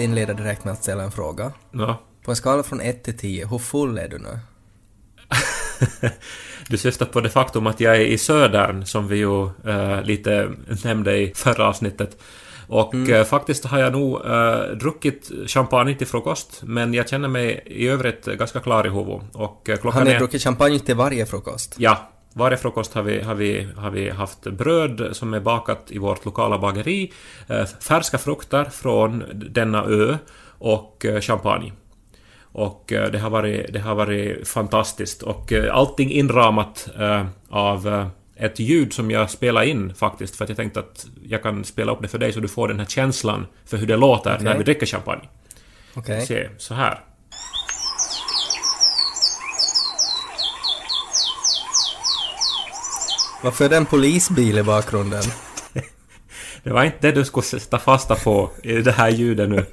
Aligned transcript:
Måste 0.00 0.10
inleda 0.10 0.34
direkt 0.34 0.64
med 0.64 0.72
att 0.72 0.82
ställa 0.82 1.02
en 1.02 1.10
fråga. 1.10 1.52
Ja. 1.72 2.00
På 2.24 2.30
en 2.30 2.36
skala 2.36 2.62
från 2.62 2.80
1 2.80 3.04
till 3.04 3.18
10, 3.18 3.46
hur 3.46 3.58
full 3.58 3.98
är 3.98 4.08
du 4.08 4.18
nu? 4.18 4.38
Du 6.68 6.76
syftar 6.76 7.06
på 7.06 7.20
det 7.20 7.30
faktum 7.30 7.66
att 7.66 7.80
jag 7.80 7.96
är 7.96 8.00
i 8.00 8.18
södern, 8.18 8.84
som 8.84 9.08
vi 9.08 9.16
ju 9.16 9.44
eh, 9.44 10.02
lite 10.02 10.50
nämnde 10.84 11.16
i 11.16 11.32
förra 11.34 11.68
avsnittet. 11.68 12.16
Och 12.68 12.94
eh, 12.94 13.24
faktiskt 13.24 13.64
har 13.64 13.78
jag 13.78 13.92
nog 13.92 14.26
eh, 14.26 14.76
druckit 14.80 15.30
champagne 15.46 15.94
till 15.94 16.06
frukost, 16.06 16.62
men 16.62 16.94
jag 16.94 17.08
känner 17.08 17.28
mig 17.28 17.62
i 17.66 17.88
övrigt 17.88 18.24
ganska 18.24 18.60
klar 18.60 18.86
i 18.86 18.90
huvudet. 18.90 19.22
Och 19.32 19.68
eh, 19.68 19.72
Har 19.72 19.80
klockan 19.80 20.04
ni 20.04 20.10
är... 20.10 20.18
druckit 20.18 20.42
champagne 20.42 20.78
till 20.78 20.96
varje 20.96 21.26
frukost? 21.26 21.74
Ja, 21.78 22.10
varje 22.32 22.56
frukost 22.56 22.94
har 22.94 23.02
vi, 23.02 23.20
har, 23.20 23.34
vi, 23.34 23.68
har 23.76 23.90
vi 23.90 24.10
haft 24.10 24.42
bröd 24.42 25.08
som 25.12 25.34
är 25.34 25.40
bakat 25.40 25.90
i 25.90 25.98
vårt 25.98 26.24
lokala 26.24 26.58
bageri, 26.58 27.12
eh, 27.48 27.64
färska 27.64 28.18
frukter 28.18 28.64
från 28.64 29.24
denna 29.32 29.84
ö 29.84 30.18
och 30.58 31.04
eh, 31.04 31.20
champagne. 31.20 31.72
Och 32.52 32.92
eh, 32.92 33.10
det 33.10 33.18
har 33.18 33.30
varit, 33.30 33.72
det 33.72 33.80
har 33.80 33.94
varit 33.94 34.48
fantastiskt. 34.48 35.22
Och 35.22 35.52
allting 35.72 36.10
inramat 36.10 36.88
av 37.48 38.10
ett 38.36 38.58
ljud 38.58 38.92
som 38.92 39.10
jag 39.10 39.30
spelade 39.30 39.68
in 39.68 39.94
faktiskt, 39.94 40.36
för 40.36 40.44
att 40.44 40.48
jag 40.50 40.56
tänkte 40.56 40.80
att 40.80 41.06
jag 41.22 41.42
kan 41.42 41.64
spela 41.64 41.92
upp 41.92 42.02
det 42.02 42.08
för 42.08 42.18
dig 42.18 42.32
så 42.32 42.40
du 42.40 42.48
får 42.48 42.68
den 42.68 42.78
här 42.78 42.86
känslan 42.86 43.46
för 43.64 43.76
hur 43.76 43.86
det 43.86 43.96
låter 43.96 44.30
när 44.30 44.38
Okej. 44.38 44.58
vi 44.58 44.64
dricker 44.64 44.86
champagne. 44.86 45.28
Okej. 45.94 46.26
Se, 46.26 46.48
så 46.58 46.74
här. 46.74 47.00
Varför 53.42 53.64
är 53.64 53.68
det 53.68 53.76
en 53.76 53.86
polisbil 53.86 54.58
i 54.58 54.62
bakgrunden? 54.62 55.22
Det 56.62 56.70
var 56.70 56.84
inte 56.84 56.96
det 57.00 57.12
du 57.12 57.24
skulle 57.24 57.44
sätta 57.44 57.78
fasta 57.78 58.14
på 58.14 58.50
i 58.62 58.72
det 58.72 58.92
här 58.92 59.10
ljudet 59.10 59.48
nu. 59.48 59.66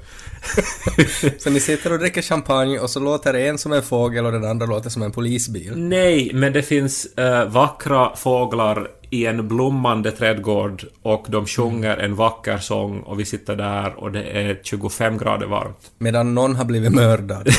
Så 1.38 1.50
ni 1.50 1.60
sitter 1.60 1.92
och 1.92 1.98
dricker 1.98 2.22
champagne 2.22 2.78
och 2.78 2.90
så 2.90 3.00
låter 3.00 3.34
en 3.34 3.58
som 3.58 3.72
en 3.72 3.82
fågel 3.82 4.26
och 4.26 4.32
den 4.32 4.44
andra 4.44 4.66
låter 4.66 4.90
som 4.90 5.02
en 5.02 5.12
polisbil. 5.12 5.72
Nej, 5.76 6.30
men 6.34 6.52
det 6.52 6.62
finns 6.62 7.06
eh, 7.06 7.44
vackra 7.44 8.16
fåglar 8.16 8.88
i 9.10 9.26
en 9.26 9.48
blommande 9.48 10.10
trädgård 10.10 10.84
och 11.02 11.26
de 11.28 11.46
sjunger 11.46 11.96
en 11.96 12.14
vacker 12.14 12.58
sång 12.58 13.00
och 13.00 13.20
vi 13.20 13.24
sitter 13.24 13.56
där 13.56 13.94
och 13.94 14.12
det 14.12 14.22
är 14.22 14.60
25 14.62 15.18
grader 15.18 15.46
varmt. 15.46 15.90
Medan 15.98 16.34
någon 16.34 16.56
har 16.56 16.64
blivit 16.64 16.92
mördad. 16.92 17.48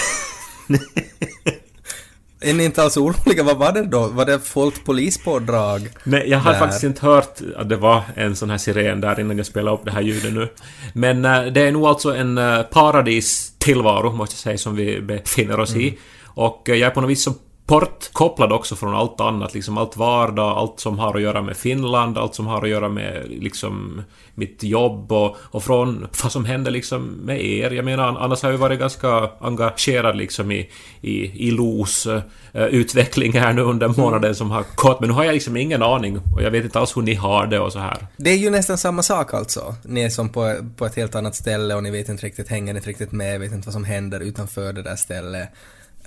är 2.42 2.54
ni 2.54 2.64
inte 2.64 2.84
alls 2.84 2.98
oroliga? 2.98 3.44
Vad 3.44 3.58
var 3.58 3.72
det 3.72 3.86
då? 3.86 4.08
Var 4.08 4.26
det 4.26 4.40
fullt 4.40 4.86
polispådrag? 4.86 5.90
Nej, 6.04 6.30
jag 6.30 6.40
har 6.40 6.54
faktiskt 6.54 6.84
inte 6.84 7.06
hört 7.06 7.40
att 7.58 7.70
det 7.70 7.76
var 7.76 8.04
en 8.16 8.36
sån 8.36 8.50
här 8.50 8.58
siren 8.58 9.02
där 9.02 9.20
innan 9.20 9.38
jag 9.38 9.46
spelade 9.46 9.78
upp 9.78 9.86
det 9.86 9.92
här 9.92 10.02
ljudet 10.02 10.34
nu. 10.34 10.48
Men 10.94 11.26
eh, 11.26 11.46
det 11.46 11.62
är 11.62 11.72
nog 11.72 11.86
alltså 11.86 12.16
en 12.16 12.38
uh, 12.38 12.62
paradis 12.64 13.53
tillvaro, 13.58 14.12
måste 14.12 14.34
jag 14.34 14.40
säga, 14.40 14.58
som 14.58 14.75
vi 14.75 15.02
befinner 15.02 15.59
oss 15.59 15.75
i. 15.75 15.97
Och 16.25 16.69
eh, 16.69 16.75
jag 16.75 16.88
är 16.88 16.94
på 16.94 17.02
något 17.02 17.09
vis 17.09 17.24
så 17.24 17.34
bortkopplad 17.69 18.52
också 18.52 18.75
från 18.75 18.96
allt 18.96 19.22
annat, 19.22 19.53
liksom 19.53 19.78
allt 19.78 19.97
vardag, 19.97 20.57
allt 20.57 20.80
som 20.80 21.00
har 21.00 21.16
att 21.16 21.22
göra 21.22 21.41
med 21.41 21.57
Finland, 21.57 22.18
allt 22.18 22.35
som 22.35 22.47
har 22.47 22.63
att 22.63 22.69
göra 22.69 22.90
med 22.90 23.25
liksom 23.30 24.02
mitt 24.35 24.63
jobb 24.63 25.12
och, 25.12 25.38
och 25.41 25.63
från 25.63 26.07
vad 26.24 26.31
som 26.31 26.46
händer 26.46 26.72
liksom 26.72 27.06
med 27.06 27.46
er. 27.46 27.72
Jag 27.72 27.85
menar, 27.85 28.07
annars 28.19 28.44
har 28.44 28.52
jag 28.52 28.57
varit 28.57 28.80
ganska 28.80 29.30
engagerad 29.40 30.18
liksom 30.18 30.52
i, 30.52 30.69
i, 31.02 31.47
i 31.47 31.52
LOS-utveckling 31.52 33.35
eh, 33.35 33.41
här 33.41 33.53
nu 33.53 33.62
under 33.62 33.88
månaden 33.88 34.36
som 34.36 34.51
har 34.51 34.66
gått, 34.75 35.00
men 35.00 35.09
nu 35.09 35.16
har 35.16 35.24
jag 35.24 35.34
liksom 35.34 35.57
ingen 35.57 35.84
aning 35.84 36.19
och 36.36 36.41
jag 36.41 36.51
vet 36.51 36.63
inte 36.63 36.80
alls 36.80 36.97
hur 36.97 37.01
ni 37.01 37.13
har 37.13 37.47
det 37.47 37.59
och 37.59 37.74
så 37.74 37.80
här. 37.80 38.07
Det 38.18 38.30
är 38.30 38.38
ju 38.38 38.50
nästan 38.50 38.78
samma 38.78 39.03
sak 39.03 39.34
alltså. 39.34 39.75
Ni 39.84 40.01
är 40.01 40.09
som 40.09 40.30
på, 40.30 40.56
på 40.78 40.86
ett 40.86 40.96
helt 40.96 41.16
annat 41.16 41.36
ställe 41.36 41.75
och 41.75 41.84
ni 41.84 41.91
vet 41.91 42.09
inte 42.09 42.25
riktigt, 42.25 42.47
hänger 42.47 42.75
inte 42.75 42.90
riktigt 42.90 43.12
med, 43.12 43.40
vet 43.40 43.51
inte 43.51 43.68
vad 43.68 43.74
som 43.74 43.84
händer 43.84 44.19
utanför 44.19 44.74
det 44.74 44.84
där 44.84 44.96
stället. 44.96 45.50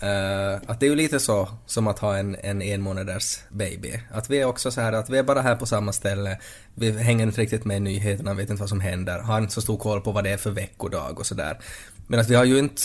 Uh, 0.03 0.61
att 0.67 0.81
det 0.81 0.87
är 0.87 0.91
ju 0.91 0.97
lite 0.97 1.21
så 1.21 1.49
som 1.67 1.87
att 1.87 1.99
ha 1.99 2.17
en, 2.17 2.37
en 2.43 2.63
en 2.63 2.83
månaders 2.83 3.39
baby. 3.51 4.01
Att 4.11 4.31
vi 4.31 4.41
är 4.41 4.45
också 4.45 4.71
så 4.71 4.81
här 4.81 4.93
att 4.93 5.11
vi 5.11 5.19
är 5.19 5.23
bara 5.23 5.41
här 5.41 5.57
på 5.57 5.67
samma 5.67 5.93
ställe, 5.93 6.39
vi 6.75 6.91
hänger 6.91 7.27
inte 7.27 7.41
riktigt 7.41 7.65
med 7.65 7.77
i 7.77 7.81
nyheterna, 7.81 8.35
vet 8.35 8.51
inte 8.51 8.61
vad 8.61 8.69
som 8.69 8.81
händer, 8.81 9.19
har 9.19 9.39
inte 9.39 9.53
så 9.53 9.61
stor 9.61 9.77
koll 9.77 10.01
på 10.01 10.12
vad 10.12 10.25
det 10.25 10.31
är 10.31 10.37
för 10.37 10.51
veckodag 10.51 11.19
och 11.19 11.27
sådär. 11.27 11.59
Men 12.07 12.21
att 12.21 12.31
vi 12.31 12.35
har 12.35 12.45
ju 12.45 12.59
inte 12.59 12.83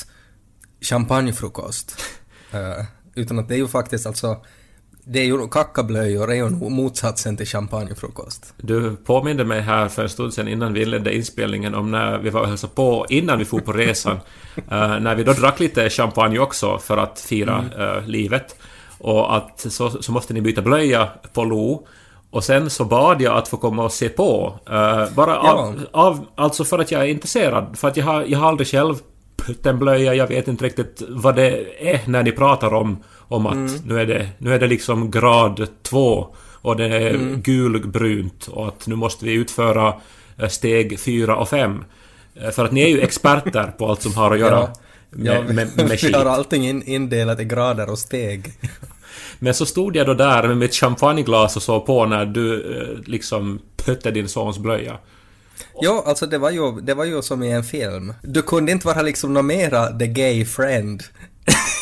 champagnefrukost. 0.82 2.02
Uh, 2.54 2.86
utan 3.16 3.40
att 3.40 3.48
det 3.48 3.56
är 3.56 3.60
ju 3.60 3.68
faktiskt 3.68 4.06
alltså, 4.06 4.46
det 5.10 5.20
är 5.20 5.26
ju 5.26 5.48
kackablöjor 5.48 6.32
är 6.32 6.36
ju 6.36 6.50
motsatsen 6.50 7.38
till 7.38 7.46
champagnefrukost. 7.46 8.54
Du 8.58 8.96
påminde 8.96 9.46
mig 9.46 9.62
här 9.62 9.88
för 9.88 10.04
en 10.04 10.10
stund 10.10 10.34
sedan 10.34 10.48
innan 10.48 10.74
vi 10.74 10.82
inledde 10.82 11.16
inspelningen 11.16 11.76
om 11.76 11.92
när 11.92 12.18
vi 12.18 12.30
var 12.30 12.42
och 12.42 12.48
hälsade 12.48 12.74
på 12.74 13.06
innan 13.10 13.40
vi 13.40 13.46
for 13.46 13.60
på 13.60 13.72
resan. 13.74 14.20
eh, 14.56 15.00
när 15.00 15.16
vi 15.16 15.24
då 15.24 15.34
drack 15.34 15.60
lite 15.60 15.90
champagne 15.90 16.40
också 16.40 16.78
för 16.78 16.98
att 16.98 17.20
fira 17.20 17.66
eh, 17.78 18.08
livet. 18.08 18.56
Och 18.98 19.36
att 19.36 19.60
så, 19.60 19.90
så 19.90 20.12
måste 20.12 20.34
ni 20.34 20.42
byta 20.42 20.62
blöja 20.62 21.10
på 21.34 21.44
Lo. 21.44 21.88
Och 22.30 22.44
sen 22.44 22.70
så 22.70 22.86
bad 22.86 23.22
jag 23.22 23.38
att 23.38 23.48
få 23.48 23.58
komma 23.58 23.84
och 23.84 23.92
se 23.92 24.10
på. 24.10 24.60
eh, 24.70 25.14
bara 25.16 25.40
av, 25.40 25.86
av, 25.92 26.26
alltså 26.36 26.64
för 26.64 26.80
att 26.80 26.92
jag 26.92 27.02
är 27.02 27.08
intresserad. 27.08 27.78
För 27.78 27.88
att 27.88 27.98
jag 27.98 28.06
har, 28.06 28.26
jag 28.28 28.40
har 28.40 28.48
aldrig 28.48 28.68
själv 28.68 28.96
bytt 29.48 29.66
en 29.66 29.80
blöja, 29.80 30.14
jag 30.14 30.28
vet 30.28 30.48
inte 30.48 30.66
riktigt 30.66 31.02
vad 31.10 31.36
det 31.36 31.66
är 31.94 32.02
när 32.06 32.24
ni 32.24 32.32
pratar 32.32 32.74
om, 32.74 33.04
om 33.28 33.46
att 33.46 33.86
nu, 33.86 34.00
är 34.00 34.06
det, 34.06 34.30
nu 34.38 34.54
är 34.54 34.60
det 34.60 34.68
liksom 34.68 35.12
grad 35.12 35.68
två 35.84 36.28
och 36.62 36.76
det 36.78 36.86
är 36.86 37.36
gulbrunt 37.36 38.48
och 38.48 38.68
att 38.68 38.88
nu 38.88 38.96
måste 38.96 39.26
vi 39.26 39.34
utföra 39.34 39.94
eh, 40.38 40.48
steg 40.50 41.00
fyra 41.00 41.36
och 41.36 41.50
fem. 41.50 41.84
Eh, 42.36 42.50
För 42.52 42.66
att 42.66 42.72
ni 42.72 42.82
är 42.82 42.88
ju 42.88 43.02
experter 43.02 43.74
på 43.78 43.88
allt 43.90 44.02
som 44.02 44.14
har 44.16 44.32
att 44.32 44.40
göra 44.40 44.60
Ja. 44.60 44.74
med, 45.10 45.36
Ja, 45.36 45.42
med, 45.42 45.56
med 45.56 45.70
vi 45.76 45.82
har 45.84 45.98
skit. 45.98 46.16
allting 46.16 46.68
in, 46.68 46.84
indelat 46.84 47.40
i 47.40 47.44
grader 47.44 47.90
och 47.90 48.00
steg. 48.00 48.54
Men 49.40 49.54
så 49.54 49.66
stod 49.66 49.96
jag 49.96 50.08
då 50.08 50.14
där 50.14 50.48
med 50.48 50.58
mitt 50.58 50.76
champagneglas 50.76 51.56
och 51.56 51.64
såg 51.64 51.86
på 51.86 52.06
när 52.06 52.26
du 52.26 52.56
eh, 52.82 53.10
liksom 53.12 53.60
pötte 53.86 54.12
din 54.12 54.28
sons 54.28 54.58
blöja. 54.60 54.98
Ja, 55.82 56.04
alltså 56.08 56.26
det 56.26 56.38
var, 56.38 56.52
ju, 56.52 56.82
det 56.82 56.94
var 56.94 57.06
ju 57.06 57.22
som 57.22 57.44
i 57.44 57.52
en 57.52 57.64
film. 57.64 58.14
Du 58.24 58.42
kunde 58.42 58.72
inte 58.72 58.88
vara 58.88 59.02
liksom 59.02 59.34
något 59.34 59.46
mera 59.46 59.88
the 60.00 60.08
gay 60.08 60.46
friend 60.46 61.04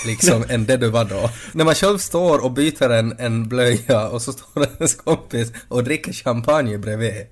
liksom 0.06 0.44
än 0.50 0.66
det 0.66 0.78
du 0.78 0.90
var 0.90 1.06
då. 1.06 1.30
När 1.54 1.66
man 1.66 1.76
själv 1.76 1.98
står 1.98 2.44
och 2.44 2.52
byter 2.52 2.90
en, 2.90 3.16
en 3.20 3.50
blöja 3.50 4.08
och 4.08 4.22
så 4.22 4.34
står 4.34 4.60
det 4.60 4.70
ens 4.78 4.96
kompis 4.96 5.52
och 5.68 5.84
dricker 5.84 6.14
champagne 6.14 6.78
bredvid. 6.78 7.26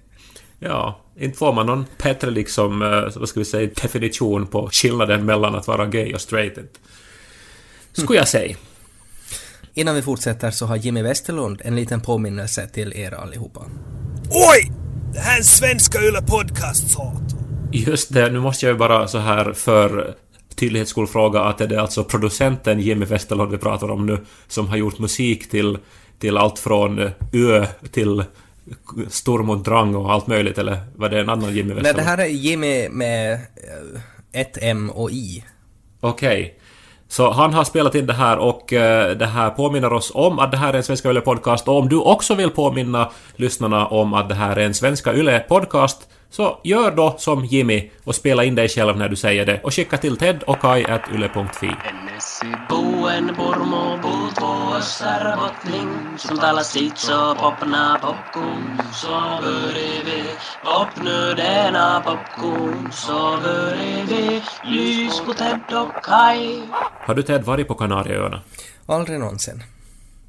Ja, 0.60 1.00
inte 1.20 1.38
får 1.38 1.54
man 1.54 1.66
någon 1.66 1.86
bättre 2.04 2.32
liksom, 2.32 2.82
eh, 2.82 3.20
vad 3.20 3.30
ska 3.30 3.40
vi 3.40 3.46
säga, 3.46 3.70
definition 3.82 4.48
på 4.48 4.70
skillnaden 4.72 5.26
mellan 5.26 5.56
att 5.56 5.68
vara 5.68 5.86
gay 5.86 6.14
och 6.14 6.22
straight. 6.22 6.58
Skulle 7.94 8.20
jag 8.20 8.28
säga. 8.28 8.56
Innan 9.74 9.96
vi 9.96 10.02
fortsätter 10.02 10.52
så 10.52 10.66
har 10.66 10.76
Jimmy 10.76 11.02
Westerlund 11.02 11.62
en 11.66 11.76
liten 11.76 12.02
påminnelse 12.02 12.68
till 12.68 12.94
er 12.94 13.12
allihopa. 13.12 13.62
Oj! 14.32 14.72
Det 15.14 15.20
här 15.20 15.34
är 15.34 15.38
en 15.38 15.44
Svenska 15.44 16.02
Yle 16.02 16.22
Podcast, 16.22 16.92
satan. 16.92 17.28
Just 17.72 18.14
det, 18.14 18.32
nu 18.32 18.40
måste 18.40 18.66
jag 18.66 18.74
ju 18.74 18.80
bara 18.80 19.08
så 19.08 19.18
här 19.18 19.54
för 19.54 20.16
tydlighets 20.56 20.92
skull 20.92 21.08
fråga 21.08 21.42
att 21.42 21.62
är 21.62 21.68
det 21.68 21.82
alltså 21.82 22.04
producenten 22.04 22.80
Jimmy 22.80 23.06
Westerlund 23.06 23.52
vi 23.52 23.58
pratar 23.58 23.92
om 23.92 24.06
nu 24.06 24.18
som 24.48 24.68
har 24.68 24.78
gjort 24.78 25.00
musik 25.00 25.50
till, 25.50 25.78
till 26.20 26.38
allt 26.38 26.60
från 26.60 27.00
eh, 27.00 27.12
Ö 27.34 27.66
till 27.92 28.24
Storm 29.10 29.50
och 29.50 29.58
Drang 29.58 29.96
och 29.96 30.12
allt 30.12 30.28
möjligt 30.28 30.58
eller 30.58 30.78
var 30.96 31.10
det 31.10 31.20
en 31.20 31.30
annan 31.30 31.56
Jimmy 31.56 31.74
Westerlund? 31.74 31.84
Nej, 31.84 31.94
det 31.94 32.10
här 32.10 32.18
är 32.18 32.26
Jimmy 32.26 32.90
med 32.90 33.34
eh, 33.34 34.42
ett 34.42 34.58
M 34.62 34.90
och 34.90 35.12
I. 35.12 35.44
Okej. 36.00 36.60
Så 37.08 37.32
han 37.32 37.54
har 37.54 37.64
spelat 37.64 37.96
in 37.96 38.06
det 38.06 38.14
här 38.14 38.38
och 38.38 38.74
eh, 38.74 39.18
det 39.18 39.26
här 39.26 39.50
påminner 39.50 39.94
oss 39.94 40.12
om 40.16 40.40
att 40.40 40.52
det 40.52 40.58
här 40.58 40.74
är 40.74 40.78
en 40.78 40.84
Svenska 40.84 41.10
Yle 41.10 41.22
Podcast 41.22 41.68
och 41.68 41.78
om 41.78 41.90
du 41.90 42.00
också 42.00 42.36
vill 42.36 42.50
påminna 42.50 43.12
lyssnarna 43.36 43.88
om 43.88 44.14
att 44.14 44.30
det 44.30 44.36
här 44.36 44.56
är 44.56 44.66
en 44.66 44.74
Svenska 44.74 45.14
Yle 45.14 45.40
Podcast 45.40 46.10
så 46.34 46.60
gör 46.64 46.92
då 46.92 47.16
som 47.18 47.46
Jimmy 47.46 47.92
och 48.04 48.16
spela 48.16 48.44
in 48.44 48.56
dig 48.56 48.70
själv 48.70 48.98
när 48.98 49.10
du 49.10 49.16
säger 49.16 49.46
det 49.46 49.62
och 49.64 49.74
skicka 49.74 49.98
till 49.98 50.18
ted 50.18 50.44
och 50.44 50.60
kai.yle.fi. 50.60 51.68
Ennesi 51.68 52.52
puuen 52.70 53.36
purmu 53.36 54.02
puutuossa 54.02 55.38
botling 55.40 56.18
Sultala 56.18 56.64
sitso 56.64 57.36
popna 57.36 58.00
popkun 58.02 58.82
Så 58.94 59.40
börjar 59.44 60.26
popnödena 60.64 62.02
popkun 62.06 62.92
Så 62.92 63.38
börjar 63.44 64.06
vi 64.08 64.42
lys 64.66 65.22
på 65.26 65.34
Ted 65.34 65.62
och 65.74 66.04
Kai 66.04 66.62
Har 67.08 67.16
du 67.16 67.24
Ted 67.24 67.44
varit 67.44 67.68
på 67.68 67.76
Kanarieöarna? 67.76 68.42
Aldrig 68.86 69.20
någonsin. 69.20 69.64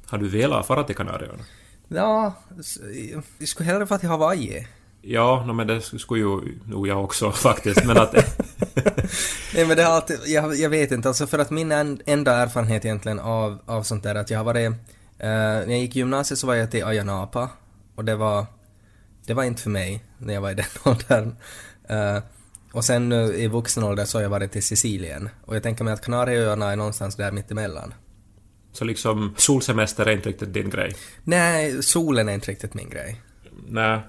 Har 0.07 0.17
du 0.17 0.27
velat 0.27 0.67
fara 0.67 0.83
till 0.83 0.95
Kanarieöarna? 0.95 1.43
Ja, 1.87 2.33
jag 3.39 3.47
skulle 3.47 3.69
hellre 3.69 3.87
få 3.87 3.97
till 3.97 4.09
Hawaii. 4.09 4.67
Ja, 5.07 5.53
men 5.53 5.67
det 5.67 5.81
skulle 5.81 6.19
ju 6.21 6.59
nog 6.65 6.87
jag 6.87 7.03
också 7.03 7.31
faktiskt, 7.47 7.85
men 7.85 7.97
att... 7.97 8.13
Nej 9.53 9.65
men 9.67 9.77
det 9.77 9.83
har 9.83 9.91
alltid, 9.91 10.19
jag, 10.25 10.55
jag 10.55 10.69
vet 10.69 10.91
inte, 10.91 11.07
alltså 11.07 11.27
för 11.27 11.39
att 11.39 11.49
min 11.51 11.71
en, 11.71 12.01
enda 12.05 12.35
erfarenhet 12.35 12.85
egentligen 12.85 13.19
av, 13.19 13.59
av 13.65 13.83
sånt 13.83 14.03
där 14.03 14.15
att 14.15 14.29
jag 14.29 14.39
har 14.39 14.43
varit, 14.45 14.67
eh, 14.67 14.75
när 15.19 15.69
jag 15.69 15.79
gick 15.79 15.95
i 15.95 15.99
gymnasiet 15.99 16.39
så 16.39 16.47
var 16.47 16.55
jag 16.55 16.71
till 16.71 16.85
Ayia 16.85 17.03
Napa 17.03 17.49
och 17.95 18.05
det 18.05 18.15
var, 18.15 18.45
det 19.27 19.33
var 19.33 19.43
inte 19.43 19.61
för 19.61 19.69
mig 19.69 20.03
när 20.17 20.33
jag 20.33 20.41
var 20.41 20.51
i 20.51 20.53
den 20.63 20.65
åldern. 20.83 21.35
Eh, 21.89 22.23
Och 22.73 22.85
sen 22.85 23.09
nu 23.09 23.33
i 23.35 23.47
vuxen 23.47 23.83
ålder 23.83 24.05
så 24.05 24.17
har 24.17 24.23
jag 24.23 24.29
varit 24.29 24.55
i 24.55 24.61
Sicilien. 24.61 25.29
Och 25.45 25.55
jag 25.55 25.63
tänker 25.63 25.83
mig 25.83 25.93
att 25.93 26.01
Kanarieöarna 26.05 26.71
är 26.71 26.75
någonstans 26.75 27.15
där 27.15 27.31
mittemellan. 27.31 27.93
Så 28.73 28.85
liksom 28.85 29.33
solsemester 29.37 30.05
är 30.05 30.11
inte 30.11 30.29
riktigt 30.29 30.53
din 30.53 30.69
grej. 30.69 30.95
Nej, 31.23 31.83
solen 31.83 32.29
är 32.29 32.33
inte 32.33 32.51
riktigt 32.51 32.73
min 32.73 32.89
grej. 32.89 33.21
Nej. 33.67 33.99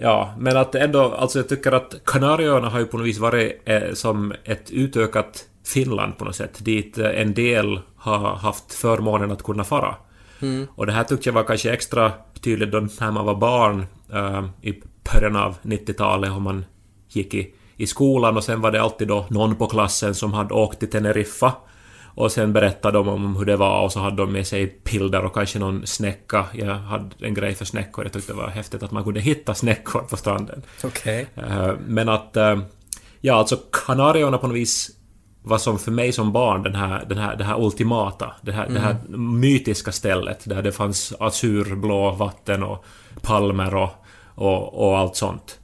Ja, 0.00 0.34
men 0.38 0.56
att 0.56 0.74
ändå, 0.74 1.02
alltså 1.02 1.38
jag 1.38 1.48
tycker 1.48 1.72
att 1.72 1.94
Kanarieöarna 2.04 2.68
har 2.68 2.78
ju 2.78 2.84
på 2.84 2.98
något 2.98 3.06
vis 3.06 3.18
varit 3.18 3.62
eh, 3.64 3.92
som 3.92 4.34
ett 4.44 4.70
utökat 4.70 5.44
Finland 5.66 6.18
på 6.18 6.24
något 6.24 6.36
sätt, 6.36 6.64
dit 6.64 6.98
eh, 6.98 7.20
en 7.20 7.34
del 7.34 7.80
har 7.96 8.36
haft 8.36 8.74
förmånen 8.74 9.32
att 9.32 9.42
kunna 9.42 9.64
fara. 9.64 9.94
Och 10.74 10.86
det 10.86 10.92
här 10.92 11.04
tyckte 11.04 11.28
jag 11.28 11.34
var 11.34 11.44
kanske 11.44 11.72
extra 11.72 12.12
tydligt 12.40 12.72
då 12.72 12.80
när 12.80 13.10
man 13.10 13.24
var 13.24 13.34
barn 13.34 13.86
eh, 14.12 14.44
i 14.62 14.82
början 15.12 15.36
av 15.36 15.56
90-talet 15.62 16.32
och 16.32 16.42
man 16.42 16.64
gick 17.08 17.34
i, 17.34 17.54
i 17.76 17.86
skolan 17.86 18.36
och 18.36 18.44
sen 18.44 18.60
var 18.60 18.70
det 18.70 18.82
alltid 18.82 19.08
då 19.08 19.26
någon 19.30 19.56
på 19.56 19.66
klassen 19.66 20.14
som 20.14 20.32
hade 20.32 20.54
åkt 20.54 20.78
till 20.78 20.90
Teneriffa 20.90 21.52
och 22.18 22.32
sen 22.32 22.52
berättade 22.52 22.98
de 22.98 23.08
om 23.08 23.36
hur 23.36 23.44
det 23.44 23.56
var 23.56 23.82
och 23.82 23.92
så 23.92 24.00
hade 24.00 24.16
de 24.16 24.32
med 24.32 24.46
sig 24.46 24.66
pilder 24.66 25.24
och 25.24 25.34
kanske 25.34 25.58
någon 25.58 25.86
snäcka. 25.86 26.44
Jag 26.52 26.74
hade 26.74 27.10
en 27.20 27.34
grej 27.34 27.54
för 27.54 27.64
snäckor. 27.64 28.04
Jag 28.04 28.12
tyckte 28.12 28.32
det 28.32 28.36
var 28.38 28.48
häftigt 28.48 28.82
att 28.82 28.90
man 28.90 29.04
kunde 29.04 29.20
hitta 29.20 29.54
snäckor 29.54 30.00
på 30.00 30.16
stranden. 30.16 30.62
Okej. 30.84 31.26
Eh, 31.36 31.72
Men 31.86 32.08
att... 32.08 32.36
eh, 32.36 32.58
Ja, 33.20 33.34
alltså 33.34 33.56
Kanarieöarna 33.86 34.38
på 34.38 34.46
något 34.46 34.56
vis 34.56 34.90
var 35.42 35.58
som 35.58 35.78
för 35.78 35.90
mig 35.90 36.12
som 36.12 36.32
barn 36.32 36.62
den 36.62 36.74
här, 36.74 37.04
den 37.08 37.18
här, 37.18 37.36
det 37.36 37.44
här 37.44 37.64
ultimata, 37.64 38.32
det 38.42 38.52
här, 38.52 38.68
det 38.68 38.80
här 38.80 38.96
mytiska 39.18 39.92
stället 39.92 40.40
där 40.44 40.62
det 40.62 40.72
fanns 40.72 41.12
azurblå 41.20 42.10
vatten 42.10 42.62
och 42.62 42.84
palmer 43.22 43.74
och, 43.74 43.90
och, 44.34 44.86
och 44.88 44.98
allt 44.98 45.16
sånt. 45.16 45.58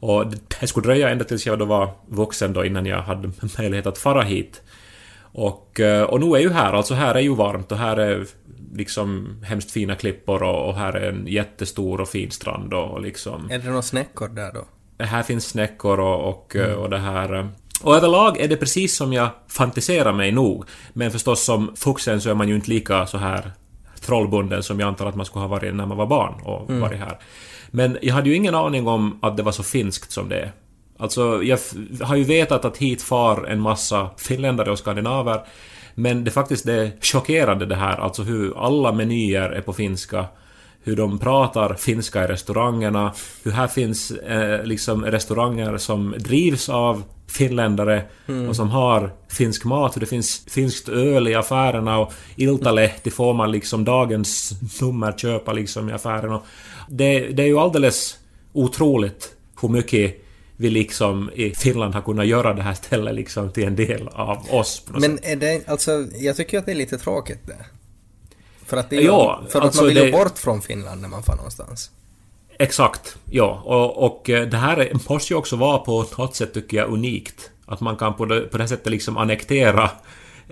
Och 0.00 0.24
det 0.60 0.66
skulle 0.66 0.86
dröja 0.86 1.08
ända 1.10 1.24
tills 1.24 1.46
jag 1.46 1.58
då 1.58 1.64
var 1.64 1.90
vuxen 2.08 2.52
då 2.52 2.64
innan 2.64 2.86
jag 2.86 3.02
hade 3.02 3.30
möjlighet 3.58 3.86
att 3.86 3.98
fara 3.98 4.22
hit. 4.22 4.62
Och, 5.32 5.80
eh, 5.80 6.02
och 6.02 6.20
nu 6.20 6.26
är 6.36 6.40
ju 6.40 6.50
här, 6.50 6.72
alltså 6.72 6.94
här 6.94 7.14
är 7.14 7.20
ju 7.20 7.34
varmt 7.34 7.72
och 7.72 7.78
här 7.78 7.96
är 7.96 8.26
liksom 8.74 9.36
hemskt 9.44 9.70
fina 9.70 9.94
klippor 9.94 10.42
och, 10.42 10.68
och 10.68 10.74
här 10.74 10.92
är 10.92 11.08
en 11.08 11.26
jättestor 11.26 12.00
och 12.00 12.08
fin 12.08 12.30
strand 12.30 12.74
och, 12.74 13.00
liksom... 13.00 13.50
Är 13.50 13.58
det 13.58 13.68
några 13.68 13.82
snäckor 13.82 14.28
där 14.28 14.52
då? 14.52 14.64
Här 15.04 15.22
finns 15.22 15.46
snäckor 15.48 16.00
och, 16.00 16.28
och, 16.28 16.56
och 16.78 16.90
det 16.90 16.98
här... 16.98 17.34
eh, 17.38 17.46
Och 17.82 17.96
överlag 17.96 18.38
är 18.40 18.48
det 18.48 18.56
precis 18.56 18.96
som 18.96 19.12
jag 19.12 19.28
fantiserar 19.48 20.12
mig 20.12 20.32
nog. 20.32 20.64
Men 20.92 21.10
förstås 21.10 21.44
som 21.44 21.74
vuxen 21.84 22.20
så 22.20 22.30
är 22.30 22.34
man 22.34 22.48
ju 22.48 22.54
inte 22.54 22.70
lika 22.70 23.06
så 23.06 23.18
här 23.18 23.50
trollbunden 24.00 24.62
som 24.62 24.80
jag 24.80 24.86
antar 24.86 25.06
att 25.06 25.14
man 25.14 25.26
skulle 25.26 25.40
ha 25.42 25.48
varit 25.48 25.74
när 25.74 25.86
man 25.86 25.96
var 25.96 26.06
barn 26.06 26.34
och 26.44 26.70
varit 26.80 26.98
här. 26.98 27.18
Men 27.70 27.98
jag 28.02 28.14
hade 28.14 28.28
ju 28.28 28.34
ingen 28.36 28.54
aning 28.54 28.86
om 28.88 29.18
att 29.22 29.36
det 29.36 29.42
var 29.42 29.52
så 29.52 29.62
finskt 29.62 30.12
som 30.12 30.28
det 30.28 30.40
är. 30.40 30.52
Alltså, 31.00 31.42
jag 31.42 31.58
har 32.00 32.16
ju 32.16 32.24
vetat 32.24 32.64
att 32.64 32.76
hit 32.76 33.02
far 33.02 33.46
en 33.46 33.60
massa 33.60 34.10
finländare 34.16 34.70
och 34.70 34.78
skandinaver. 34.78 35.40
Men 35.94 36.24
det 36.24 36.30
faktiskt 36.30 36.66
det 36.66 36.74
är 36.74 36.92
chockerande 37.00 37.66
det 37.66 37.76
här, 37.76 37.96
alltså 37.96 38.22
hur 38.22 38.66
alla 38.66 38.92
menyer 38.92 39.50
är 39.50 39.60
på 39.60 39.72
finska. 39.72 40.24
Hur 40.82 40.96
de 40.96 41.18
pratar 41.18 41.74
finska 41.74 42.24
i 42.24 42.26
restaurangerna. 42.26 43.12
Hur 43.44 43.50
här 43.50 43.66
finns 43.66 44.10
eh, 44.10 44.64
liksom 44.64 45.04
restauranger 45.04 45.76
som 45.76 46.14
drivs 46.18 46.68
av 46.68 47.02
finländare 47.26 48.02
och 48.48 48.56
som 48.56 48.70
har 48.70 49.12
finsk 49.28 49.64
mat. 49.64 49.96
Hur 49.96 50.00
det 50.00 50.06
finns 50.06 50.44
finskt 50.48 50.88
öl 50.88 51.28
i 51.28 51.34
affärerna 51.34 51.98
och 51.98 52.12
Iltalehti 52.36 53.10
får 53.10 53.34
man 53.34 53.52
liksom 53.52 53.84
dagens 53.84 54.52
nummer 54.80 55.12
köpa 55.12 55.52
liksom 55.52 55.90
i 55.90 55.92
affären. 55.92 56.32
Och 56.32 56.44
det, 56.88 57.20
det 57.20 57.42
är 57.42 57.46
ju 57.46 57.58
alldeles 57.58 58.18
otroligt 58.52 59.36
hur 59.62 59.68
mycket 59.68 60.29
vi 60.60 60.70
liksom 60.70 61.30
i 61.34 61.50
Finland 61.54 61.94
har 61.94 62.02
kunnat 62.02 62.26
göra 62.26 62.54
det 62.54 62.62
här 62.62 62.74
stället 62.74 63.14
liksom 63.14 63.52
till 63.52 63.64
en 63.64 63.76
del 63.76 64.08
av 64.08 64.46
oss. 64.50 64.82
Men 64.88 65.18
är 65.22 65.36
det, 65.36 65.68
alltså, 65.68 66.06
jag 66.18 66.36
tycker 66.36 66.58
att 66.58 66.66
det 66.66 66.72
är 66.72 66.76
lite 66.76 66.98
tråkigt 66.98 67.46
det. 67.46 67.64
För 68.66 68.76
att 68.76 68.90
det 68.90 68.96
är 68.96 69.00
Ja, 69.00 69.42
för 69.48 69.58
att 69.58 69.64
alltså 69.64 69.80
man 69.82 69.88
vill 69.88 69.96
ju 69.98 70.04
det- 70.04 70.12
bort 70.12 70.38
från 70.38 70.62
Finland 70.62 71.00
när 71.00 71.08
man 71.08 71.22
får 71.22 71.36
någonstans. 71.36 71.90
Exakt, 72.58 73.16
ja. 73.30 73.62
Och, 73.64 74.04
och 74.06 74.30
eh, 74.30 74.46
det 74.48 74.56
här 74.56 74.76
är- 74.76 75.10
måste 75.12 75.32
ju 75.32 75.38
också 75.38 75.56
vara 75.56 75.78
på 75.78 76.06
något 76.18 76.36
sätt, 76.36 76.54
tycker 76.54 76.76
jag, 76.76 76.88
unikt. 76.92 77.50
Att 77.66 77.80
man 77.80 77.96
kan 77.96 78.14
på 78.14 78.24
det, 78.24 78.40
på 78.40 78.56
det 78.56 78.62
här 78.62 78.68
sättet 78.68 78.90
liksom 78.90 79.16
annektera 79.16 79.90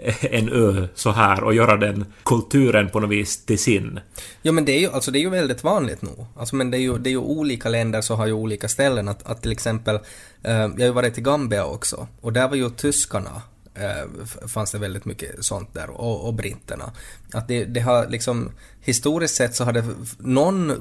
en 0.21 0.49
ö 0.49 0.89
så 0.95 1.11
här 1.11 1.43
och 1.45 1.55
göra 1.55 1.77
den 1.77 2.05
kulturen 2.25 2.91
på 2.91 3.00
något 3.00 3.11
vis 3.11 3.45
till 3.45 3.59
sin. 3.59 4.00
Ja 4.43 4.53
men 4.53 4.65
det 4.65 4.73
är 4.73 4.81
ju, 4.81 4.91
alltså 4.91 5.11
det 5.11 5.19
är 5.19 5.21
ju 5.21 5.31
väldigt 5.31 5.65
vanligt 5.65 6.03
nu. 6.03 6.27
Alltså 6.37 6.56
men 6.56 6.71
det 6.71 6.77
är 6.77 6.81
ju, 6.81 6.99
det 6.99 7.09
är 7.09 7.12
ju 7.12 7.19
olika 7.19 7.69
länder 7.69 8.00
som 8.00 8.19
har 8.19 8.27
ju 8.27 8.33
olika 8.33 8.69
ställen. 8.69 9.09
Att, 9.09 9.27
att 9.27 9.43
till 9.43 9.53
exempel, 9.53 9.95
eh, 10.43 10.53
jag 10.53 10.79
har 10.79 10.85
ju 10.85 10.91
varit 10.91 11.19
i 11.19 11.21
Gambia 11.21 11.65
också 11.65 12.09
och 12.21 12.33
där 12.33 12.49
var 12.49 12.56
ju 12.56 12.71
tyskarna 12.71 13.43
eh, 13.79 14.27
fanns 14.49 14.73
det 14.73 14.79
väldigt 14.79 15.05
mycket 15.05 15.45
sånt 15.45 15.75
där 15.75 15.91
och, 15.91 16.27
och 16.27 16.35
britterna. 16.35 16.93
Att 17.33 17.49
det, 17.49 17.65
det 17.65 17.81
har 17.81 18.06
liksom 18.06 18.50
historiskt 18.81 19.35
sett 19.35 19.55
så 19.55 19.65
har 19.65 19.73
det 19.73 19.85
någon 20.19 20.73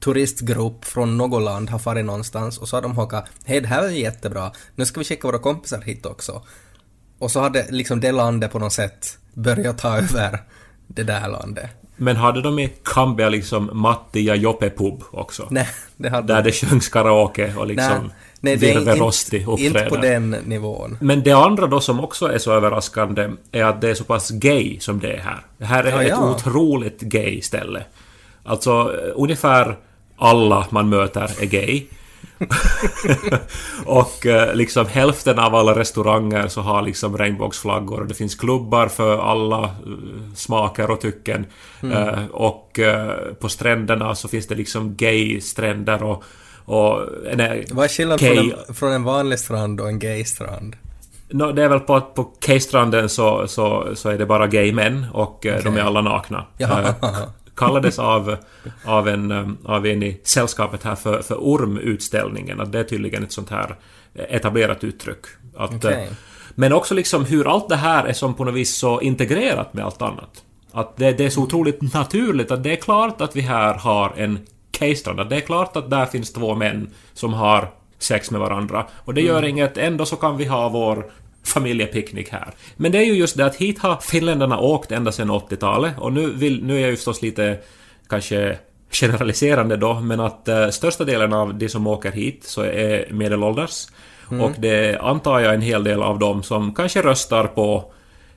turistgrupp 0.00 0.84
från 0.84 1.16
något 1.16 1.42
land 1.42 1.70
har 1.70 1.78
farit 1.78 2.04
någonstans 2.04 2.58
och 2.58 2.68
så 2.68 2.76
har 2.76 2.82
de 2.82 2.96
hakat 2.96 3.24
hej 3.44 3.60
det 3.60 3.68
här 3.68 3.82
är 3.82 3.88
jättebra, 3.88 4.52
nu 4.74 4.86
ska 4.86 5.00
vi 5.00 5.04
skicka 5.04 5.28
våra 5.28 5.38
kompisar 5.38 5.80
hit 5.80 6.06
också. 6.06 6.42
Och 7.18 7.30
så 7.30 7.40
hade 7.40 7.66
liksom 7.70 8.00
det 8.00 8.12
landet 8.12 8.52
på 8.52 8.58
något 8.58 8.72
sätt 8.72 9.18
börjat 9.34 9.78
ta 9.78 9.96
över 9.98 10.40
det 10.86 11.02
där 11.02 11.28
landet. 11.28 11.70
Men 11.96 12.16
hade 12.16 12.42
de 12.42 12.58
i 12.58 12.72
Kambia 12.84 13.28
liksom 13.28 13.70
Matti 13.72 14.20
ja 14.20 14.34
Joppe 14.34 14.70
pub 14.70 15.02
också? 15.10 15.46
Nej, 15.50 15.68
det 15.96 16.08
hade 16.08 16.34
Där 16.34 16.42
det 16.42 16.52
sjöngs 16.52 16.88
karaoke 16.88 17.54
och 17.56 17.66
liksom 17.66 17.92
Nej, 18.00 18.10
nej 18.40 18.56
det 18.56 18.70
är 18.70 18.78
inte, 18.78 19.62
inte 19.62 19.86
på 19.88 19.96
den 19.96 20.30
nivån. 20.30 20.98
Men 21.00 21.22
det 21.22 21.32
andra 21.32 21.66
då 21.66 21.80
som 21.80 22.00
också 22.00 22.26
är 22.32 22.38
så 22.38 22.52
överraskande 22.52 23.30
är 23.52 23.64
att 23.64 23.80
det 23.80 23.90
är 23.90 23.94
så 23.94 24.04
pass 24.04 24.30
gay 24.30 24.80
som 24.80 25.00
det 25.00 25.12
är 25.12 25.20
här. 25.20 25.40
Det 25.58 25.64
här 25.64 25.84
är 25.84 25.92
Ja, 25.92 26.02
ett 26.02 26.08
ja. 26.08 26.30
otroligt 26.30 27.00
gay 27.00 27.40
ställe. 27.42 27.84
Alltså 28.44 28.70
eh, 28.70 29.12
ungefär 29.14 29.76
alla 30.16 30.66
man 30.70 30.88
möter 30.88 31.30
är 31.40 31.46
gay. 31.46 31.86
och 33.84 34.26
eh, 34.26 34.54
liksom 34.54 34.86
hälften 34.86 35.38
av 35.38 35.54
alla 35.54 35.78
restauranger 35.78 36.48
så 36.48 36.60
har 36.60 36.82
liksom 36.82 37.18
regnbågsflaggor 37.18 38.00
och 38.00 38.06
det 38.06 38.14
finns 38.14 38.34
klubbar 38.34 38.88
för 38.88 39.18
alla 39.18 39.62
eh, 39.64 39.70
smaker 40.34 40.90
och 40.90 41.00
tycken. 41.00 41.46
Mm. 41.82 42.08
Eh, 42.08 42.26
och 42.26 42.80
på 43.40 43.48
stränderna 43.48 44.14
så 44.14 44.28
finns 44.28 44.46
det 44.46 44.54
liksom 44.54 44.96
gay-stränder 44.96 46.02
och... 46.02 46.24
och 46.64 47.00
nej, 47.36 47.66
Vad 47.70 47.84
är 47.84 47.88
skillnaden 47.88 48.34
från 48.34 48.38
en, 48.68 48.74
från 48.74 48.92
en 48.92 49.04
vanlig 49.04 49.38
strand 49.38 49.80
och 49.80 49.88
en 49.88 49.98
gay-strand? 49.98 50.76
No, 51.28 51.52
det 51.52 51.62
är 51.62 51.68
väl 51.68 51.80
på 51.80 51.96
att 51.96 52.14
på 52.14 52.24
K-stranden 52.24 53.08
så, 53.08 53.48
så, 53.48 53.88
så 53.94 54.08
är 54.08 54.18
det 54.18 54.26
bara 54.26 54.46
gay 54.46 54.72
män 54.72 55.06
och 55.12 55.46
eh, 55.46 55.62
de 55.64 55.76
är 55.76 55.80
alla 55.80 56.00
nakna. 56.00 56.44
Ja. 56.58 56.94
Kallades 57.56 57.98
av, 57.98 58.36
av, 58.84 59.08
en, 59.08 59.58
av 59.64 59.86
en 59.86 60.02
i 60.02 60.20
sällskapet 60.24 60.82
här 60.82 60.94
för, 60.94 61.22
för 61.22 61.34
ormutställningen. 61.34 62.60
Att 62.60 62.72
det 62.72 62.78
är 62.78 62.84
tydligen 62.84 63.24
ett 63.24 63.32
sånt 63.32 63.50
här 63.50 63.76
etablerat 64.14 64.84
uttryck. 64.84 65.24
Att, 65.56 65.74
Okej. 65.74 66.04
eh, 66.04 66.12
Men 66.54 66.72
också 66.72 66.94
liksom 66.94 67.24
hur 67.24 67.48
allt 67.54 67.68
det 67.68 67.76
här 67.76 68.04
är 68.04 68.12
som 68.12 68.34
på 68.34 68.44
något 68.44 68.54
vis 68.54 68.76
så 68.76 69.00
integrerat 69.00 69.74
med 69.74 69.84
allt 69.84 70.02
annat. 70.02 70.42
Att 70.72 70.96
det, 70.96 71.12
det 71.12 71.24
är 71.24 71.30
så 71.30 71.42
otroligt 71.42 71.94
naturligt 71.94 72.50
att 72.50 72.62
det 72.62 72.72
är 72.72 72.76
klart 72.76 73.20
att 73.20 73.36
vi 73.36 73.40
här 73.40 73.74
har 73.74 74.12
en 74.16 74.38
K-strand. 74.78 75.20
Att 75.20 75.30
det 75.30 75.36
är 75.36 75.40
klart 75.40 75.76
att 75.76 75.90
där 75.90 76.06
finns 76.06 76.32
två 76.32 76.54
män 76.54 76.90
som 77.14 77.32
har 77.32 77.70
sex 77.98 78.30
med 78.30 78.40
varandra. 78.40 78.86
Och 79.04 79.14
det 79.14 79.20
gör 79.20 79.44
inget, 79.44 79.78
ändå 79.78 80.06
så 80.06 80.16
kan 80.16 80.36
vi 80.36 80.44
ha 80.44 80.68
vår 80.68 81.10
familjepicknick 81.46 82.28
här. 82.28 82.48
Men 82.76 82.92
det 82.92 82.98
är 82.98 83.04
ju 83.04 83.12
just 83.14 83.36
det 83.36 83.46
att 83.46 83.56
hit 83.56 83.78
har 83.78 83.96
finländarna 83.96 84.58
åkt 84.58 84.92
ända 84.92 85.12
sedan 85.12 85.30
80-talet 85.30 85.98
och 85.98 86.12
nu, 86.12 86.30
vill, 86.30 86.64
nu 86.64 86.76
är 86.76 86.80
jag 86.80 86.90
ju 86.90 86.96
förstås 86.96 87.22
lite 87.22 87.58
kanske 88.08 88.58
generaliserande 88.90 89.76
då, 89.76 89.94
men 89.94 90.20
att 90.20 90.48
eh, 90.48 90.68
största 90.68 91.04
delen 91.04 91.32
av 91.32 91.54
de 91.54 91.68
som 91.68 91.86
åker 91.86 92.12
hit 92.12 92.44
så 92.44 92.62
är 92.62 93.12
medelålders. 93.12 93.86
Och 94.28 94.52
det 94.58 94.98
antar 95.00 95.40
jag 95.40 95.54
en 95.54 95.60
hel 95.60 95.84
del 95.84 96.02
av 96.02 96.18
dem 96.18 96.42
som 96.42 96.74
kanske 96.74 97.02
röstar 97.02 97.44
på 97.44 97.92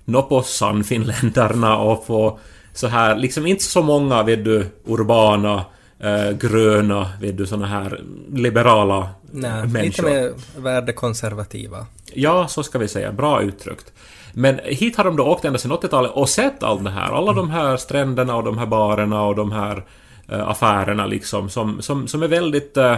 nå 0.06 0.24
på 0.24 0.42
Sannfinländarna 0.42 1.78
och 1.78 2.08
på 2.08 2.40
så 2.74 2.88
här, 2.88 3.16
liksom 3.16 3.46
inte 3.46 3.64
så 3.64 3.82
många, 3.84 4.24
vet 4.24 4.46
du, 4.46 4.66
urbana, 4.86 5.66
eh, 6.00 6.32
gröna, 6.32 7.10
vet 7.22 7.38
du, 7.38 7.46
såna 7.46 7.68
här 7.68 8.02
liberala 8.34 9.10
Nej, 9.32 9.52
lite 9.52 9.74
människor. 9.74 10.10
mer 10.10 10.34
värdekonservativa. 10.58 11.86
Ja, 12.14 12.48
så 12.48 12.64
ska 12.64 12.80
vi 12.80 12.88
säga. 12.88 13.12
Bra 13.12 13.42
uttryckt. 13.42 13.94
Men 14.34 14.60
hit 14.64 14.98
har 14.98 15.04
de 15.04 15.16
då 15.16 15.26
åkt 15.26 15.46
ända 15.46 15.60
sedan 15.60 15.72
80-talet 15.72 16.12
och 16.12 16.30
sett 16.30 16.64
allt 16.64 16.84
det 16.84 16.90
här. 16.90 17.12
Alla 17.12 17.34
de 17.34 17.50
här 17.50 17.78
stränderna 17.78 18.36
och 18.36 18.44
de 18.44 18.58
här 18.58 18.66
barerna 18.66 19.24
och 19.24 19.36
de 19.36 19.52
här 19.52 19.86
eh, 20.28 20.50
affärerna 20.50 21.06
liksom 21.06 21.50
som, 21.50 21.82
som, 21.82 22.08
som 22.08 22.24
är 22.24 22.28
väldigt 22.28 22.78
eh, 22.78 22.98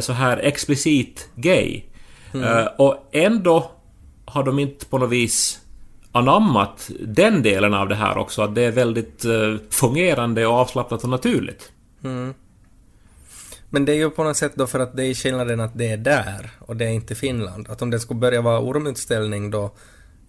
så 0.00 0.12
här 0.12 0.38
explicit 0.38 1.28
gay. 1.34 1.82
Eh, 2.34 2.66
och 2.78 3.08
ändå 3.12 3.70
har 4.24 4.42
de 4.42 4.58
inte 4.58 4.86
på 4.86 4.98
något 4.98 5.10
vis 5.10 5.60
anammat 6.12 6.90
den 7.00 7.42
delen 7.42 7.74
av 7.74 7.88
det 7.88 7.94
här 7.94 8.18
också, 8.18 8.42
att 8.42 8.54
det 8.54 8.62
är 8.62 8.72
väldigt 8.72 9.24
fungerande 9.70 10.46
och 10.46 10.54
avslappnat 10.54 11.02
och 11.02 11.08
naturligt. 11.10 11.72
Men 12.00 12.34
Men 13.76 13.84
det 13.84 13.92
är 13.92 13.96
ju 13.96 14.10
på 14.10 14.24
något 14.24 14.36
sätt 14.36 14.52
då 14.54 14.66
för 14.66 14.80
att 14.80 14.96
det 14.96 15.04
är 15.04 15.14
skillnaden 15.14 15.60
att 15.60 15.78
det 15.78 15.88
är 15.88 15.96
där 15.96 16.50
och 16.60 16.76
det 16.76 16.84
är 16.84 16.88
inte 16.90 17.14
Finland. 17.14 17.68
Att 17.70 17.82
om 17.82 17.90
det 17.90 18.00
skulle 18.00 18.20
börja 18.20 18.40
vara 18.42 18.60
ormutställning 18.60 19.50
då 19.50 19.70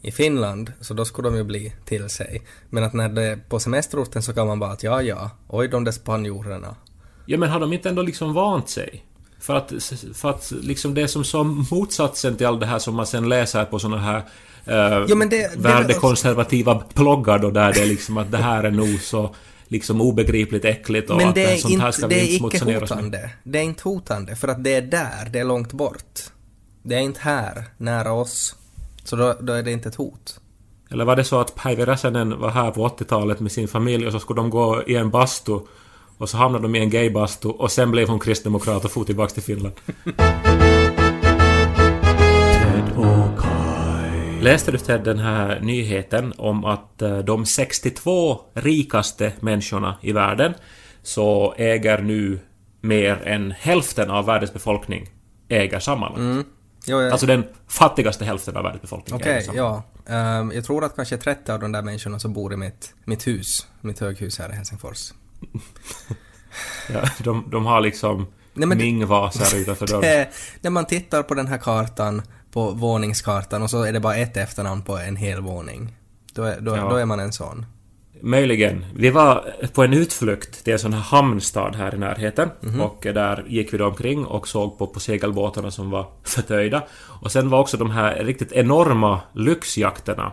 i 0.02 0.12
Finland, 0.12 0.72
så 0.82 0.94
då 0.94 1.06
skulle 1.06 1.30
de 1.30 1.38
ju 1.38 1.44
bli 1.44 1.74
till 1.86 2.10
sig. 2.10 2.42
Men 2.70 2.84
att 2.84 2.94
när 2.94 3.10
det 3.10 3.24
är 3.24 3.38
på 3.50 3.60
semesterorten 3.60 4.22
så 4.22 4.34
kan 4.34 4.48
man 4.48 4.60
bara 4.60 4.72
att 4.72 4.84
ja, 4.84 5.02
ja, 5.02 5.30
oj 5.48 5.68
de 5.68 5.84
där 5.84 5.92
spanjorerna. 5.92 6.76
Ja, 7.26 7.38
men 7.38 7.50
har 7.50 7.60
de 7.60 7.74
inte 7.74 7.90
ändå 7.90 8.02
liksom 8.02 8.34
vant 8.34 8.70
sig? 8.70 9.06
För 9.40 9.56
att, 9.56 9.74
för 10.14 10.30
att 10.30 10.54
liksom 10.62 10.94
det 10.94 11.08
som, 11.08 11.24
som 11.24 11.66
motsatsen 11.72 12.36
till 12.38 12.48
allt 12.48 12.60
det 12.60 12.66
här 12.66 12.80
som 12.80 12.96
man 12.96 13.08
sen 13.08 13.30
läser 13.30 13.66
på 13.66 13.80
såna 13.80 13.98
här 13.98 14.18
eh, 14.66 15.06
Ja, 15.08 15.16
men 15.16 15.30
det- 15.30 15.52
det- 15.56 15.60
värdekonservativa 15.60 16.84
bloggar 16.94 17.40
då 17.40 17.52
där 17.52 17.74
det 17.74 17.80
är 17.82 17.86
liksom 17.86 18.18
att 18.18 18.32
det 18.32 18.38
här 18.38 18.64
är 18.64 18.72
nog 18.72 19.02
så 19.02 19.36
liksom 19.68 20.02
obegripligt 20.02 20.66
äckligt 20.66 21.10
och 21.10 21.18
Men 21.18 21.30
att 21.30 21.36
det 21.36 21.54
är, 21.54 21.58
sånt 21.58 21.80
här 21.80 21.88
inte, 21.88 21.98
ska 21.98 22.08
det 22.08 22.20
är 22.20 22.44
inte 22.44 22.66
hotande. 22.80 23.30
Det 23.44 23.60
är 23.60 23.64
inte 23.64 23.84
hotande, 23.84 24.36
för 24.36 24.48
att 24.48 24.64
det 24.64 24.76
är 24.76 24.82
där, 24.82 25.30
det 25.32 25.40
är 25.40 25.44
långt 25.44 25.74
bort. 25.74 26.20
Det 26.84 26.96
är 26.96 27.00
inte 27.00 27.20
här, 27.22 27.64
nära 27.78 28.12
oss. 28.12 28.56
Så 29.04 29.16
då, 29.16 29.36
då 29.42 29.54
är 29.54 29.64
det 29.64 29.72
inte 29.72 29.90
ett 29.90 29.96
hot. 29.96 30.40
Eller 30.92 31.06
var 31.06 31.16
det 31.16 31.24
så 31.24 31.40
att 31.40 31.56
Päivi 31.56 31.86
Räsänen 31.86 32.40
var 32.40 32.50
här 32.50 32.72
på 32.72 32.88
80-talet 32.88 33.40
med 33.40 33.52
sin 33.52 33.68
familj 33.68 34.08
och 34.08 34.12
så 34.12 34.20
skulle 34.20 34.40
de 34.40 34.50
gå 34.50 34.84
i 34.88 34.96
en 34.96 35.10
bastu 35.10 35.60
och 36.18 36.30
så 36.30 36.38
hamnade 36.38 36.64
de 36.64 36.76
i 36.76 36.80
en 36.80 36.90
gaybastu 36.90 37.48
och 37.48 37.72
sen 37.72 37.92
blev 37.92 38.08
hon 38.08 38.20
kristdemokrat 38.20 38.86
och 38.86 38.92
for 38.92 39.04
tillbaks 39.04 39.34
till 39.34 39.44
Finland. 39.44 39.76
Läste 44.48 44.72
du 44.72 44.78
Ted 44.78 45.04
den 45.04 45.20
här 45.20 45.60
nyheten 45.60 46.34
om 46.38 46.66
att 46.66 47.02
eh, 47.02 47.18
de 47.18 47.46
62 47.46 48.42
rikaste 48.54 49.32
människorna 49.40 49.98
i 50.02 50.12
världen 50.12 50.54
så 51.04 51.54
äger 51.58 52.02
nu 52.02 52.40
mer 52.82 53.28
än 53.28 53.52
hälften 53.52 54.10
av 54.10 54.26
världens 54.26 54.54
befolkning 54.54 55.10
äger 55.50 55.80
sammanlagt. 55.80 56.48
Jo, 56.86 57.02
jag, 57.02 57.12
Alltså 57.12 57.26
den 57.26 57.44
fattigaste 57.68 58.26
hälften 58.26 58.58
av 58.58 58.64
världens 58.64 58.82
befolkning 58.82 59.16
Okej, 59.16 59.32
äger 59.32 59.42
sammanlagt. 59.42 59.86
ja. 60.08 60.14
Ehm, 60.16 60.52
jag 60.52 60.66
tror 60.66 60.84
att 60.84 60.96
kanske 60.96 61.18
30 61.18 61.52
av 61.52 61.60
de 61.60 61.72
där 61.72 61.82
människorna 61.82 62.20
som 62.20 62.34
bor 62.34 62.54
i 62.54 62.58
mitt, 62.58 62.94
mitt 63.06 63.28
hus, 63.28 63.68
mitt 63.82 64.00
höghus 64.00 64.40
här 64.40 64.50
i 64.50 64.56
Helsingfors. 64.56 65.14
Ja, 66.94 67.10
de, 67.20 67.50
de 67.52 67.66
har 67.66 67.82
liksom 67.82 68.28
Nej, 68.54 68.68
men 68.68 68.78
det- 68.78 68.84
Ming-vasar 68.84 69.58
utanför 69.58 69.88
dörren. 69.88 70.26
När 70.62 70.70
man 70.72 70.86
tittar 70.86 71.24
på 71.24 71.34
den 71.34 71.48
här 71.48 71.58
kartan, 71.58 72.22
på 72.58 72.72
våningskartan, 72.72 73.62
och 73.64 73.70
så 73.70 73.84
är 73.84 73.94
det 73.94 74.00
bara 74.00 74.16
ett 74.16 74.38
efternamn 74.38 74.82
på 74.82 74.98
en 74.98 75.16
hel 75.16 75.42
våning. 75.42 75.96
Då 76.34 76.44
är, 76.44 76.62
då, 76.62 76.76
Ja. 76.78 76.90
då 76.90 76.96
är 76.96 77.06
man 77.06 77.20
en 77.20 77.34
sån. 77.34 77.66
Möjligen. 78.22 78.86
Vi 78.96 79.10
var 79.10 79.54
på 79.74 79.84
en 79.84 79.94
utflykt 79.94 80.64
till 80.64 80.74
en 80.74 80.80
sån 80.80 80.94
här 80.94 81.02
hamnstad 81.02 81.76
här 81.76 81.96
i 81.96 81.98
närheten 81.98 82.50
Mhm. 82.62 82.82
och 82.82 83.00
där 83.02 83.44
gick 83.48 83.74
vi 83.74 83.78
då 83.78 83.86
omkring 83.88 84.26
och 84.26 84.48
såg 84.48 84.78
på, 84.78 84.88
på 84.88 85.00
segelbåtarna 85.00 85.72
som 85.72 85.90
var 85.90 86.06
förtöjda. 86.24 86.84
Och 87.22 87.32
sen 87.32 87.50
var 87.50 87.60
också 87.60 87.78
de 87.78 87.92
här 87.92 88.24
riktigt 88.24 88.52
enorma 88.52 89.20
lyxjakterna 89.34 90.32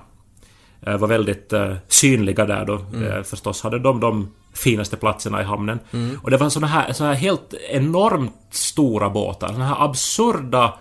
eh, 0.87 0.97
var 0.97 1.09
väldigt 1.09 1.52
eh, 1.52 1.75
synliga 1.88 2.47
där 2.47 2.64
då. 2.64 2.75
Mm. 2.76 3.02
Eh, 3.12 3.23
förstås 3.23 3.62
hade 3.62 3.78
de 3.78 4.00
de 4.00 4.33
finaste 4.54 4.97
platserna 4.97 5.40
i 5.40 5.45
hamnen. 5.45 5.78
Och 6.23 6.31
det 6.31 6.37
var 6.37 6.49
såna 6.50 6.66
här, 6.66 6.93
såna 6.93 7.09
här 7.12 7.16
helt 7.16 7.54
enormt 7.71 8.37
stora 8.50 9.11
båtar, 9.11 9.49
såna 9.49 9.66
här 9.66 9.85
absurda 9.85 10.75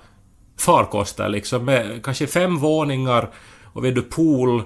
farkoster 0.57 1.29
liksom 1.29 1.65
med 1.65 2.03
kanske 2.03 2.27
fem 2.27 2.57
våningar 2.57 3.29
och 3.75 3.85
vet 3.85 3.95
du 3.95 4.01
pool 4.01 4.63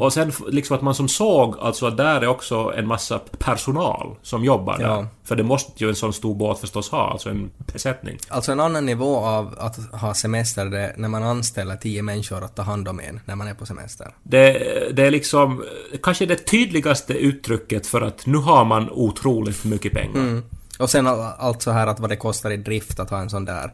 och 0.00 0.12
sen 0.12 0.32
liksom 0.48 0.76
att 0.76 0.82
man 0.82 0.94
som 0.94 1.08
såg 1.08 1.56
alltså 1.60 1.86
att 1.86 1.96
där 1.96 2.20
är 2.20 2.26
också 2.26 2.72
en 2.76 2.86
massa 2.86 3.20
personal 3.38 4.16
som 4.22 4.44
jobbar 4.44 4.78
där. 4.78 4.84
Ja. 4.84 5.06
För 5.24 5.36
det 5.36 5.42
måste 5.42 5.84
ju 5.84 5.88
en 5.88 5.94
sån 5.96 6.12
stor 6.12 6.34
båt 6.34 6.58
förstås 6.58 6.90
ha, 6.90 7.10
alltså 7.10 7.28
en 7.30 7.50
besättning. 7.72 8.18
Alltså 8.28 8.52
en 8.52 8.60
annan 8.60 8.86
nivå 8.86 9.16
av 9.16 9.54
att 9.58 9.78
ha 9.92 10.14
semester 10.14 10.64
det 10.66 10.78
är 10.80 10.94
när 10.96 11.08
man 11.08 11.22
anställer 11.22 11.76
tio 11.76 12.02
människor 12.02 12.44
att 12.44 12.56
ta 12.56 12.62
hand 12.62 12.88
om 12.88 13.00
en 13.00 13.20
när 13.24 13.36
man 13.36 13.46
är 13.48 13.54
på 13.54 13.66
semester. 13.66 14.14
Det, 14.22 14.52
det 14.92 15.06
är 15.06 15.10
liksom 15.10 15.64
kanske 16.02 16.26
det 16.26 16.36
tydligaste 16.36 17.14
uttrycket 17.14 17.86
för 17.86 18.00
att 18.00 18.26
nu 18.26 18.38
har 18.38 18.64
man 18.64 18.90
otroligt 18.90 19.64
mycket 19.64 19.92
pengar. 19.92 20.42
Och 20.78 20.90
sen 20.90 21.06
all- 21.06 21.32
allt 21.38 21.62
så 21.62 21.70
här 21.70 21.86
att 21.86 22.00
vad 22.00 22.10
det 22.10 22.16
kostar 22.16 22.50
i 22.50 22.56
drift 22.56 23.00
att 23.00 23.10
ha 23.10 23.18
en 23.20 23.30
sån 23.30 23.44
där 23.44 23.72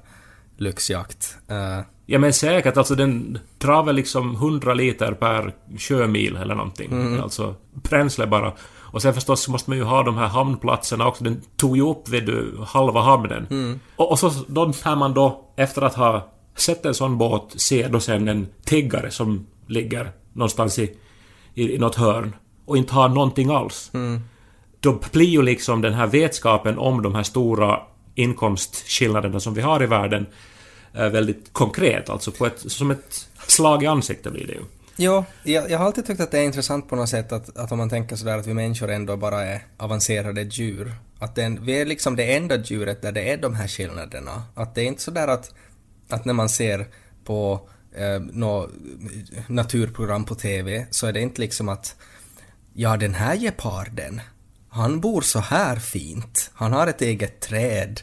lyxjakt. 0.59 1.37
Eh, 1.49 1.81
Ja 2.11 2.19
men 2.19 2.33
säkert, 2.33 2.77
alltså 2.77 2.95
den 2.95 3.39
drar 3.59 3.83
väl 3.83 3.95
liksom 3.97 4.35
100 4.35 4.75
liter 4.75 5.13
per 5.13 5.55
sjömil 5.79 6.37
eller 6.37 6.55
någonting. 6.55 6.91
Alltså 7.23 7.55
bränsle 7.73 8.27
bara. 8.27 8.53
Och 8.77 9.03
sen 9.03 9.15
förstås 9.15 9.49
måste 9.49 9.71
man 9.71 9.79
ju 9.79 9.85
ha 9.85 10.03
de 10.03 10.17
här 10.17 10.27
hamnplatserna 10.27 11.07
också. 11.07 11.25
Den 11.25 11.41
tog 11.57 11.77
ju 11.77 11.83
upp 11.91 12.09
vid 12.09 12.31
halva 12.67 13.01
hamnen. 13.01 13.47
Och, 13.97 14.11
och 14.11 14.19
så 14.19 14.33
då 14.47 14.73
när 14.85 14.97
man 14.97 15.15
då, 15.15 15.45
efter 15.57 15.83
att 15.83 15.95
ha 15.95 16.29
sett 16.57 16.87
en 16.87 16.95
sån 16.95 17.19
båt, 17.19 17.55
ser 17.57 17.89
då 17.89 18.01
sen 18.01 18.29
en 18.29 18.47
tiggare 18.65 19.11
som 19.11 19.47
ligger 19.67 20.13
någonstans 20.33 20.79
i, 20.79 20.97
i, 21.55 21.75
i 21.75 21.79
något 21.79 21.95
hörn 21.95 22.37
och 22.65 22.77
inte 22.77 22.95
har 22.95 23.09
någonting 23.09 23.51
alls. 23.51 23.91
Då 24.81 25.01
blir 25.13 25.29
ju 25.29 25.43
liksom 25.43 25.81
den 25.83 25.95
här 25.95 26.07
vetskapen 26.07 26.79
om 26.79 27.03
de 27.03 27.15
här 27.15 27.23
stora 27.23 27.81
inkomstskillnaderna 28.19 29.41
som 29.41 29.55
vi 29.55 29.61
har 29.61 29.83
i 29.83 29.87
världen 29.87 30.27
eh, 30.95 31.09
väldigt 31.09 31.53
konkret, 31.53 32.11
alltså 32.11 32.33
på 32.33 32.47
ett, 32.47 32.59
som 32.59 32.91
ett 32.91 33.29
slag 33.47 33.83
i 33.83 33.87
ansiktet 33.87 34.33
blir 34.33 34.47
det 34.47 34.53
ju. 34.53 34.61
Ja, 34.97 35.25
jag, 35.43 35.71
jag 35.71 35.79
har 35.79 35.87
alltid 35.87 36.07
tyckt 36.07 36.21
att 36.21 36.31
det 36.31 36.39
är 36.39 36.45
intressant 36.45 36.89
på 36.89 36.97
något 36.97 37.09
sätt 37.09 37.33
att, 37.33 37.57
att 37.57 37.73
om 37.73 37.79
man 37.79 37.91
tänker 37.91 38.17
sådär 38.17 38.39
att 38.39 38.47
vi 38.47 38.55
människor 38.55 38.91
ändå 38.91 39.17
bara 39.17 39.45
är 39.45 39.63
avancerade 39.77 40.43
djur. 40.43 40.93
Att 41.19 41.35
den, 41.35 41.65
vi 41.65 41.81
är 41.81 41.87
liksom 41.87 42.17
det 42.17 42.37
enda 42.37 42.57
djuret 42.57 43.03
där 43.03 43.13
det 43.13 43.33
är 43.33 43.37
de 43.37 43.55
här 43.55 43.69
skillnaderna. 43.69 44.43
Att 44.55 44.75
det 44.75 44.83
är 44.83 44.87
inte 44.87 45.03
sådär 45.03 45.29
att, 45.29 45.55
att 46.09 46.25
när 46.25 46.35
man 46.35 46.49
ser 46.49 46.87
på 47.25 47.69
eh, 47.97 48.21
något 48.21 48.71
naturprogram 49.47 50.25
på 50.25 50.35
TV 50.35 50.87
så 50.91 51.07
är 51.07 51.13
det 51.13 51.21
inte 51.21 51.41
liksom 51.41 51.69
att 51.69 51.97
ja 52.75 52.97
den 52.97 53.15
här 53.15 53.35
geparden, 53.35 54.21
han 54.69 55.01
bor 55.01 55.21
så 55.21 55.39
här 55.39 55.77
fint. 55.77 56.51
Han 56.55 56.73
har 56.73 56.87
ett 56.87 57.03
eget 57.03 57.41
träd. 57.41 58.01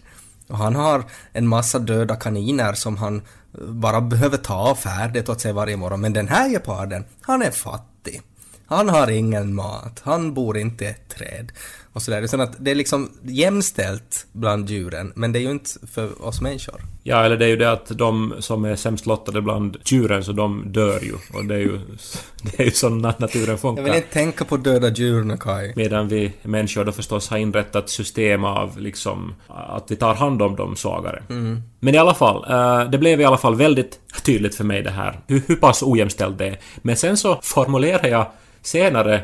Och 0.48 0.58
han 0.58 0.76
har 0.76 1.04
en 1.32 1.48
massa 1.48 1.80
döda 1.80 2.16
kaniner 2.16 2.74
som 2.74 2.98
han 2.98 3.16
eh, 3.18 3.66
bara 3.66 4.02
behöver 4.02 4.38
ta 4.38 4.76
färdigt 4.76 5.30
åt 5.30 5.42
sig 5.42 5.54
varje 5.54 5.78
morgon. 5.78 6.02
Men 6.02 6.14
den 6.14 6.28
här 6.28 6.50
geparden, 6.50 7.06
han 7.22 7.42
är 7.42 7.52
fattig. 7.52 8.22
Han 8.68 8.90
har 8.90 9.12
ingen 9.12 9.56
mat. 9.56 10.02
Han 10.04 10.34
bor 10.34 10.58
inte 10.58 10.84
i 10.84 10.88
ett 10.88 11.10
träd. 11.10 11.52
Och 11.96 12.02
sådär. 12.02 12.28
Så 12.28 12.42
att 12.42 12.56
det 12.60 12.72
är 12.72 12.76
liksom 12.76 13.10
jämställt 13.24 14.28
bland 14.32 14.70
djuren, 14.70 15.12
men 15.16 15.32
det 15.32 15.40
är 15.40 15.42
ju 15.42 15.52
inte 15.52 15.70
för 15.94 16.26
oss 16.26 16.42
människor. 16.42 16.82
Ja, 17.04 17.24
eller 17.26 17.38
det 17.38 17.46
är 17.46 17.50
ju 17.50 17.56
det 17.56 17.72
att 17.72 17.88
de 17.98 18.34
som 18.40 18.66
är 18.66 18.76
sämst 18.76 19.06
lottade 19.06 19.42
bland 19.42 19.78
djuren, 19.86 20.24
så 20.24 20.32
de 20.32 20.64
dör 20.72 21.00
ju. 21.02 21.14
Och 21.34 21.46
det 21.46 21.56
är 21.56 21.60
ju, 21.60 21.80
det 22.42 22.60
är 22.60 22.66
ju 22.66 22.72
så 22.72 22.90
na- 22.90 23.14
naturen 23.18 23.42
Jag 23.46 23.52
vill 23.52 23.58
funkar. 23.58 23.96
inte 23.96 24.08
tänka 24.14 24.46
på 24.46 24.58
döda 24.58 24.90
djur 24.90 25.38
Kai. 25.38 25.74
Medan 25.76 26.08
vi 26.08 26.34
människor 26.44 26.86
då 26.86 26.92
förstås 26.92 27.30
har 27.30 27.38
inrättat 27.38 27.90
system 27.90 28.44
av 28.44 28.80
liksom 28.80 29.36
att 29.48 29.92
vi 29.92 29.96
tar 29.96 30.16
hand 30.16 30.42
om 30.42 30.56
de 30.56 30.76
svagare. 30.76 31.24
Men 31.80 31.96
i 31.96 31.98
alla 31.98 32.14
fall, 32.14 32.46
eh, 32.50 32.90
det 32.90 32.98
blev 32.98 33.22
i 33.22 33.26
alla 33.26 33.38
fall 33.38 33.56
väldigt 33.56 34.00
tydligt 34.26 34.56
för 34.56 34.64
mig 34.64 34.82
det 34.82 34.92
här, 34.92 35.20
hur, 35.28 35.42
hur 35.48 35.56
pass 35.56 35.84
ojämställt 35.84 36.38
det 36.38 36.48
är. 36.48 36.60
Men 36.78 36.96
sen 36.96 37.18
så 37.18 37.40
formulerade 37.44 38.10
jag 38.10 38.28
senare 38.62 39.22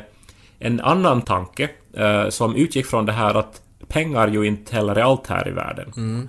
en 0.62 0.80
annan 0.80 1.22
tanke 1.22 1.70
eh, 1.94 2.28
som 2.28 2.56
utgick 2.56 2.86
från 2.86 3.06
det 3.06 3.12
här 3.12 3.34
att 3.34 3.62
pengar 3.88 4.28
ju 4.28 4.46
inte 4.46 4.76
heller 4.76 4.96
är 4.96 5.02
allt 5.02 5.26
här 5.26 5.48
i 5.48 5.50
världen. 5.50 6.28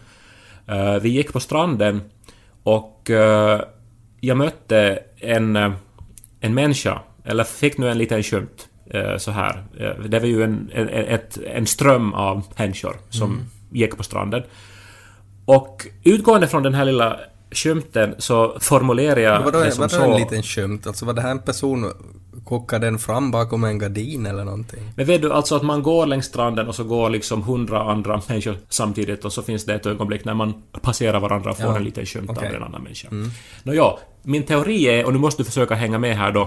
Eh, 0.68 0.96
vi 1.02 1.10
gick 1.10 1.34
på 1.34 1.40
stranden 1.40 2.02
och 2.64 3.10
eh, 3.10 3.62
jag 4.20 4.38
mötte 4.38 5.00
en, 5.18 5.56
eh, 5.56 5.72
en 6.40 6.54
människa, 6.54 7.02
eller 7.26 7.44
fick 7.44 7.78
nu 7.78 7.90
en 7.90 7.98
liten 7.98 8.24
skymt 8.24 8.68
eh, 8.90 9.18
så 9.18 9.32
här. 9.32 9.64
Eh, 9.80 10.04
det 10.06 10.20
var 10.20 10.28
ju 10.28 10.44
en, 10.44 10.72
en, 10.74 10.90
ett, 10.90 11.38
en 11.38 11.66
ström 11.66 12.14
av 12.14 12.44
människor 12.58 12.96
som 13.10 13.40
gick 13.72 13.98
på 13.98 14.04
stranden. 14.04 14.44
Och 15.46 15.88
utgående 16.04 16.48
från 16.48 16.64
den 16.64 16.74
här 16.74 16.86
lilla 16.86 17.20
skymten 17.52 18.16
så 18.18 18.58
formulerar 18.60 19.20
jag 19.20 19.44
Vadå, 19.44 19.60
det 19.60 19.72
som 19.72 19.82
vadå 19.82 19.96
så... 19.96 20.14
en 20.14 20.20
liten 20.20 20.44
skymt? 20.44 20.88
Alltså 20.88 21.06
var 21.06 21.14
det 21.14 21.22
här 21.22 21.32
en 21.32 21.40
person, 21.40 21.92
kokade 22.46 22.88
den 22.88 23.00
fram 23.00 23.32
bakom 23.32 23.64
en 23.64 23.80
gardin 23.80 24.26
eller 24.26 24.44
någonting? 24.44 24.92
Men 24.96 25.06
vet 25.06 25.22
du, 25.22 25.34
alltså 25.34 25.56
att 25.56 25.64
man 25.64 25.84
går 25.84 26.06
längs 26.06 26.26
stranden 26.26 26.68
och 26.68 26.76
så 26.76 26.84
går 26.84 27.10
liksom 27.10 27.42
hundra 27.44 27.84
andra 27.84 28.22
människor 28.28 28.58
samtidigt 28.70 29.26
och 29.26 29.34
så 29.34 29.42
finns 29.42 29.66
det 29.66 29.74
ett 29.74 29.86
ögonblick 29.86 30.26
när 30.26 30.34
man 30.34 30.54
passerar 30.82 31.20
varandra 31.20 31.52
och 31.52 31.58
får 31.58 31.66
Ja, 31.66 31.78
en 31.78 31.84
liten 31.84 32.06
skymt 32.06 32.30
okej. 32.30 32.48
av 32.50 32.56
en 32.56 32.64
annan 32.64 32.84
människa. 32.84 33.08
Mm. 33.12 33.30
Nåja, 33.64 33.92
min 34.22 34.44
teori 34.44 34.84
är, 34.86 35.06
och 35.06 35.14
nu 35.14 35.20
måste 35.20 35.42
du 35.44 35.46
försöka 35.46 35.76
hänga 35.76 36.00
med 36.00 36.18
här 36.18 36.32
då, 36.32 36.42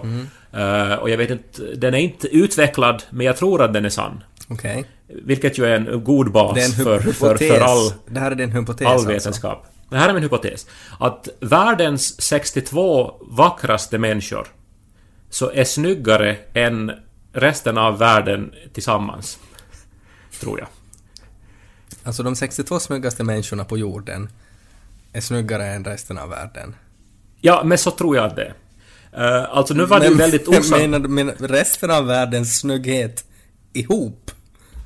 eh, 0.59 0.95
och 0.95 1.11
jag 1.11 1.17
vet 1.19 1.31
inte, 1.31 1.63
den 1.77 1.95
är 1.95 1.99
inte 1.99 2.29
utvecklad, 2.29 3.03
men 3.11 3.27
jag 3.27 3.37
tror 3.37 3.63
att 3.63 3.73
den 3.73 3.85
är 3.85 3.89
sann. 3.89 4.23
Okej. 4.49 4.85
Vilket 5.09 5.59
ju 5.59 5.65
är 5.65 5.75
en 5.75 6.05
god 6.05 6.33
bas 6.33 6.77
för, 6.77 6.99
för, 7.01 7.37
för 7.37 7.61
all 7.61 7.93
Det 8.09 8.21
här 8.21 8.31
är 8.31 8.35
din 8.35 8.53
hypotes 8.53 8.87
all 8.87 8.93
alltså? 8.93 9.09
vetenskap. 9.09 9.67
Det 9.91 9.97
här 9.97 10.09
är 10.09 10.15
min 10.15 10.23
hypotes. 10.23 10.67
Att 10.99 11.29
världens 11.41 12.23
62 12.23 13.15
vackraste 13.21 13.99
människor 13.99 14.47
så 15.37 15.51
är 15.51 15.65
snyggare 15.65 16.37
än 16.55 16.93
resten 17.33 17.79
av 17.79 17.99
världen 17.99 18.55
tillsammans. 18.73 19.39
Tror 20.41 20.59
jag. 20.59 20.69
Alltså 22.03 22.23
de 22.23 22.37
62 22.37 22.81
snyggaste 22.81 23.25
människorna 23.25 23.65
på 23.65 23.79
jorden 23.79 24.29
är 25.13 25.21
snyggare 25.21 25.67
än 25.67 25.85
resten 25.85 26.19
av 26.19 26.29
världen. 26.29 26.75
Ja, 27.41 27.63
men 27.65 27.79
så 27.79 27.91
tror 27.91 28.17
jag 28.17 28.25
att 28.25 28.37
det 28.37 28.55
är. 29.13 29.43
Eh, 29.43 29.57
alltså 29.57 29.75
nu 29.75 29.85
var 29.85 30.01
det 30.01 30.07
ju 30.07 30.15
väldigt 30.15 30.49
osant 30.49 30.83
menar 30.83 30.99
du 30.99 31.09
men 31.09 31.31
resten 31.31 31.91
av 31.91 32.07
världens 32.07 32.59
snygghet 32.59 33.25
ihop? 33.73 34.31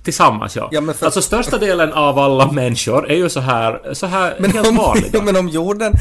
Tillsammans, 0.02 0.56
ja. 0.56 0.68
Ja, 0.72 0.92
för- 0.92 1.06
Alltså 1.06 1.22
största 1.22 1.58
delen 1.58 1.92
av 1.92 2.18
alla 2.18 2.52
människor 2.52 3.10
är 3.10 3.16
ju 3.16 3.28
så 3.28 3.40
här, 3.40 3.94
så 3.94 4.06
här 4.06 4.36
Men 4.40 4.50
helt 4.50 4.68
om, 4.68 4.76
vanliga. 4.76 5.22
men 5.24 5.36
om 5.36 5.48
jorden, 5.48 5.92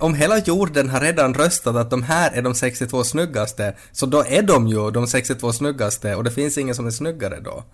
om 0.00 0.14
hela 0.14 0.38
jorden 0.38 0.88
har 0.88 1.00
redan 1.00 1.34
röstat 1.34 1.76
att 1.76 1.90
de 1.90 2.02
här 2.02 2.30
är 2.34 2.42
de 2.42 2.54
62 2.54 3.04
snyggaste, 3.04 3.74
så 3.92 4.06
då 4.06 4.24
är 4.28 4.42
de 4.42 4.68
ju 4.68 4.90
de 4.90 5.06
62 5.06 5.52
snyggaste 5.52 6.14
och 6.14 6.24
det 6.24 6.30
finns 6.30 6.58
ingen 6.58 6.74
som 6.74 6.86
är 6.86 6.90
snyggare 6.90 7.40
då. 7.44 7.64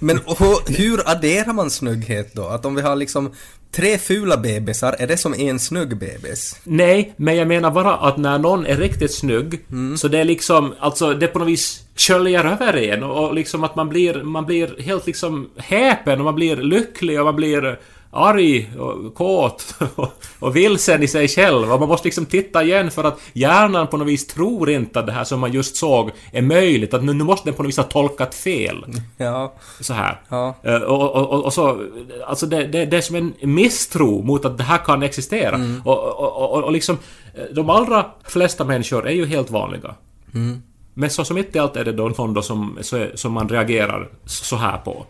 Men 0.00 0.16
hur, 0.38 0.76
hur 0.78 1.10
adderar 1.10 1.52
man 1.52 1.70
snygghet 1.70 2.34
då? 2.34 2.46
Att 2.48 2.64
om 2.64 2.74
vi 2.74 2.82
har 2.82 2.96
liksom 2.96 3.32
tre 3.72 3.98
fula 3.98 4.36
bebisar, 4.36 4.96
är 4.98 5.06
det 5.06 5.16
som 5.16 5.34
en 5.34 5.58
snygg 5.58 5.88
bebis? 5.98 6.56
Nej, 6.64 7.14
men 7.16 7.36
jag 7.36 7.48
menar 7.48 7.70
bara 7.70 7.96
att 7.96 8.16
när 8.16 8.38
någon 8.38 8.66
är 8.66 8.76
riktigt 8.76 9.14
snygg, 9.14 9.60
Mm. 9.70 9.96
så 9.98 10.08
det 10.08 10.18
är 10.18 10.24
liksom, 10.24 10.74
alltså 10.80 11.14
det 11.14 11.26
på 11.26 11.38
något 11.38 11.48
vis 11.48 11.82
sköljer 11.96 12.44
över 12.44 12.76
en 12.76 13.02
och, 13.02 13.26
och 13.28 13.34
liksom 13.34 13.64
att 13.64 13.76
man 13.76 13.88
blir, 13.88 14.22
man 14.22 14.46
blir 14.46 14.82
helt 14.82 15.06
liksom 15.06 15.50
häpen 15.56 16.18
och 16.18 16.24
man 16.24 16.34
blir 16.34 16.56
lycklig 16.56 17.18
och 17.20 17.24
man 17.24 17.36
blir 17.36 17.78
arg 18.10 18.70
och 18.78 19.14
kåt 19.14 19.74
och, 19.94 20.12
och 20.38 20.56
vilsen 20.56 21.02
i 21.02 21.08
sig 21.08 21.28
själv 21.28 21.72
och 21.72 21.80
man 21.80 21.88
måste 21.88 22.06
liksom 22.06 22.26
titta 22.26 22.62
igen 22.64 22.90
för 22.90 23.04
att 23.04 23.20
hjärnan 23.32 23.86
på 23.86 23.96
något 23.96 24.08
vis 24.08 24.26
tror 24.26 24.70
inte 24.70 25.00
att 25.00 25.06
det 25.06 25.12
här 25.12 25.24
som 25.24 25.40
man 25.40 25.52
just 25.52 25.76
såg 25.76 26.10
är 26.32 26.42
möjligt, 26.42 26.94
att 26.94 27.04
nu, 27.04 27.12
nu 27.12 27.24
måste 27.24 27.48
den 27.48 27.54
på 27.54 27.62
något 27.62 27.68
vis 27.68 27.76
ha 27.76 27.84
tolkat 27.84 28.34
fel. 28.34 28.84
Ja, 29.16 29.54
Så 29.80 29.92
här. 29.94 30.20
Ja. 30.28 30.54
Eh, 30.62 30.74
Och, 30.76 31.16
och, 31.16 31.26
och, 31.32 31.44
och 31.44 31.52
så... 31.52 31.86
Alltså 32.26 32.46
det, 32.46 32.66
det, 32.66 32.86
det 32.86 32.96
är 32.96 33.00
som 33.00 33.16
en 33.16 33.34
misstro 33.42 34.22
mot 34.22 34.44
att 34.44 34.58
det 34.58 34.64
här 34.64 34.78
kan 34.78 35.02
existera. 35.02 35.54
Mm. 35.54 35.82
Och, 35.84 35.98
och, 36.04 36.52
och, 36.54 36.64
och 36.64 36.72
liksom... 36.72 36.98
eh, 37.34 37.44
De 37.54 37.70
allra 37.70 38.06
flesta 38.24 38.64
människor 38.64 39.06
är 39.08 39.12
ju 39.14 39.26
helt 39.26 39.50
vanliga. 39.50 39.94
Mm. 40.34 40.62
Men 40.98 41.10
så 41.10 41.24
som 41.24 41.34
mitt 41.34 41.56
i 41.56 41.58
allt 41.58 41.76
är 41.76 41.84
det 41.84 41.92
då 41.92 42.08
någon 42.08 42.34
då 42.34 42.42
som, 42.42 42.78
som 43.14 43.32
man 43.32 43.48
reagerar 43.48 44.08
så 44.24 44.56
här 44.56 44.78
på. 44.78 45.06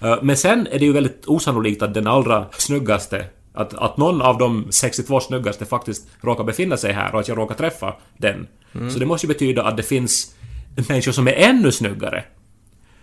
Eh, 0.00 0.18
Men 0.22 0.36
sen 0.36 0.66
är 0.66 0.78
det 0.78 0.84
ju 0.84 0.92
väldigt 0.92 1.26
osannolikt 1.26 1.82
att 1.82 1.94
den 1.94 2.06
allra 2.06 2.46
snyggaste 2.52 3.26
att, 3.54 3.74
att 3.74 3.96
någon 3.96 4.22
av 4.22 4.38
de 4.38 4.66
62 4.70 5.20
snyggaste 5.20 5.64
faktiskt 5.64 6.08
råkar 6.20 6.44
befinna 6.44 6.76
sig 6.76 6.92
här 6.92 7.14
och 7.14 7.20
att 7.20 7.28
jag 7.28 7.38
råkar 7.38 7.54
träffa 7.54 7.94
den. 8.16 8.46
Mm. 8.74 8.90
Så 8.90 8.98
det 8.98 9.06
måste 9.06 9.26
ju 9.26 9.32
betyda 9.32 9.62
att 9.62 9.76
det 9.76 9.82
finns 9.82 10.34
människor 10.88 11.12
som 11.12 11.28
är 11.28 11.32
ännu 11.32 11.72
snyggare. 11.72 12.24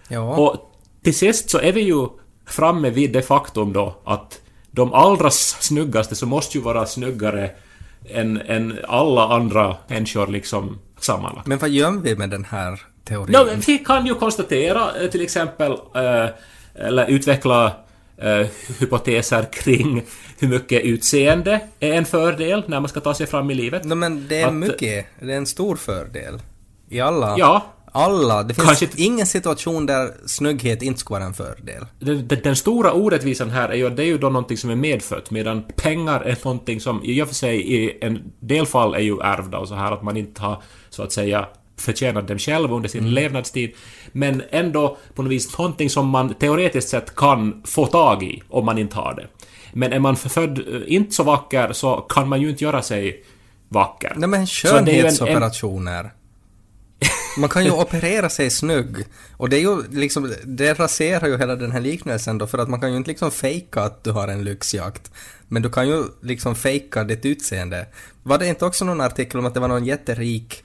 ja. 0.07 0.37
Och 0.37 0.71
till 1.03 1.15
sist 1.15 1.49
så 1.49 1.59
är 1.59 1.71
vi 1.71 1.81
ju 1.81 2.07
framme 2.45 2.89
vid 2.89 3.13
det 3.13 3.21
faktum 3.21 3.73
då 3.73 3.95
att 4.05 4.41
de 4.71 4.93
allra 4.93 5.29
snyggaste 5.31 6.15
så 6.15 6.25
måste 6.25 6.57
ju 6.57 6.63
vara 6.63 6.85
snyggare 6.85 7.51
än, 8.09 8.41
än 8.41 8.79
alla 8.87 9.27
andra 9.27 9.75
människor 9.87 10.27
liksom 10.27 10.79
sammanlagt. 11.03 11.47
Men 11.47 11.57
vad 11.57 11.69
gör 11.69 11.91
vi 11.91 12.15
med 12.15 12.29
den 12.29 12.45
här 12.45 12.81
teorin? 13.05 13.31
No, 13.31 13.49
vi 13.67 13.77
kan 13.77 14.05
ju 14.05 14.15
konstatera 14.15 15.01
eh, 15.01 15.09
till 15.09 15.21
exempel, 15.21 15.71
eh, 15.71 16.25
eller 16.75 17.07
utveckla 17.07 17.71
eh, 18.17 18.47
hypoteser 18.79 19.45
kring 19.51 20.03
hur 20.39 20.47
mycket 20.47 20.83
utseende 20.83 21.59
är 21.79 21.93
en 21.93 22.05
fördel 22.05 22.63
när 22.67 22.79
man 22.79 22.89
ska 22.89 22.99
ta 22.99 23.13
sig 23.13 23.27
fram 23.27 23.51
i 23.51 23.53
livet. 23.53 23.83
No, 23.83 23.95
men 23.95 24.27
det 24.27 24.41
är 24.41 24.47
Att- 24.47 24.53
mycket. 24.53 25.05
Det 25.19 25.33
är 25.33 25.37
en 25.37 25.45
stor 25.45 25.75
fördel. 25.75 26.41
I 26.89 26.99
alla. 27.01 27.35
Ja. 27.37 27.65
Alla. 27.91 28.43
Det 28.43 28.53
finns 28.53 28.67
Kanske 28.67 28.87
ingen 28.95 29.25
situation 29.25 29.85
där 29.85 30.11
snygghet 30.25 30.81
inte 30.81 30.99
skulle 30.99 31.19
vara 31.19 31.27
en 31.27 31.33
fördel. 31.33 31.85
Den, 31.99 32.27
den, 32.27 32.39
den 32.43 32.55
stora 32.55 32.93
orättvisan 32.93 33.49
här 33.49 33.69
är 33.69 33.75
ju 33.75 33.87
att 33.87 33.97
det 33.97 34.03
är 34.03 34.07
ju 34.07 34.17
då 34.17 34.29
någonting 34.29 34.57
som 34.57 34.69
är 34.69 34.75
medfött, 34.75 35.31
medan 35.31 35.63
pengar 35.75 36.21
är 36.21 36.37
någonting 36.43 36.81
som 36.81 37.03
i 37.03 37.21
och 37.21 37.27
för 37.27 37.35
sig 37.35 37.73
i 37.73 37.97
en 38.01 38.31
del 38.39 38.65
fall 38.65 38.95
är 38.95 38.99
ju 38.99 39.19
ärvda 39.19 39.57
och 39.57 39.67
så 39.67 39.75
här 39.75 39.91
att 39.91 40.03
man 40.03 40.17
inte 40.17 40.41
har 40.41 40.61
så 40.89 41.03
att 41.03 41.11
säga 41.11 41.47
förtjänat 41.77 42.27
dem 42.27 42.39
själv 42.39 42.73
under 42.73 42.89
sin 42.89 43.13
levnadstid. 43.13 43.75
Men 44.11 44.43
ändå 44.49 44.97
på 45.15 45.23
något 45.23 45.31
vis 45.31 45.57
någonting 45.57 45.89
som 45.89 46.09
man 46.09 46.33
teoretiskt 46.33 46.89
sett 46.89 47.15
kan 47.15 47.61
få 47.65 47.85
tag 47.85 48.23
i 48.23 48.43
om 48.49 48.65
man 48.65 48.77
inte 48.77 48.95
har 48.95 49.13
det. 49.13 49.27
Men 49.73 49.93
är 49.93 49.99
man 49.99 50.15
född 50.15 50.59
eh, 50.59 50.81
inte 50.87 51.15
så 51.15 51.23
vacker 51.23 51.73
så 51.73 51.95
kan 51.95 52.29
man 52.29 52.41
ju 52.41 52.49
inte 52.49 52.63
göra 52.63 52.81
sig 52.81 53.23
vacker. 53.69 54.13
Nej 54.15 54.29
men 54.29 54.47
skönhetsoperationer. 54.47 56.11
Man 57.37 57.49
kan 57.49 57.65
ju 57.65 57.71
operera 57.71 58.29
sig 58.29 58.49
snygg. 58.49 59.05
Och 59.37 59.49
det 59.49 59.57
är 59.57 59.61
ju 59.61 59.83
liksom, 59.91 60.33
det 60.45 60.73
raserar 60.73 61.27
ju 61.27 61.37
hela 61.37 61.55
den 61.55 61.71
här 61.71 61.79
liknelsen 61.79 62.37
då, 62.37 62.47
för 62.47 62.57
att 62.57 62.69
man 62.69 62.79
kan 62.81 62.91
ju 62.91 62.97
inte 62.97 63.09
liksom 63.09 63.31
fejka 63.31 63.81
att 63.81 64.03
du 64.03 64.11
har 64.11 64.27
en 64.27 64.43
lyxjakt. 64.43 65.11
Men 65.47 65.61
du 65.61 65.69
kan 65.69 65.87
ju 65.87 66.03
liksom 66.21 66.55
fejka 66.55 67.03
ditt 67.03 67.25
utseende. 67.25 67.87
Var 68.23 68.37
det 68.37 68.47
inte 68.47 68.65
också 68.65 68.85
någon 68.85 69.01
artikel 69.01 69.39
om 69.39 69.45
att 69.45 69.53
det 69.53 69.59
var 69.59 69.67
någon 69.67 69.85
jätterik, 69.85 70.63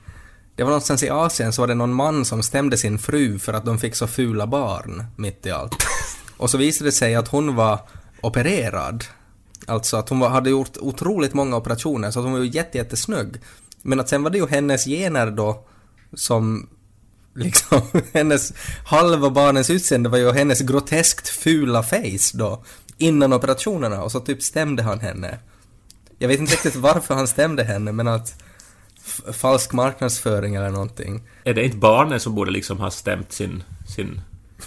det 0.56 0.62
var 0.62 0.70
någonstans 0.70 1.02
i 1.02 1.10
Asien 1.10 1.52
så 1.52 1.62
var 1.62 1.66
det 1.66 1.74
någon 1.74 1.94
man 1.94 2.24
som 2.24 2.42
stämde 2.42 2.76
sin 2.76 2.98
fru 2.98 3.38
för 3.38 3.52
att 3.52 3.64
de 3.64 3.78
fick 3.78 3.94
så 3.94 4.06
fula 4.06 4.46
barn, 4.46 5.04
mitt 5.16 5.46
i 5.46 5.50
allt. 5.50 5.76
Och 6.36 6.50
så 6.50 6.58
visade 6.58 6.88
det 6.88 6.92
sig 6.92 7.14
att 7.14 7.28
hon 7.28 7.54
var 7.54 7.78
opererad. 8.20 9.04
Alltså 9.66 9.96
att 9.96 10.08
hon 10.08 10.18
var, 10.18 10.28
hade 10.28 10.50
gjort 10.50 10.76
otroligt 10.76 11.34
många 11.34 11.56
operationer, 11.56 12.10
så 12.10 12.18
att 12.18 12.24
hon 12.24 12.32
var 12.32 12.40
ju 12.40 12.50
jätte, 12.50 12.78
jättesnygg. 12.78 13.40
Men 13.82 14.00
att 14.00 14.08
sen 14.08 14.22
var 14.22 14.30
det 14.30 14.38
ju 14.38 14.46
hennes 14.46 14.84
gener 14.84 15.30
då 15.30 15.64
som 16.16 16.68
liksom, 17.34 17.80
hennes 18.12 18.52
halva 18.86 19.30
barnens 19.30 19.70
utseende 19.70 20.08
var 20.08 20.18
ju 20.18 20.32
hennes 20.32 20.60
groteskt 20.60 21.28
fula 21.28 21.82
face 21.82 22.30
då. 22.34 22.64
Innan 22.98 23.32
operationerna 23.32 24.02
och 24.02 24.12
så 24.12 24.20
typ 24.20 24.42
stämde 24.42 24.82
han 24.82 25.00
henne. 25.00 25.38
Jag 26.18 26.28
vet 26.28 26.40
inte 26.40 26.52
riktigt 26.52 26.76
varför 26.76 27.14
han 27.14 27.28
stämde 27.28 27.64
henne 27.64 27.92
men 27.92 28.08
att 28.08 28.42
falsk 29.32 29.72
marknadsföring 29.72 30.54
eller 30.54 30.70
någonting. 30.70 31.22
Är 31.44 31.54
det 31.54 31.64
inte 31.64 31.76
barnen 31.76 32.20
som 32.20 32.34
borde 32.34 32.50
liksom 32.50 32.78
ha 32.80 32.90
stämt 32.90 33.32
sin... 33.32 33.62
sin... 33.96 34.20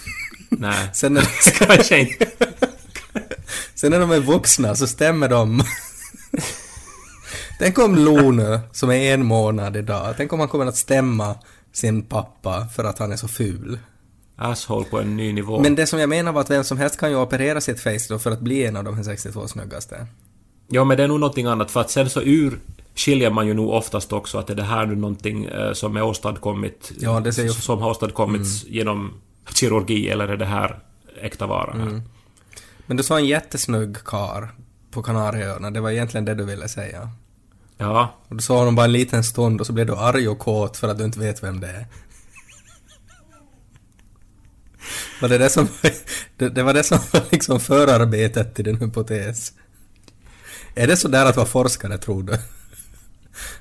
Nej. 0.50 0.90
Sen 0.94 1.14
när, 1.14 1.28
Kanske 1.68 2.00
inte. 2.00 2.28
sen 3.76 3.92
när 3.92 4.00
de 4.00 4.12
är 4.12 4.20
vuxna 4.20 4.76
så 4.76 4.88
stämmer 4.88 5.30
de. 5.30 5.64
Tänk 7.60 7.78
om 7.80 7.96
Lone, 7.96 8.60
som 8.72 8.90
är 8.92 9.14
en 9.14 9.26
månad 9.26 9.78
idag, 9.78 10.14
tänk 10.18 10.34
om 10.34 10.40
han 10.40 10.50
kommer 10.50 10.66
att 10.66 10.76
stämma 10.78 11.36
sin 11.74 12.04
pappa 12.04 12.68
för 12.76 12.84
att 12.84 13.00
han 13.00 13.12
är 13.12 13.16
så 13.16 13.28
ful. 13.28 13.80
Asshole 14.36 14.86
på 14.86 15.00
en 15.00 15.18
ny 15.18 15.34
nivå. 15.34 15.60
Men 15.60 15.76
det 15.76 15.88
som 15.88 16.00
jag 16.00 16.10
menar 16.10 16.32
var 16.32 16.42
att 16.42 16.50
vem 16.50 16.64
som 16.64 16.78
helst 16.78 17.00
kan 17.00 17.10
ju 17.10 17.16
operera 17.18 17.62
sitt 17.62 17.80
face 17.80 18.00
då 18.10 18.20
för 18.20 18.32
att 18.32 18.40
bli 18.40 18.66
en 18.66 18.76
av 18.76 18.84
de 18.84 18.96
här 18.96 19.04
62 19.04 19.48
snyggaste. 19.48 20.08
Ja, 20.68 20.84
men 20.84 20.98
det 20.98 21.04
är 21.04 21.08
nog 21.08 21.20
någonting 21.20 21.46
annat, 21.46 21.72
för 21.72 21.82
att 21.82 21.92
sen 21.92 22.10
så 22.10 22.22
ur 22.22 22.60
skiljer 22.96 23.30
man 23.32 23.48
ju 23.48 23.54
nog 23.54 23.70
oftast 23.70 24.14
också 24.14 24.38
att 24.38 24.50
är 24.50 24.56
det 24.56 24.64
här 24.64 24.86
nu 24.86 24.96
någonting 24.96 25.46
eh, 25.46 25.74
som 25.74 25.98
är 25.98 26.02
åstadkommit... 26.04 26.92
Ja, 27.00 27.20
det 27.20 27.34
ser 27.34 27.44
ju- 27.44 27.50
Som 27.50 27.82
har 27.82 27.90
åstadkommits 27.90 28.66
genom 28.68 29.14
kirurgi, 29.54 30.10
eller 30.10 30.28
är 30.28 30.38
det 30.38 30.46
här 30.46 30.80
äkta 31.22 31.48
vara 31.48 31.74
här? 31.74 32.02
Men 32.88 32.98
du 32.98 33.04
sa 33.04 33.18
en 33.18 33.26
jättesnygg 33.26 33.98
kar 34.06 34.50
på 34.92 35.04
Kanarieöarna, 35.04 35.72
det 35.72 35.80
var 35.82 35.92
egentligen 35.92 36.26
det 36.26 36.36
du 36.36 36.46
ville 36.46 36.68
säga. 36.68 37.10
Ja. 37.78 38.14
Och 38.28 38.36
du 38.36 38.42
sa 38.42 38.58
honom 38.58 38.76
bara 38.76 38.86
en 38.86 38.92
liten 38.92 39.24
stund 39.24 39.62
och 39.62 39.68
så 39.68 39.74
blev 39.74 39.86
du 39.86 39.96
arg 39.96 40.28
och 40.28 40.40
kåt 40.40 40.78
för 40.78 40.88
att 40.88 40.98
du 40.98 41.04
inte 41.04 41.20
vet 41.20 41.44
vem 41.44 41.60
det 41.60 41.68
är. 41.68 41.86
Var 45.22 45.30
det 45.30 45.38
det 45.38 45.50
som... 45.50 45.68
Det, 46.38 46.50
det 46.50 46.64
var 46.64 46.74
det 46.74 46.84
som 46.84 47.00
var 47.12 47.24
liksom 47.32 47.60
förarbetet 47.60 48.56
till 48.56 48.66
din 48.66 48.76
hypotes? 48.76 49.54
Är 50.76 50.88
det 50.88 50.98
sådär 50.98 51.26
att 51.26 51.36
vara 51.36 51.48
forskare, 51.48 51.98
tror 51.98 52.24
du? 52.24 52.34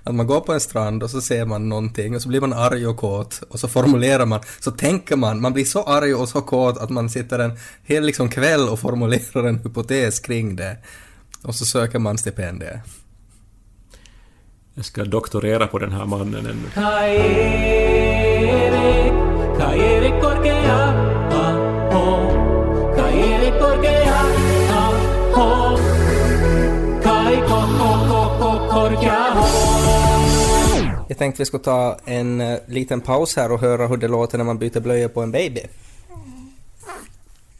Att 0.05 0.15
man 0.15 0.27
går 0.27 0.41
på 0.41 0.53
en 0.53 0.61
strand 0.61 1.03
och 1.03 1.11
så 1.11 1.21
ser 1.21 1.45
man 1.45 1.69
någonting 1.69 2.15
och 2.15 2.23
så 2.23 2.29
blir 2.29 2.41
man 2.41 2.53
arg 2.53 2.87
och 2.87 2.97
kåt 2.97 3.43
och 3.49 3.61
så 3.61 3.69
formulerar 3.69 4.27
man, 4.27 4.41
så 4.61 4.71
tänker 4.71 5.17
man, 5.17 5.41
man 5.41 5.53
blir 5.53 5.65
så 5.65 5.83
arg 5.83 6.15
och 6.15 6.29
så 6.29 6.41
kåt 6.41 6.79
att 6.79 6.91
man 6.91 7.11
sitter 7.11 7.39
en 7.39 7.59
hel 7.83 8.05
liksom 8.05 8.29
kväll 8.29 8.69
och 8.69 8.81
formulerar 8.81 9.45
en 9.45 9.59
hypotes 9.59 10.21
kring 10.21 10.57
det. 10.57 10.77
Och 11.43 11.55
så 11.55 11.65
söker 11.65 11.99
man 11.99 12.19
stipendier. 12.19 12.83
Jag 14.79 14.85
ska 14.85 15.05
doktorera 15.05 15.67
på 15.67 15.79
den 15.79 15.93
här 15.93 16.05
mannen 16.05 16.47
ännu. 16.47 16.71
Jag 31.09 31.19
tänkte 31.19 31.43
vi 31.43 31.47
ska 31.47 31.59
ta 31.59 31.99
en 32.05 32.41
eh, 32.41 32.59
liten 32.67 33.01
paus 33.01 33.37
här 33.37 33.53
och 33.53 33.61
höra 33.61 33.87
hur 33.87 33.97
det 33.97 34.09
låter 34.09 34.39
när 34.39 34.45
man 34.45 34.59
byter 34.59 34.81
blöjor 34.81 35.09
på 35.09 35.23
en 35.23 35.33
baby. 35.33 35.61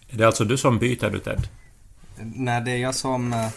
Är 0.09 0.19
det 0.19 0.25
alltså 0.27 0.45
du 0.45 0.57
som 0.57 0.79
byter 0.79 1.11
nu, 1.11 1.19
Ted? 1.19 1.49
Nej, 2.19 2.61
det 2.65 2.71
är 2.71 2.77
jag 2.77 2.95
som... 2.95 3.33
eh, 3.33 3.49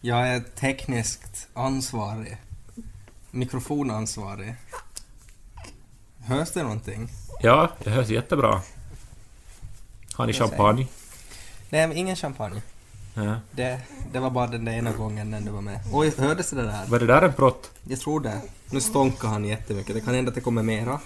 Jag 0.00 0.28
är 0.28 0.40
tekniskt 0.40 1.48
ansvarig. 1.54 2.36
Mikrofonansvarig. 3.34 4.54
Hörs 6.24 6.50
det 6.52 6.62
någonting? 6.62 7.08
Ja, 7.40 7.70
det 7.84 7.90
hörs 7.90 8.08
jättebra. 8.08 8.62
Har 10.14 10.26
ni 10.26 10.32
champagne? 10.32 10.86
Nej, 11.70 11.92
ingen 11.98 12.16
champagne. 12.16 12.62
Ja. 13.14 13.36
Det, 13.50 13.80
det 14.12 14.18
var 14.20 14.30
bara 14.30 14.46
den 14.46 14.64
där 14.64 14.72
ena 14.72 14.92
gången 14.92 15.30
när 15.30 15.40
du 15.40 15.50
var 15.50 15.60
med. 15.60 15.80
Oj, 15.92 16.12
hördes 16.18 16.50
det 16.50 16.62
där? 16.62 16.86
Var 16.86 16.98
det 16.98 17.06
där 17.06 17.22
en 17.22 17.32
prott? 17.32 17.70
Jag 17.88 18.00
tror 18.00 18.20
det. 18.20 18.40
Nu 18.70 18.80
stånkar 18.80 19.28
han 19.28 19.44
jättemycket. 19.44 19.94
Det 19.94 20.00
kan 20.00 20.14
hända 20.14 20.28
att 20.28 20.34
det 20.34 20.40
kommer 20.40 20.62
mera. 20.62 21.00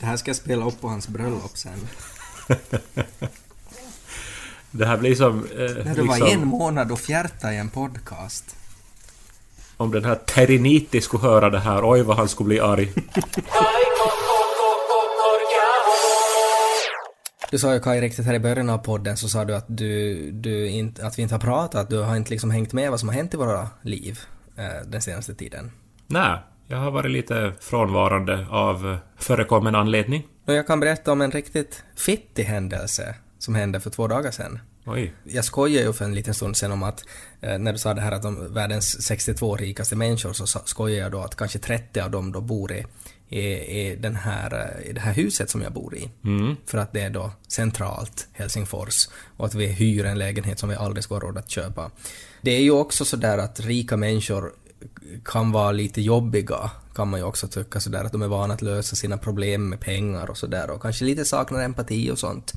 Det 0.00 0.06
här 0.06 0.16
ska 0.16 0.28
jag 0.28 0.36
spela 0.36 0.64
upp 0.66 0.80
på 0.80 0.88
hans 0.88 1.08
bröllop 1.08 1.58
sen. 1.58 1.88
Det 4.70 4.86
här 4.86 4.96
blir 4.96 5.14
som... 5.14 5.44
Eh, 5.44 5.50
När 5.58 5.94
du 5.94 6.02
var 6.06 6.16
liksom, 6.16 6.42
en 6.42 6.48
månad 6.48 6.92
och 6.92 7.00
fjärtade 7.00 7.54
i 7.54 7.56
en 7.56 7.70
podcast. 7.70 8.56
Om 9.80 9.90
den 9.90 10.04
här 10.04 10.14
Teriniti 10.14 11.00
skulle 11.00 11.22
höra 11.22 11.50
det 11.50 11.58
här, 11.58 11.90
oj 11.90 12.02
vad 12.02 12.16
han 12.16 12.28
skulle 12.28 12.48
bli 12.48 12.60
arg. 12.60 12.92
Du 17.50 17.58
sa 17.58 17.74
ju 17.74 17.80
Kaj 17.80 18.00
riktigt 18.00 18.26
här 18.26 18.34
i 18.34 18.40
början 18.40 18.70
av 18.70 18.78
podden 18.78 19.16
så 19.16 19.28
sa 19.28 19.44
du 19.44 19.54
att, 19.54 19.64
du, 19.68 20.30
du 20.30 20.68
inte, 20.68 21.06
att 21.06 21.18
vi 21.18 21.22
inte 21.22 21.34
har 21.34 21.40
pratat, 21.40 21.90
du 21.90 21.98
har 21.98 22.16
inte 22.16 22.30
liksom 22.30 22.50
hängt 22.50 22.72
med 22.72 22.90
vad 22.90 23.00
som 23.00 23.08
har 23.08 23.16
hänt 23.16 23.34
i 23.34 23.36
våra 23.36 23.68
liv 23.82 24.20
eh, 24.56 24.86
den 24.86 25.02
senaste 25.02 25.34
tiden. 25.34 25.70
Nej, 26.06 26.38
jag 26.66 26.78
har 26.78 26.90
varit 26.90 27.10
lite 27.10 27.52
frånvarande 27.60 28.46
av 28.50 28.98
förekommen 29.16 29.74
anledning. 29.74 30.26
Och 30.46 30.54
jag 30.54 30.66
kan 30.66 30.80
berätta 30.80 31.12
om 31.12 31.20
en 31.20 31.30
riktigt 31.30 31.84
fittig 31.96 32.44
händelse 32.44 33.14
som 33.38 33.54
hände 33.54 33.80
för 33.80 33.90
två 33.90 34.06
dagar 34.06 34.30
sedan. 34.30 34.58
Oj. 34.90 35.12
Jag 35.24 35.44
skojade 35.44 35.86
ju 35.86 35.92
för 35.92 36.04
en 36.04 36.14
liten 36.14 36.34
stund 36.34 36.56
sedan 36.56 36.72
om 36.72 36.82
att 36.82 37.04
eh, 37.40 37.58
när 37.58 37.72
du 37.72 37.78
sa 37.78 37.94
det 37.94 38.00
här 38.00 38.12
att 38.12 38.22
de 38.22 38.54
världens 38.54 39.02
62 39.02 39.56
rikaste 39.56 39.96
människor 39.96 40.32
så 40.32 40.46
skojade 40.46 41.02
jag 41.02 41.12
då 41.12 41.20
att 41.20 41.36
kanske 41.36 41.58
30 41.58 42.00
av 42.00 42.10
dem 42.10 42.32
då 42.32 42.40
bor 42.40 42.72
i, 42.72 42.86
i, 43.28 43.40
i, 43.80 43.96
den 43.96 44.16
här, 44.16 44.78
eh, 44.82 44.90
i 44.90 44.92
det 44.92 45.00
här 45.00 45.12
huset 45.12 45.50
som 45.50 45.62
jag 45.62 45.72
bor 45.72 45.96
i. 45.96 46.10
För 46.66 46.78
att 46.78 46.92
det 46.92 47.00
är 47.00 47.10
då 47.10 47.30
centralt 47.48 48.28
Helsingfors 48.32 49.08
och 49.36 49.46
att 49.46 49.54
vi 49.54 49.66
hyr 49.66 50.04
en 50.04 50.18
lägenhet 50.18 50.58
som 50.58 50.68
vi 50.68 50.74
aldrig 50.74 51.04
ska 51.04 51.14
ha 51.14 51.20
råd 51.20 51.38
att 51.38 51.50
köpa. 51.50 51.90
Det 52.42 52.50
är 52.50 52.62
ju 52.62 52.70
också 52.70 53.04
så 53.04 53.16
där 53.16 53.38
att 53.38 53.60
rika 53.60 53.96
människor 53.96 54.52
kan 55.24 55.52
vara 55.52 55.72
lite 55.72 56.00
jobbiga, 56.00 56.70
kan 56.94 57.08
man 57.08 57.20
ju 57.20 57.26
också 57.26 57.48
tycka 57.48 57.80
sådär 57.80 58.04
att 58.04 58.12
de 58.12 58.22
är 58.22 58.28
vana 58.28 58.54
att 58.54 58.62
lösa 58.62 58.96
sina 58.96 59.18
problem 59.18 59.68
med 59.68 59.80
pengar 59.80 60.30
och 60.30 60.38
sådär 60.38 60.70
och 60.70 60.82
kanske 60.82 61.04
lite 61.04 61.24
saknar 61.24 61.62
empati 61.62 62.10
och 62.10 62.18
sånt. 62.18 62.52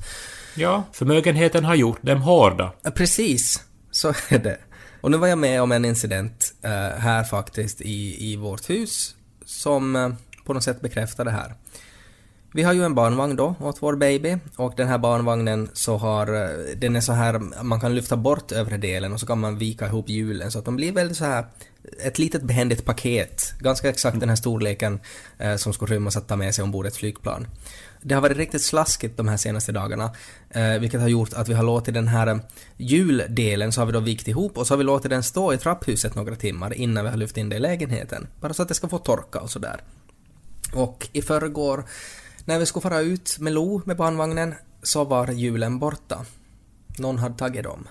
Ja, 0.56 0.84
förmögenheten 0.92 1.64
har 1.64 1.74
gjort 1.74 2.02
dem 2.02 2.22
hårda. 2.22 2.72
Precis, 2.94 3.62
så 3.90 4.08
är 4.28 4.38
det. 4.38 4.58
Och 5.00 5.10
nu 5.10 5.16
var 5.16 5.28
jag 5.28 5.38
med 5.38 5.62
om 5.62 5.72
en 5.72 5.84
incident 5.84 6.54
eh, 6.62 6.70
här 6.98 7.24
faktiskt 7.24 7.80
i, 7.80 8.32
i 8.32 8.36
vårt 8.36 8.70
hus 8.70 9.16
som 9.44 9.96
eh, 9.96 10.08
på 10.44 10.54
något 10.54 10.64
sätt 10.64 10.80
bekräftar 10.80 11.24
det 11.24 11.30
här. 11.30 11.54
Vi 12.54 12.62
har 12.62 12.72
ju 12.72 12.84
en 12.84 12.94
barnvagn 12.94 13.36
då 13.36 13.54
åt 13.60 13.82
vår 13.82 13.96
baby 13.96 14.38
och 14.56 14.74
den 14.76 14.88
här 14.88 14.98
barnvagnen 14.98 15.70
så 15.72 15.96
har, 15.96 16.26
eh, 16.34 16.76
den 16.76 16.96
är 16.96 17.00
så 17.00 17.12
här, 17.12 17.62
man 17.62 17.80
kan 17.80 17.94
lyfta 17.94 18.16
bort 18.16 18.52
övre 18.52 18.76
delen 18.76 19.12
och 19.12 19.20
så 19.20 19.26
kan 19.26 19.38
man 19.38 19.58
vika 19.58 19.86
ihop 19.86 20.08
hjulen 20.08 20.50
så 20.50 20.58
att 20.58 20.64
de 20.64 20.76
blir 20.76 20.92
väldigt 20.92 21.16
så 21.16 21.24
här 21.24 21.46
ett 22.02 22.18
litet 22.18 22.42
behändigt 22.42 22.84
paket, 22.84 23.52
ganska 23.58 23.88
exakt 23.88 24.20
den 24.20 24.28
här 24.28 24.36
storleken 24.36 25.00
eh, 25.38 25.56
som 25.56 25.72
skulle 25.72 25.94
rymmas 25.94 26.16
att 26.16 26.28
ta 26.28 26.36
med 26.36 26.54
sig 26.54 26.64
ombord 26.64 26.86
ett 26.86 26.96
flygplan. 26.96 27.46
Det 28.00 28.14
har 28.14 28.22
varit 28.22 28.36
riktigt 28.36 28.62
slaskigt 28.62 29.16
de 29.16 29.28
här 29.28 29.36
senaste 29.36 29.72
dagarna, 29.72 30.10
eh, 30.50 30.78
vilket 30.78 31.00
har 31.00 31.08
gjort 31.08 31.32
att 31.32 31.48
vi 31.48 31.54
har 31.54 31.62
låtit 31.62 31.94
den 31.94 32.08
här 32.08 32.26
eh, 32.26 32.36
hjuldelen 32.76 33.72
så 33.72 33.80
har 33.80 33.86
vi 33.86 33.92
då 33.92 34.00
vikt 34.00 34.28
ihop 34.28 34.58
och 34.58 34.66
så 34.66 34.74
har 34.74 34.78
vi 34.78 34.84
låtit 34.84 35.10
den 35.10 35.22
stå 35.22 35.52
i 35.52 35.58
trapphuset 35.58 36.14
några 36.14 36.36
timmar 36.36 36.72
innan 36.74 37.04
vi 37.04 37.10
har 37.10 37.16
lyft 37.16 37.36
in 37.36 37.48
det 37.48 37.56
i 37.56 37.60
lägenheten. 37.60 38.26
Bara 38.40 38.54
så 38.54 38.62
att 38.62 38.68
det 38.68 38.74
ska 38.74 38.88
få 38.88 38.98
torka 38.98 39.40
och 39.40 39.50
sådär. 39.50 39.80
Och 40.74 41.08
i 41.12 41.22
förrgår, 41.22 41.84
när 42.44 42.58
vi 42.58 42.66
skulle 42.66 42.82
fara 42.82 43.00
ut 43.00 43.38
med 43.38 43.52
Lo 43.52 43.82
med 43.84 43.96
barnvagnen, 43.96 44.54
så 44.82 45.04
var 45.04 45.28
hjulen 45.28 45.78
borta. 45.78 46.24
Någon 46.98 47.18
hade 47.18 47.38
tagit 47.38 47.64
dem. 47.64 47.88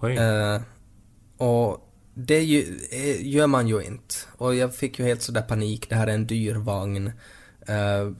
Oj. 0.00 0.16
Eh, 0.16 0.60
och 1.36 1.91
det 2.14 2.40
ju, 2.40 2.78
eh, 2.90 3.26
gör 3.26 3.46
man 3.46 3.68
ju 3.68 3.82
inte. 3.82 4.14
Och 4.36 4.54
jag 4.54 4.74
fick 4.74 4.98
ju 4.98 5.04
helt 5.04 5.22
sådär 5.22 5.42
panik, 5.42 5.88
det 5.88 5.94
här 5.94 6.06
är 6.06 6.14
en 6.14 6.26
dyr 6.26 6.54
vagn. 6.54 7.12
Uh, 7.68 8.12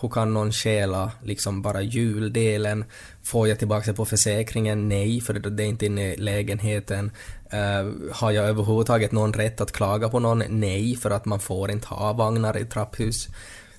hur 0.00 0.08
kan 0.08 0.34
någon 0.34 0.52
stjäla 0.52 1.12
liksom 1.22 1.62
bara 1.62 1.82
juldelen? 1.82 2.84
Får 3.22 3.48
jag 3.48 3.58
tillbaka 3.58 3.90
det 3.90 3.96
på 3.96 4.04
försäkringen? 4.04 4.88
Nej, 4.88 5.20
för 5.20 5.34
det 5.34 5.50
det 5.50 5.64
är 5.64 5.66
inte 5.66 5.86
inne 5.86 6.12
i 6.12 6.16
lägenheten. 6.16 7.10
Uh, 7.52 8.12
har 8.12 8.30
jag 8.30 8.44
överhuvudtaget 8.44 9.12
någon 9.12 9.32
rätt 9.32 9.60
att 9.60 9.72
klaga 9.72 10.08
på 10.08 10.18
någon? 10.18 10.42
Nej, 10.48 10.96
för 10.96 11.10
att 11.10 11.24
man 11.24 11.40
får 11.40 11.70
inte 11.70 11.88
ha 11.88 12.12
vagnar 12.12 12.58
i 12.58 12.64
trapphus. 12.64 13.28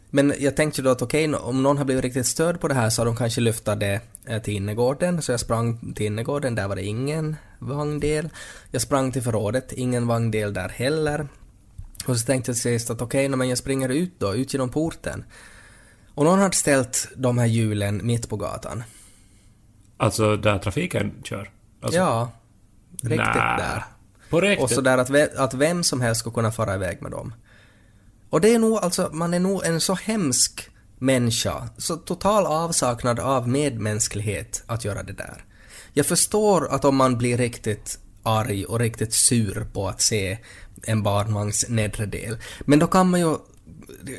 Men 0.10 0.34
jag 0.40 0.56
tänkte 0.56 0.82
då 0.82 0.90
att 0.90 1.02
okej, 1.02 1.36
om 1.36 1.64
någon 1.64 1.78
har 1.78 1.86
blivit 1.86 2.04
riktigt 2.04 2.28
störd 2.28 2.60
på 2.60 2.68
det 2.68 2.74
här 2.74 2.90
så 2.90 3.02
har 3.02 3.06
de 3.06 3.16
kanske 3.16 3.42
lyft 3.42 3.66
det 3.66 4.02
till 4.44 4.54
innergården, 4.54 5.22
så 5.22 5.32
jag 5.32 5.40
sprang 5.40 5.94
till 5.94 6.06
innergården, 6.06 6.56
där 6.56 6.68
var 6.68 6.76
det 6.76 6.84
ingen 6.84 7.36
vagndel. 7.60 8.30
Jag 8.72 8.82
sprang 8.82 9.12
till 9.12 9.22
förrådet, 9.22 9.72
ingen 9.72 10.08
vagndel 10.08 10.54
där 10.54 10.70
heller. 10.70 11.28
Och 12.08 12.18
så 12.18 12.26
tänkte 12.26 12.52
jag 12.52 12.58
sist 12.58 12.90
att 12.90 13.02
okej, 13.02 13.30
men 13.30 13.50
jag 13.50 13.58
springer 13.58 13.90
ut 13.90 14.20
då, 14.20 14.36
ut 14.36 14.54
genom 14.54 14.70
porten. 14.70 15.24
Och 16.14 16.26
någon 16.26 16.40
hade 16.40 16.56
ställt 16.56 17.08
de 17.16 17.38
här 17.38 17.46
hjulen 17.46 18.02
mitt 18.04 18.30
på 18.30 18.36
gatan. 18.36 18.84
Alltså 19.98 20.38
där 20.38 20.60
trafiken 20.60 21.14
kör? 21.24 21.52
Alltså, 21.82 22.00
ja, 22.00 22.32
riktigt 22.92 23.18
nä. 23.18 23.58
där. 23.58 23.84
På 24.30 24.42
riktigt? 24.42 24.64
Och 24.64 24.70
sådär 24.70 24.98
att, 24.98 25.10
ve- 25.10 25.34
att 25.38 25.54
vem 25.54 25.84
som 25.84 26.02
helst 26.02 26.22
ska 26.22 26.32
kunna 26.32 26.52
fara 26.52 26.76
iväg 26.76 27.02
med 27.02 27.12
dem. 27.12 27.34
Och 28.30 28.42
det 28.42 28.54
är 28.54 28.60
nog 28.60 28.78
alltså, 28.78 29.10
man 29.14 29.34
är 29.34 29.40
nog 29.40 29.66
en 29.66 29.82
så 29.82 29.94
hemsk 29.94 30.70
människa, 31.00 31.70
så 31.78 31.96
total 31.96 32.46
avsaknad 32.46 33.20
av 33.20 33.50
medmänsklighet 33.50 34.64
att 34.66 34.86
göra 34.86 35.04
det 35.04 35.14
där. 35.14 35.46
Jag 35.94 36.06
förstår 36.06 36.68
att 36.74 36.86
om 36.86 36.96
man 36.96 37.18
blir 37.18 37.38
riktigt 37.38 38.00
arg 38.24 38.66
och 38.66 38.80
riktigt 38.80 39.14
sur 39.14 39.68
på 39.74 39.88
att 39.88 40.02
se 40.02 40.38
en 40.84 41.04
barnvagns 41.04 41.70
nedre 41.70 42.06
del, 42.06 42.38
men 42.60 42.80
då 42.80 42.88
kan 42.88 43.10
man 43.10 43.20
ju 43.20 43.38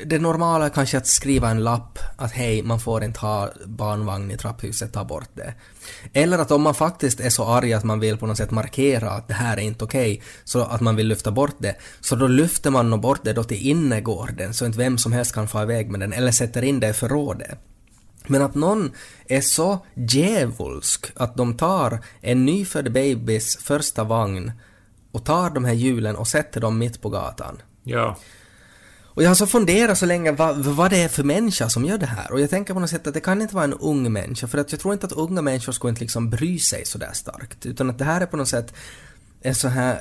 det 0.05 0.19
normala 0.19 0.65
är 0.65 0.69
kanske 0.69 0.97
att 0.97 1.07
skriva 1.07 1.49
en 1.49 1.63
lapp 1.63 1.99
att 2.17 2.31
hej, 2.31 2.63
man 2.63 2.79
får 2.79 3.03
inte 3.03 3.19
ha 3.19 3.49
barnvagn 3.65 4.31
i 4.31 4.37
trapphuset, 4.37 4.93
ta 4.93 5.03
bort 5.03 5.29
det. 5.33 5.53
Eller 6.13 6.39
att 6.39 6.51
om 6.51 6.61
man 6.61 6.75
faktiskt 6.75 7.19
är 7.19 7.29
så 7.29 7.45
arg 7.45 7.73
att 7.73 7.83
man 7.83 7.99
vill 7.99 8.17
på 8.17 8.27
något 8.27 8.37
sätt 8.37 8.51
markera 8.51 9.11
att 9.11 9.27
det 9.27 9.33
här 9.33 9.57
är 9.57 9.61
inte 9.61 9.83
okej, 9.83 10.21
så 10.43 10.61
att 10.61 10.81
man 10.81 10.95
vill 10.95 11.07
lyfta 11.07 11.31
bort 11.31 11.55
det, 11.57 11.75
så 11.99 12.15
då 12.15 12.27
lyfter 12.27 12.71
man 12.71 12.89
nog 12.89 13.01
bort 13.01 13.19
det 13.23 13.33
då 13.33 13.43
till 13.43 13.67
innergården 13.67 14.53
så 14.53 14.65
inte 14.65 14.77
vem 14.77 14.97
som 14.97 15.11
helst 15.11 15.33
kan 15.33 15.47
få 15.47 15.61
iväg 15.61 15.89
med 15.89 15.99
den, 15.99 16.13
eller 16.13 16.31
sätter 16.31 16.61
in 16.61 16.79
det 16.79 16.89
i 16.89 16.93
förrådet. 16.93 17.59
Men 18.27 18.41
att 18.41 18.55
någon 18.55 18.91
är 19.27 19.41
så 19.41 19.85
djävulsk 19.93 21.11
att 21.15 21.35
de 21.35 21.57
tar 21.57 21.99
en 22.21 22.45
nyfödd 22.45 22.91
babys 22.91 23.57
första 23.57 24.03
vagn 24.03 24.51
och 25.11 25.25
tar 25.25 25.49
de 25.49 25.65
här 25.65 25.73
hjulen 25.73 26.15
och 26.15 26.27
sätter 26.27 26.61
dem 26.61 26.77
mitt 26.77 27.01
på 27.01 27.09
gatan. 27.09 27.61
Ja. 27.83 28.17
Och 29.19 29.23
jag 29.25 29.29
har 29.29 29.35
så 29.35 29.47
funderat 29.47 29.97
så 29.97 30.05
länge 30.05 30.31
vad, 30.31 30.57
vad 30.57 30.91
det 30.91 30.97
är 31.01 31.07
för 31.07 31.23
människa 31.23 31.69
som 31.69 31.85
gör 31.85 31.97
det 31.97 32.05
här. 32.05 32.31
Och 32.31 32.39
jag 32.39 32.49
tänker 32.49 32.73
på 32.73 32.79
något 32.79 32.89
sätt 32.89 33.07
att 33.07 33.13
det 33.13 33.19
kan 33.19 33.41
inte 33.41 33.55
vara 33.55 33.63
en 33.63 33.73
ung 33.73 34.13
människa, 34.13 34.47
för 34.47 34.57
att 34.57 34.71
jag 34.71 34.81
tror 34.81 34.93
inte 34.93 35.05
att 35.05 35.11
unga 35.11 35.41
människor 35.41 35.71
skulle 35.73 35.89
inte 35.89 36.01
liksom 36.01 36.29
bry 36.29 36.59
sig 36.59 36.85
så 36.85 36.97
där 36.97 37.11
starkt. 37.13 37.65
Utan 37.65 37.89
att 37.89 37.97
det 37.97 38.05
här 38.05 38.21
är 38.21 38.25
på 38.25 38.37
något 38.37 38.47
sätt 38.47 38.73
en 39.41 39.55
så 39.55 39.67
här 39.67 39.93
eh, 39.93 39.99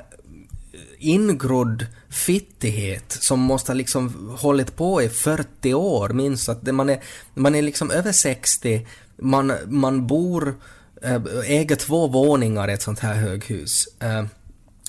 ingrodd 0.99 1.87
fittighet 2.09 3.13
som 3.21 3.41
måste 3.41 3.73
ha 3.73 3.75
liksom 3.75 4.31
hållit 4.39 4.77
på 4.77 5.03
i 5.03 5.09
40 5.09 5.75
år 5.75 6.09
minst. 6.09 6.49
Att 6.49 6.65
det- 6.65 6.73
man, 6.73 6.91
är, 6.91 7.03
man 7.35 7.55
är 7.55 7.63
liksom 7.63 7.91
över 7.91 8.13
60, 8.13 8.87
man, 9.17 9.53
man 9.67 10.07
bor, 10.07 10.55
eh, 11.03 11.23
äger 11.47 11.77
två 11.77 12.07
våningar 12.09 12.71
i 12.71 12.73
ett 12.73 12.83
sånt 12.83 12.99
här 12.99 13.15
höghus. 13.15 13.89
Eh, 14.01 14.25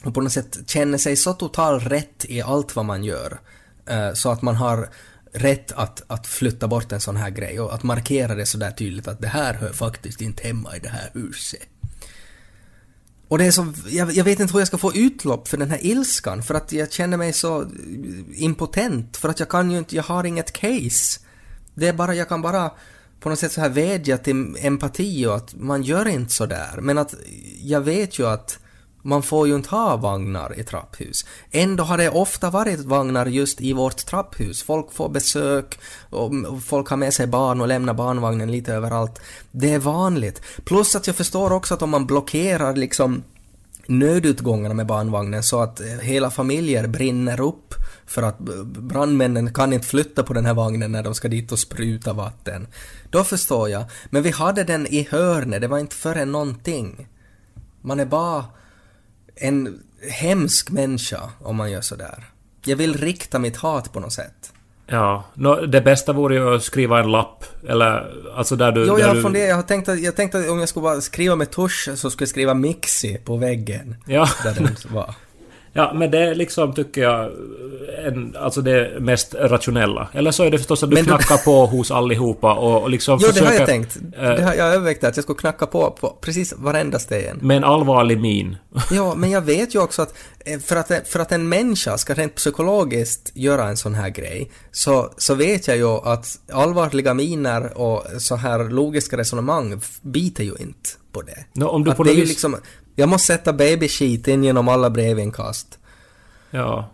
och 0.04 0.14
på 0.14 0.22
något 0.22 0.32
sätt 0.32 0.60
känner 0.68 0.98
sig 0.98 1.16
så 1.16 1.34
totalt 1.34 1.84
rätt 1.88 2.26
i 2.28 2.42
allt 2.42 2.76
vad 2.76 2.86
man 2.86 3.04
gör. 3.04 3.40
Eh, 3.90 4.14
så 4.14 4.32
att 4.32 4.42
man 4.42 4.56
har 4.56 4.90
rätt 5.34 5.72
att, 5.72 6.02
att 6.08 6.28
flytta 6.28 6.68
bort 6.68 6.92
en 6.92 7.02
sån 7.02 7.16
här 7.16 7.30
grej 7.30 7.60
och 7.60 7.74
att 7.74 7.84
markera 7.84 8.36
det 8.36 8.46
sådär 8.46 8.72
tydligt 8.72 9.08
att 9.08 9.22
det 9.22 9.28
här 9.28 9.54
hör 9.54 9.74
faktiskt 9.74 10.22
inte 10.22 10.48
hemma 10.48 10.76
i 10.76 10.80
det 10.80 10.90
här 10.90 11.12
huset. 11.14 11.62
Och 13.28 13.38
det 13.38 13.46
är 13.46 13.52
så, 13.52 13.74
jag, 13.88 14.12
jag 14.12 14.24
vet 14.24 14.40
inte 14.40 14.54
hur 14.54 14.60
jag 14.60 14.68
ska 14.68 14.78
få 14.78 14.94
utlopp 14.94 15.48
för 15.48 15.58
den 15.58 15.70
här 15.70 15.86
ilskan 15.86 16.44
för 16.44 16.56
att 16.56 16.72
jag 16.72 16.92
känner 16.92 17.18
mig 17.18 17.34
så 17.34 17.66
impotent 18.34 19.18
för 19.18 19.30
att 19.30 19.40
jag 19.40 19.50
kan 19.50 19.72
ju 19.72 19.78
inte, 19.78 19.96
jag 19.96 20.04
har 20.04 20.24
inget 20.24 20.52
case. 20.52 21.20
Det 21.74 21.88
är 21.88 21.94
bara, 21.94 22.16
jag 22.16 22.30
kan 22.30 22.42
bara 22.42 22.72
på 23.20 23.30
något 23.30 23.40
sätt 23.40 23.52
så 23.52 23.62
här 23.62 23.70
vädja 23.70 24.18
till 24.18 24.58
empati 24.60 25.26
och 25.26 25.36
att 25.36 25.56
man 25.56 25.84
gör 25.84 26.08
inte 26.08 26.34
så 26.34 26.46
där. 26.46 26.78
Men 26.82 26.98
att 26.98 27.16
jag 27.62 27.82
vet 27.82 28.20
ju 28.20 28.28
att 28.28 28.60
man 29.10 29.24
får 29.24 29.48
ju 29.48 29.56
inte 29.56 29.70
ha 29.70 29.98
vagnar 29.98 30.60
i 30.60 30.64
trapphus. 30.64 31.26
Ändå 31.52 31.84
har 31.84 31.98
det 31.98 32.10
ofta 32.10 32.50
varit 32.50 32.80
vagnar 32.80 33.26
just 33.26 33.62
i 33.62 33.74
vårt 33.74 34.06
trapphus. 34.06 34.64
Folk 34.64 34.94
får 34.94 35.10
besök 35.10 35.80
och 36.10 36.32
folk 36.66 36.90
har 36.90 36.98
med 36.98 37.14
sig 37.14 37.28
barn 37.28 37.62
och 37.62 37.68
lämnar 37.68 37.94
barnvagnen 37.94 38.52
lite 38.52 38.74
överallt. 38.74 39.22
Det 39.52 39.74
är 39.74 39.80
vanligt. 39.80 40.42
Plus 40.64 40.96
att 40.96 41.08
jag 41.08 41.16
förstår 41.16 41.54
också 41.54 41.74
att 41.74 41.82
om 41.82 41.90
man 41.90 42.06
blockerar 42.06 42.76
liksom 42.76 43.24
nödutgångarna 43.86 44.74
med 44.74 44.86
barnvagnen 44.86 45.44
så 45.44 45.62
att 45.62 45.80
eh, 45.80 45.88
hela 45.88 46.32
familjer 46.32 46.88
brinner 46.88 47.42
upp 47.42 47.74
för 48.06 48.24
att 48.24 48.50
eh, 48.50 48.64
brandmännen 48.64 49.54
kan 49.54 49.74
inte 49.74 49.88
flytta 49.88 50.24
på 50.24 50.34
den 50.34 50.46
här 50.46 50.54
vagnen 50.54 50.92
när 50.92 51.04
de 51.04 51.16
ska 51.16 51.28
dit 51.28 51.52
och 51.52 51.60
spruta 51.60 52.14
vatten. 52.14 52.68
Då 53.10 53.24
förstår 53.24 53.70
jag. 53.70 53.84
Men 54.10 54.24
vi 54.24 54.32
hade 54.32 54.64
den 54.64 54.88
i 54.88 55.08
hörnet, 55.12 55.62
det 55.62 55.68
var 55.68 55.80
inte 55.80 55.96
förrän 55.96 56.32
någonting. 56.32 57.08
Man 57.82 58.00
är 58.00 58.06
bara 58.06 58.46
en 59.40 59.80
hemsk 60.10 60.70
människa 60.70 61.30
om 61.40 61.56
man 61.56 61.72
gör 61.72 61.82
sådär. 61.82 62.24
Jag 62.66 62.76
vill 62.76 62.98
rikta 62.98 63.40
mitt 63.40 63.58
hat 63.58 63.94
på 63.94 64.00
något 64.00 64.14
sätt. 64.14 64.54
Ja, 64.88 65.24
nå, 65.34 65.62
det 65.62 65.82
bästa 65.82 66.14
vore 66.14 66.36
ju 66.36 66.56
att 66.56 66.64
skriva 66.64 67.00
en 67.00 67.12
lapp, 67.12 67.44
eller 67.70 68.14
alltså 68.36 68.56
där 68.56 68.72
du... 68.72 68.86
Jo, 68.86 69.00
jag 69.00 69.08
har 69.08 69.16
du, 69.16 69.22
funderat, 69.22 69.50
jag 69.50 69.56
har 69.56 69.64
tänkt 69.64 69.90
att, 69.90 70.00
jag 70.00 70.16
tänkte 70.16 70.40
att 70.40 70.50
om 70.50 70.60
jag 70.60 70.70
skulle 70.70 70.84
bara 70.84 71.02
skriva 71.02 71.36
med 71.36 71.52
tusch 71.52 71.90
så 71.96 72.10
skulle 72.10 72.24
jag 72.24 72.30
skriva 72.30 72.54
Mixi 72.54 73.18
på 73.18 73.38
väggen. 73.38 73.96
Ja. 74.06 74.30
Där 74.44 74.54
den 74.54 74.76
var. 74.94 75.16
Ja, 75.74 75.92
men 75.96 76.12
det 76.12 76.20
är 76.20 76.36
liksom, 76.36 76.74
tycker 76.74 77.02
jag, 77.02 77.32
en, 78.06 78.36
alltså 78.40 78.62
det 78.62 79.00
mest 79.00 79.34
rationella. 79.40 80.08
Eller 80.14 80.32
så 80.32 80.44
är 80.44 80.52
det 80.52 80.58
förstås 80.58 80.84
att 80.84 80.90
du 80.90 80.94
Men 80.94 81.04
du- 81.04 81.10
knackar 81.10 81.38
på 81.38 81.66
hos 81.66 81.92
allihopa 81.92 82.54
och, 82.54 82.82
och 82.82 82.90
liksom 82.90 83.20
Jo, 83.22 83.28
det 83.28 83.34
försöker... 83.34 83.52
har 83.52 83.60
jag 83.60 83.68
tänkt. 83.68 83.98
eh, 84.18 84.30
Det 84.30 84.44
har 84.44 84.54
jag 84.54 84.68
övervägt 84.74 85.04
att 85.04 85.18
jag 85.18 85.24
skulle 85.24 85.40
knacka 85.40 85.66
på, 85.66 85.92
på 85.92 86.18
precis 86.22 86.54
varenda 86.58 87.00
sten. 87.00 87.38
Med 87.42 87.58
en 87.58 87.64
allvarlig 87.64 88.20
min. 88.20 88.58
Ja, 88.92 89.16
men 89.16 89.32
jag 89.32 89.42
vet 89.42 89.76
ju 89.76 89.82
också 89.82 90.02
att 90.02 90.14
eh, 90.46 90.60
för 90.60 90.76
att, 90.76 91.08
för 91.08 91.20
att 91.20 91.32
en 91.32 91.50
människa 91.50 91.98
ska 91.98 92.14
rent 92.14 92.36
psykologiskt 92.36 93.32
göra 93.34 93.64
en 93.68 93.78
sån 93.78 93.94
här 93.96 94.10
grej, 94.10 94.52
så, 94.72 95.14
så 95.18 95.36
vet 95.36 95.68
jag 95.68 95.78
ju 95.78 95.88
att 95.88 96.40
allvarliga 96.52 97.14
miner 97.14 97.78
och 97.78 98.04
så 98.22 98.36
här 98.36 98.64
logiska 98.70 99.18
resonemang 99.18 99.82
biter 100.02 100.44
ju 100.44 100.52
inte 100.60 100.90
på 101.12 101.22
det. 101.22 101.46
Nå, 101.54 101.68
om 101.70 101.84
du 101.84 101.92
att 101.92 101.98
på 101.98 102.04
det 102.04 102.12
är 102.12 102.16
vis... 102.16 102.30
liksom, 102.30 102.56
jag 103.00 103.10
måste 103.10 103.28
sätta 103.28 103.54
baby 103.54 103.88
shit 103.88 104.28
in 104.28 104.44
genom 104.44 104.68
alla 104.68 104.90
brevinkast. 104.90 105.80
Ja. 106.52 106.90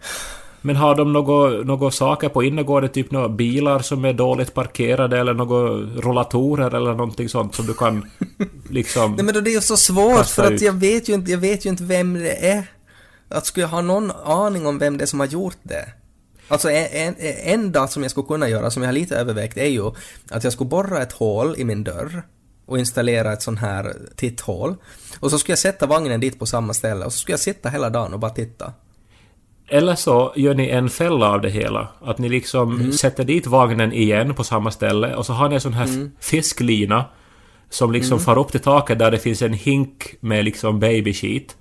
Men 0.62 0.76
har 0.76 0.96
de 0.96 1.14
några 1.14 1.64
några 1.64 1.92
saker 1.92 2.30
på 2.30 2.44
innergården, 2.44 2.90
typ 2.90 3.12
några 3.12 3.30
bilar 3.30 3.80
som 3.80 4.06
är 4.06 4.14
dåligt 4.14 4.54
parkerade 4.54 5.20
eller 5.20 5.34
några 5.34 5.70
rollatorer 6.02 6.76
eller 6.76 6.92
någonting 6.92 7.30
sånt 7.30 7.56
som 7.56 7.66
du 7.66 7.74
kan 7.74 8.12
liksom... 8.70 9.16
Nej 9.16 9.26
men 9.26 9.34
då 9.34 9.42
det 9.42 9.50
är 9.50 9.56
ju 9.56 9.62
så 9.62 9.78
svårt 9.78 10.26
för 10.26 10.54
att 10.54 10.62
jag 10.62 10.74
vet 10.74 11.10
ju 11.10 11.14
inte, 11.14 11.32
jag 11.32 11.38
vet 11.38 11.66
ju 11.66 11.70
inte 11.70 11.84
vem 11.84 12.14
det 12.14 12.48
är. 12.50 12.64
Att 13.30 13.46
skulle 13.46 13.64
jag 13.64 13.70
ha 13.70 13.82
någon 13.82 14.12
aning 14.12 14.68
om 14.68 14.80
vem 14.80 14.98
det 14.98 15.04
är 15.04 15.08
som 15.08 15.20
har 15.20 15.28
gjort 15.28 15.58
det? 15.64 15.86
Alltså 16.48 16.70
en, 16.70 16.88
en, 16.92 17.16
enda 17.44 17.88
som 17.88 18.02
jag 18.02 18.12
skulle 18.12 18.28
kunna 18.28 18.50
göra, 18.50 18.72
som 18.72 18.84
jag 18.84 18.88
har 18.88 18.94
lite 18.94 19.18
övervägt, 19.18 19.58
är 19.58 19.66
ju 19.66 19.92
att 20.30 20.44
jag 20.44 20.54
skulle 20.54 20.70
borra 20.70 21.02
ett 21.02 21.12
hål 21.12 21.56
i 21.58 21.64
min 21.64 21.84
dörr 21.84 22.24
och 22.66 22.80
installera 22.80 23.34
ett 23.34 23.42
sån 23.42 23.58
här 23.58 23.94
titthål. 24.16 24.76
Och 25.20 25.32
så 25.32 25.40
skulle 25.40 25.52
jag 25.52 25.60
sätta 25.60 25.86
vagnen 25.88 26.20
dit 26.20 26.40
på 26.40 26.46
samma 26.46 26.74
ställe 26.74 27.06
och 27.06 27.14
så 27.14 27.20
skulle 27.20 27.34
jag 27.34 27.40
sitta 27.40 27.70
hela 27.70 27.90
dagen 27.90 28.14
och 28.14 28.20
bara 28.20 28.32
titta. 28.32 28.74
Eller 29.68 29.96
så 29.96 30.34
gör 30.36 30.54
ni 30.56 30.70
en 30.70 30.90
fälla 30.90 31.30
av 31.32 31.42
det 31.42 31.50
hela. 31.50 31.88
Att 32.02 32.18
ni 32.18 32.30
liksom 32.30 32.76
Mm. 32.80 32.92
sätter 32.92 33.24
dit 33.24 33.48
vagnen 33.48 33.94
igen 33.94 34.34
på 34.34 34.44
samma 34.44 34.72
ställe 34.72 35.16
och 35.16 35.26
så 35.26 35.34
har 35.34 35.50
ni 35.50 35.56
en 35.56 35.62
sån 35.62 35.74
här 35.74 35.86
Mm. 35.88 36.12
fisklina 36.20 37.06
som 37.70 37.92
liksom 37.92 38.20
far 38.20 38.38
upp 38.40 38.52
till 38.52 38.60
taket 38.60 39.00
där 39.00 39.12
det 39.12 39.18
finns 39.20 39.42
en 39.42 39.54
hink 39.54 40.16
med 40.20 40.46
liksom 40.46 40.80
baby 40.80 41.14
sheet. 41.14 41.56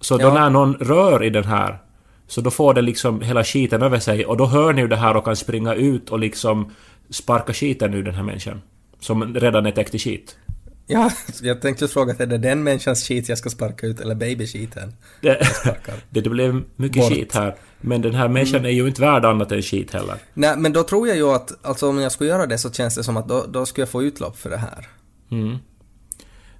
Så 0.00 0.16
då 0.18 0.24
Ja. 0.24 0.34
när 0.34 0.50
någon 0.50 0.74
rör 0.74 1.24
i 1.24 1.30
den 1.30 1.44
här 1.44 1.78
så 2.26 2.40
då 2.40 2.50
får 2.50 2.74
den 2.74 2.84
liksom 2.84 3.20
hela 3.20 3.44
skiten 3.44 3.82
över 3.82 3.98
sig 3.98 4.26
och 4.26 4.36
då 4.36 4.46
hör 4.46 4.72
ni 4.72 4.80
ju 4.80 4.88
det 4.88 4.96
här 4.96 5.16
och 5.16 5.24
kan 5.24 5.36
springa 5.36 5.74
ut 5.74 6.10
och 6.10 6.18
liksom 6.18 6.70
sparka 7.10 7.52
skiten 7.52 7.94
ur 7.94 8.02
den 8.02 8.14
här 8.14 8.22
människan. 8.22 8.62
Som 9.00 9.34
redan 9.34 9.66
är 9.66 9.70
täckt 9.70 9.94
i 9.94 9.98
skit. 9.98 10.36
Ja, 10.86 11.10
jag 11.42 11.60
tänkte 11.62 11.88
fråga, 11.88 12.14
är 12.18 12.26
det 12.26 12.38
den 12.38 12.62
människans 12.62 13.08
skit 13.08 13.28
jag 13.28 13.38
ska 13.38 13.50
sparka 13.50 13.86
ut 13.86 14.00
eller 14.00 14.14
baby-skiten? 14.14 14.92
Det, 15.20 15.38
det, 15.64 15.76
det 16.22 16.30
blev 16.30 16.62
mycket 16.76 17.02
Bort. 17.02 17.12
skit 17.12 17.34
här. 17.34 17.54
Men 17.80 18.02
den 18.02 18.14
här 18.14 18.28
människan 18.28 18.64
är 18.64 18.70
ju 18.70 18.86
inte 18.86 19.00
värd 19.00 19.24
annat 19.24 19.52
än 19.52 19.62
skit 19.62 19.92
heller. 19.92 20.16
Nej, 20.34 20.56
men 20.56 20.72
då 20.72 20.82
tror 20.82 21.08
jag 21.08 21.16
ju 21.16 21.30
att, 21.34 21.66
alltså 21.66 21.88
om 21.88 21.98
jag 22.00 22.12
skulle 22.12 22.30
göra 22.30 22.46
det 22.46 22.58
så 22.58 22.70
känns 22.72 22.94
det 22.94 23.04
som 23.04 23.16
att 23.16 23.28
då, 23.28 23.44
då 23.48 23.66
skulle 23.66 23.82
jag 23.82 23.88
få 23.88 24.02
utlopp 24.02 24.38
för 24.38 24.50
det 24.50 24.56
här. 24.56 24.88
Mm. 25.30 25.56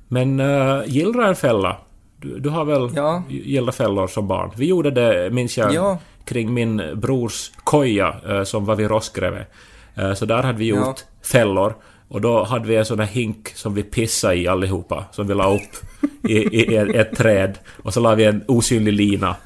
Men 0.08 0.40
uh, 0.40 0.82
gillra 0.86 1.28
en 1.28 1.36
fälla. 1.36 1.76
Du, 2.20 2.38
du 2.38 2.48
har 2.48 2.64
väl 2.64 2.90
Ja. 2.96 3.22
gillat 3.28 3.74
fällor 3.74 4.06
som 4.06 4.28
barn? 4.28 4.50
Vi 4.56 4.66
gjorde 4.66 4.90
det, 4.90 5.30
minns 5.30 5.58
jag, 5.58 5.74
Ja. 5.74 5.98
kring 6.24 6.54
min 6.54 6.82
brors 7.00 7.50
koja 7.64 8.16
eh, 8.28 8.42
som 8.44 8.64
var 8.64 8.76
vid 8.76 8.88
Roskreve. 8.88 9.46
Eh, 9.94 10.14
så 10.14 10.24
där 10.26 10.42
hade 10.42 10.58
vi 10.58 10.64
gjort 10.64 10.78
Ja. 10.80 10.96
fällor. 11.22 11.74
Och 12.08 12.20
då 12.20 12.44
hade 12.44 12.68
vi 12.68 12.76
en 12.76 12.84
sån 12.84 12.98
här 13.00 13.06
hink 13.06 13.48
som 13.54 13.74
vi 13.74 13.82
pissade 13.82 14.36
i 14.36 14.48
allihopa, 14.48 15.04
som 15.12 15.26
vi 15.26 15.34
la 15.34 15.54
upp 15.54 15.76
i, 16.28 16.34
i 16.34 16.76
ett, 16.76 16.94
ett 16.94 17.16
träd. 17.16 17.58
Och 17.82 17.94
så 17.94 18.00
la 18.00 18.14
vi 18.14 18.24
en 18.24 18.44
osynlig 18.48 18.92
lina. 18.92 19.36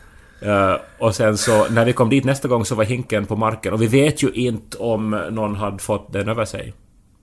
Eh, 0.40 0.74
och 0.98 1.14
sen 1.14 1.38
så, 1.38 1.68
när 1.68 1.84
vi 1.84 1.92
kom 1.92 2.10
dit 2.10 2.24
nästa 2.24 2.48
gång 2.48 2.64
så 2.64 2.74
var 2.74 2.84
hinken 2.84 3.26
på 3.26 3.36
marken. 3.36 3.72
Och 3.72 3.82
vi 3.82 3.86
vet 3.86 4.22
ju 4.22 4.30
inte 4.30 4.78
om 4.78 5.10
någon 5.30 5.56
hade 5.56 5.78
fått 5.78 6.12
den 6.12 6.28
över 6.28 6.44
sig. 6.44 6.74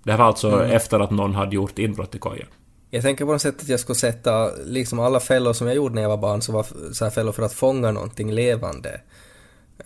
Det 0.04 0.12
här 0.12 0.18
var 0.18 0.26
alltså 0.26 0.52
Mm. 0.52 0.72
efter 0.72 1.00
att 1.00 1.12
någon 1.12 1.36
hade 1.36 1.56
gjort 1.56 1.80
inbrott 1.80 2.16
i 2.16 2.20
kojan. 2.20 2.48
Jag 2.90 3.04
tänker 3.04 3.26
på 3.26 3.32
något 3.32 3.42
sätt 3.42 3.62
att 3.62 3.70
jag 3.70 3.80
skulle 3.80 3.96
sätta, 3.96 4.50
liksom 4.66 5.00
alla 5.00 5.20
fällor 5.20 5.54
som 5.54 5.68
jag 5.68 5.76
gjorde 5.76 5.96
när 5.96 6.02
jag 6.02 6.10
var 6.10 6.18
barn, 6.18 6.42
så 6.42 6.52
var 6.52 6.66
så 6.94 7.06
här 7.06 7.12
fällor 7.12 7.32
för 7.32 7.44
att 7.44 7.54
fånga 7.54 7.92
någonting 7.92 8.32
levande. 8.32 9.02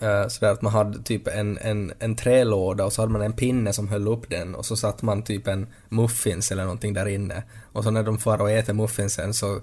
Uh, 0.02 0.28
sådär 0.28 0.52
att 0.52 0.62
man 0.62 0.72
hade 0.72 1.02
typ 1.02 1.28
en, 1.28 1.58
en, 1.58 1.92
en 1.98 2.16
trälåda 2.16 2.84
och 2.84 2.92
så 2.92 3.02
hade 3.02 3.12
man 3.12 3.22
en 3.22 3.32
pinne 3.32 3.72
som 3.72 3.88
höll 3.88 4.08
upp 4.08 4.30
den 4.30 4.54
och 4.54 4.66
så 4.66 4.76
satt 4.76 5.02
man 5.02 5.22
typ 5.22 5.46
en 5.46 5.66
muffins 5.88 6.52
eller 6.52 6.62
någonting 6.62 6.94
där 6.94 7.08
inne. 7.08 7.42
Och 7.72 7.84
så 7.84 7.90
när 7.90 8.02
de 8.02 8.18
far 8.18 8.40
och 8.40 8.50
äter 8.50 8.72
muffinsen 8.72 9.34
så 9.34 9.60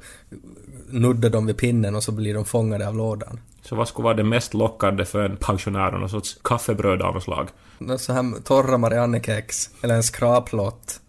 nuddar 0.90 1.30
de 1.30 1.46
vid 1.46 1.58
pinnen 1.58 1.96
och 1.96 2.04
så 2.04 2.12
blir 2.12 2.34
de 2.34 2.46
fångade 2.46 2.88
av 2.88 2.96
lådan. 2.96 3.40
Så 3.62 3.76
vad 3.76 3.88
skulle 3.88 4.04
vara 4.04 4.14
det 4.14 4.24
mest 4.24 4.54
lockande 4.54 5.06
för 5.06 5.20
en 5.20 5.38
pensionär? 5.38 5.92
Någon 5.92 6.10
sorts 6.10 6.40
kaffebröd 6.44 7.02
av 7.02 7.14
något 7.14 7.24
slag? 7.24 7.50
Något 7.78 8.02
så 8.02 8.14
här 8.14 8.42
torra 8.44 8.78
Mariannekex, 8.78 9.70
eller 9.82 9.96
en 9.96 10.04
skraplott. 10.04 11.02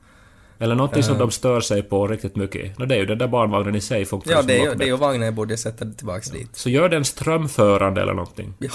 Eller 0.62 0.74
någonting 0.74 1.02
som 1.02 1.14
Eh. 1.14 1.18
de 1.18 1.30
stör 1.30 1.60
sig 1.60 1.82
på 1.82 2.06
riktigt 2.06 2.36
mycket. 2.36 2.78
No, 2.78 2.84
det 2.86 2.94
är 2.94 2.98
ju 2.98 3.06
den 3.06 3.18
där 3.18 3.28
barnvagnen 3.28 3.74
i 3.74 3.80
sig 3.80 4.04
funkar 4.04 4.30
Ja, 4.30 4.42
det 4.42 4.60
är, 4.60 4.64
ju, 4.64 4.74
det 4.74 4.84
är 4.84 4.88
ju 4.88 4.96
vagnen 4.96 5.22
jag 5.22 5.34
borde 5.34 5.56
sätta 5.56 5.84
tillbaks 5.84 6.30
dit. 6.30 6.48
Så 6.52 6.70
gör 6.70 6.88
den 6.88 7.04
strömförande 7.04 8.02
eller 8.02 8.14
någonting. 8.14 8.54
Ja, 8.58 8.70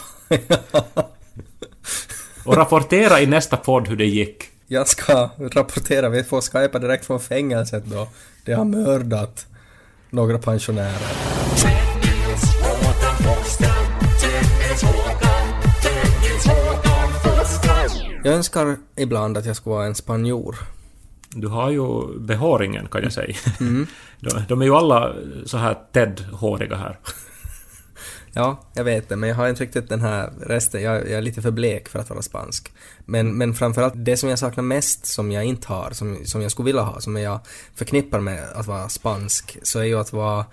Och 2.46 2.56
rapportera 2.56 3.22
i 3.22 3.26
nästa 3.26 3.58
podd 3.58 3.88
hur 3.88 3.96
det 3.96 4.06
gick. 4.06 4.44
Jag 4.68 4.88
ska 4.88 5.30
rapportera, 5.52 6.10
vi 6.10 6.24
får 6.24 6.42
skypa 6.42 6.80
direkt 6.80 7.06
från 7.06 7.20
fängelset 7.20 7.84
då. 7.86 8.08
Det 8.46 8.54
har 8.54 8.66
mördat 8.66 9.48
några 10.10 10.38
pensionärer. 10.38 11.02
Jag 18.24 18.34
önskar 18.34 18.76
ibland 18.96 19.38
att 19.38 19.46
jag 19.46 19.56
skulle 19.56 19.76
vara 19.76 19.86
en 19.86 19.96
spanjor. 19.96 20.56
Du 21.36 21.48
har 21.48 21.70
ju 21.70 22.20
behåringen 22.20 22.88
kan 22.88 23.04
jag 23.04 23.14
säga. 23.14 23.36
Mm. 23.60 23.88
de, 24.20 24.42
de 24.48 24.62
är 24.62 24.66
ju 24.66 24.76
alla 24.76 25.16
så 25.46 25.58
här 25.58 25.78
Ted-håriga 25.92 26.76
här. 26.76 27.00
Ja, 28.38 28.60
jag 28.74 28.84
vet 28.84 29.10
det, 29.10 29.16
men 29.16 29.30
jag 29.30 29.36
har 29.36 29.50
inte 29.50 29.64
riktigt 29.64 29.90
den 29.90 30.02
här 30.02 30.34
resten. 30.42 30.82
Jag, 30.82 30.96
jag 30.96 31.12
är 31.12 31.22
lite 31.22 31.42
för 31.42 31.52
blek 31.52 31.90
för 31.90 32.00
att 32.00 32.10
vara 32.10 32.22
spansk. 32.22 32.74
Men, 33.06 33.38
men 33.38 33.54
framförallt 33.54 33.94
det 33.96 34.18
som 34.18 34.30
jag 34.30 34.40
saknar 34.40 34.64
mest, 34.64 35.06
som 35.06 35.32
jag 35.32 35.44
inte 35.44 35.68
har, 35.68 35.92
som, 35.92 36.26
som 36.26 36.42
jag 36.42 36.52
skulle 36.52 36.66
vilja 36.66 36.82
ha, 36.82 37.00
som 37.00 37.18
jag 37.18 37.40
förknippar 37.76 38.20
med 38.20 38.44
att 38.56 38.68
vara 38.68 38.90
spansk, 38.90 39.58
så 39.64 39.80
är 39.80 39.84
ju 39.84 40.00
att 40.00 40.14
vara, 40.14 40.46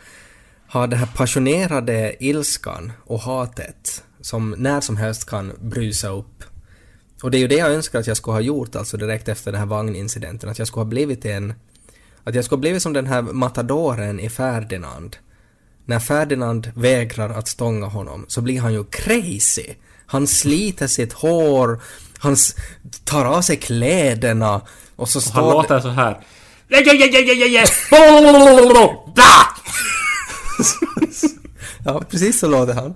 ha 0.68 0.86
den 0.86 0.98
här 0.98 1.08
passionerade 1.16 2.24
ilskan 2.24 2.92
och 3.04 3.20
hatet 3.20 4.04
som 4.20 4.54
när 4.58 4.80
som 4.80 4.96
helst 4.96 5.30
kan 5.30 5.52
brusa 5.60 6.08
upp. 6.08 6.44
Och 7.22 7.30
det 7.30 7.38
är 7.38 7.40
ju 7.40 7.48
det 7.48 7.56
jag 7.56 7.72
önskar 7.72 7.98
att 7.98 8.06
jag 8.06 8.16
skulle 8.16 8.34
ha 8.34 8.40
gjort 8.40 8.76
alltså 8.76 8.96
direkt 8.96 9.28
efter 9.28 9.52
den 9.52 9.60
här 9.60 9.66
vagnincidenten, 9.66 10.50
att 10.50 10.58
jag 10.58 10.68
skulle 10.68 10.84
ha 10.84 10.90
blivit 10.90 11.24
en... 11.24 11.54
Att 12.24 12.34
jag 12.34 12.44
skulle 12.44 12.56
ha 12.56 12.60
blivit 12.60 12.82
som 12.82 12.92
den 12.92 13.06
här 13.06 13.22
matadoren 13.22 14.20
i 14.20 14.30
Ferdinand. 14.30 15.16
När 15.84 15.98
Ferdinand 15.98 16.72
vägrar 16.74 17.30
att 17.30 17.48
stånga 17.48 17.86
honom 17.86 18.24
så 18.28 18.40
blir 18.40 18.60
han 18.60 18.72
ju 18.72 18.84
crazy. 18.84 19.66
Han 20.06 20.26
sliter 20.26 20.86
sitt 20.86 21.12
hår, 21.12 21.82
han 22.18 22.36
tar 23.04 23.24
av 23.24 23.42
sig 23.42 23.56
kläderna 23.56 24.60
och 24.96 25.08
så 25.08 25.18
Och 25.18 25.22
står 25.22 25.40
han 25.40 25.50
låter 25.50 25.80
så 25.80 25.88
här. 25.88 26.20
Ja, 31.84 32.02
precis 32.10 32.38
så 32.38 32.48
låter 32.48 32.74
han. 32.74 32.94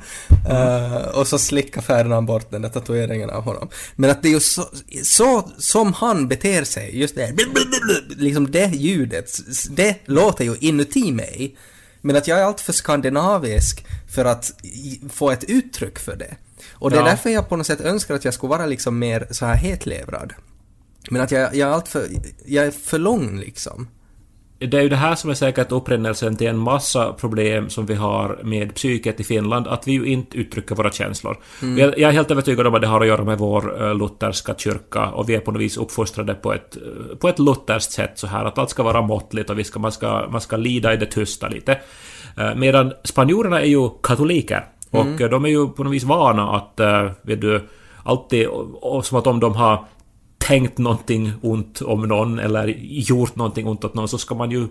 Eh, 0.48 1.08
och 1.08 1.26
så 1.26 1.38
slickar 1.38 1.80
Ferdinand 1.82 2.26
bort 2.26 2.50
den 2.50 2.62
där 2.62 2.68
tatueringen 2.68 3.30
av 3.30 3.42
honom. 3.42 3.68
Men 3.96 4.10
att 4.10 4.22
det 4.22 4.28
är 4.28 4.32
ju 4.32 4.40
så, 4.40 4.68
så 5.02 5.50
som 5.58 5.92
han 5.92 6.28
beter 6.28 6.64
sig, 6.64 6.98
just 7.00 7.14
det 7.14 7.34
liksom 8.08 8.50
det 8.50 8.66
ljudet, 8.74 9.38
det 9.70 9.96
låter 10.04 10.44
ju 10.44 10.56
inuti 10.60 11.12
mig. 11.12 11.56
Men 12.00 12.16
att 12.16 12.28
jag 12.28 12.38
är 12.38 12.44
alltför 12.44 12.72
skandinavisk 12.72 13.86
för 14.14 14.24
att 14.24 14.52
få 15.12 15.30
ett 15.30 15.44
uttryck 15.44 15.98
för 15.98 16.16
det. 16.16 16.36
Och 16.72 16.90
det 16.90 16.96
är 16.96 17.00
Ja. 17.00 17.06
därför 17.08 17.30
jag 17.30 17.48
på 17.48 17.56
något 17.56 17.66
sätt 17.66 17.80
önskar 17.80 18.14
att 18.14 18.24
jag 18.24 18.34
skulle 18.34 18.50
vara 18.50 18.66
liksom 18.66 18.98
mer 18.98 19.26
så 19.30 19.46
här 19.46 19.54
hetlevrad. 19.56 20.32
Men 21.10 21.22
att 21.22 21.30
jag, 21.30 21.54
jag 21.56 21.68
är 21.68 21.72
alltför, 21.72 22.08
jag 22.46 22.66
är 22.66 22.70
för 22.70 22.98
lång 22.98 23.38
liksom. 23.40 23.88
Det 24.58 24.74
är 24.74 24.82
ju 24.82 24.88
det 24.88 24.96
här 24.96 25.14
som 25.14 25.30
är 25.30 25.34
säkert 25.34 25.72
upprinnelsen 25.72 26.36
till 26.36 26.46
en 26.46 26.58
massa 26.58 27.12
problem 27.12 27.70
som 27.70 27.86
vi 27.86 27.94
har 27.94 28.40
med 28.42 28.74
psyket 28.74 29.20
i 29.20 29.24
Finland, 29.24 29.66
att 29.66 29.88
vi 29.88 29.92
ju 29.92 30.06
inte 30.06 30.38
uttrycker 30.38 30.74
våra 30.74 30.90
känslor. 30.90 31.36
Jag, 31.60 31.98
jag 31.98 32.08
är 32.08 32.12
helt 32.12 32.30
övertygad 32.30 32.66
om 32.66 32.74
att 32.74 32.80
det 32.80 32.86
har 32.86 33.00
att 33.00 33.06
göra 33.06 33.24
med 33.24 33.38
vår 33.38 33.82
eh, 33.82 33.94
lutherska 33.94 34.54
kyrka 34.58 35.06
och 35.06 35.28
vi 35.28 35.34
är 35.34 35.40
på 35.40 35.52
något 35.52 35.60
vis 35.60 35.76
uppfostrade 35.76 36.34
på 36.34 36.52
ett, 36.52 36.76
eh, 36.76 37.16
på 37.16 37.28
ett 37.28 37.38
lutherskt 37.38 37.92
sätt 37.92 38.12
så 38.14 38.26
här 38.26 38.44
att 38.44 38.58
allt 38.58 38.70
ska 38.70 38.82
vara 38.82 39.02
måttligt 39.02 39.50
och 39.50 39.58
vi 39.58 39.64
ska, 39.64 39.78
man, 39.78 39.92
ska, 39.92 40.28
man 40.30 40.40
ska 40.40 40.56
lida 40.56 40.94
i 40.94 40.96
det 40.96 41.06
tysta 41.06 41.48
lite. 41.48 41.78
Eh, 42.36 42.54
Medan 42.54 42.92
spanjorerna 43.04 43.60
är 43.60 43.66
ju 43.66 43.90
katoliker 44.02 44.64
och 44.90 45.20
eh, 45.20 45.30
de 45.30 45.44
är 45.44 45.48
ju 45.48 45.68
på 45.68 45.84
något 45.84 45.92
vis 45.92 46.04
vana 46.04 46.50
att, 46.50 46.80
vet 47.22 47.40
du, 47.40 47.68
alltid, 48.04 48.46
och, 48.46 48.96
och 48.96 49.06
som 49.06 49.18
att 49.18 49.26
om 49.26 49.40
de 49.40 49.54
har 49.54 49.84
tänkt 50.46 50.78
någonting 50.78 51.32
ont 51.42 51.82
om 51.82 52.02
någon 52.02 52.38
eller 52.38 52.66
gjort 52.82 53.36
någonting 53.36 53.66
ont 53.66 53.84
åt 53.84 53.94
någon 53.94 54.08
så 54.08 54.18
ska 54.18 54.34
man 54.34 54.50
ju 54.50 54.68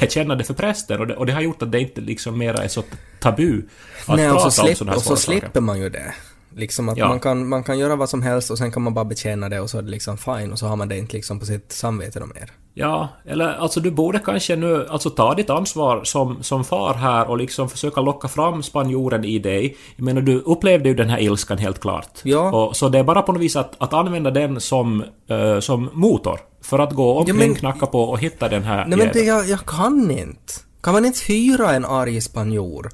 bekänna 0.00 0.34
det 0.34 0.44
för 0.44 0.54
prästen 0.54 1.00
och 1.00 1.06
det, 1.06 1.16
och 1.16 1.26
det 1.26 1.32
har 1.32 1.40
gjort 1.40 1.62
att 1.62 1.72
det 1.72 1.80
inte 1.80 2.00
liksom 2.00 2.38
mera 2.38 2.64
är 2.64 2.68
så 2.68 2.82
tabu 3.20 3.62
att 4.06 4.16
Nej, 4.16 4.30
och 4.30 4.36
prata 4.36 4.50
så, 4.50 4.68
om 4.68 4.74
sådana 4.74 4.92
här 4.92 4.96
och 4.96 5.02
så 5.02 5.16
saker. 5.16 5.40
slipper 5.40 5.60
man 5.60 5.80
ju 5.80 5.88
det. 5.88 6.14
Liksom 6.56 6.88
att 6.88 6.96
Ja. 6.98 7.08
man, 7.08 7.20
kan, 7.20 7.48
man 7.48 7.64
kan 7.64 7.78
göra 7.78 7.96
vad 7.96 8.08
som 8.08 8.22
helst 8.22 8.50
och 8.50 8.58
sen 8.58 8.72
kan 8.72 8.82
man 8.82 8.94
bara 8.94 9.04
bekänna 9.04 9.48
det 9.48 9.60
och 9.60 9.70
så 9.70 9.78
är 9.78 9.82
det 9.82 9.90
liksom 9.90 10.18
fine 10.18 10.52
och 10.52 10.58
så 10.58 10.66
har 10.66 10.76
man 10.76 10.88
det 10.88 10.98
inte 10.98 11.16
liksom 11.16 11.40
på 11.40 11.46
sitt 11.46 11.72
samvete 11.72 12.20
då 12.20 12.26
mer. 12.26 12.50
Ja, 12.74 13.08
eller 13.24 13.52
alltså 13.52 13.80
du 13.80 13.90
borde 13.90 14.18
kanske 14.18 14.56
nu 14.56 14.86
alltså 14.90 15.10
ta 15.10 15.34
ditt 15.34 15.50
ansvar 15.50 16.04
som, 16.04 16.42
som 16.42 16.64
far 16.64 16.94
här 16.94 17.30
och 17.30 17.38
liksom 17.38 17.68
försöka 17.68 18.00
locka 18.00 18.28
fram 18.28 18.62
spanjoren 18.62 19.24
i 19.24 19.38
dig. 19.38 19.76
Jag 19.96 20.04
menar, 20.04 20.20
du 20.20 20.40
upplevde 20.40 20.88
ju 20.88 20.94
den 20.94 21.08
här 21.10 21.18
ilskan 21.22 21.58
helt 21.58 21.80
klart. 21.80 22.20
Ja. 22.22 22.52
Och, 22.52 22.76
så 22.76 22.88
det 22.88 22.98
är 22.98 23.04
bara 23.04 23.22
på 23.22 23.32
något 23.32 23.42
vis 23.42 23.56
att, 23.56 23.74
att 23.78 23.92
använda 23.92 24.30
den 24.30 24.60
som, 24.60 25.04
eh, 25.28 25.60
som 25.60 25.90
motor. 25.92 26.40
För 26.62 26.78
att 26.78 26.92
gå 26.92 27.14
omkring, 27.18 27.36
men- 27.36 27.54
knacka 27.54 27.86
på 27.86 28.02
och 28.02 28.18
hitta 28.18 28.48
den 28.48 28.62
här 28.62 28.86
Nej 28.86 28.98
men 28.98 29.08
det, 29.12 29.20
jag, 29.20 29.46
jag 29.46 29.60
kan 29.66 30.10
inte. 30.10 30.52
Kan 30.82 30.92
man 30.92 31.04
inte 31.04 31.20
hyra 31.32 31.72
en 31.72 31.84
arg 31.84 32.20
spanjor? 32.20 32.90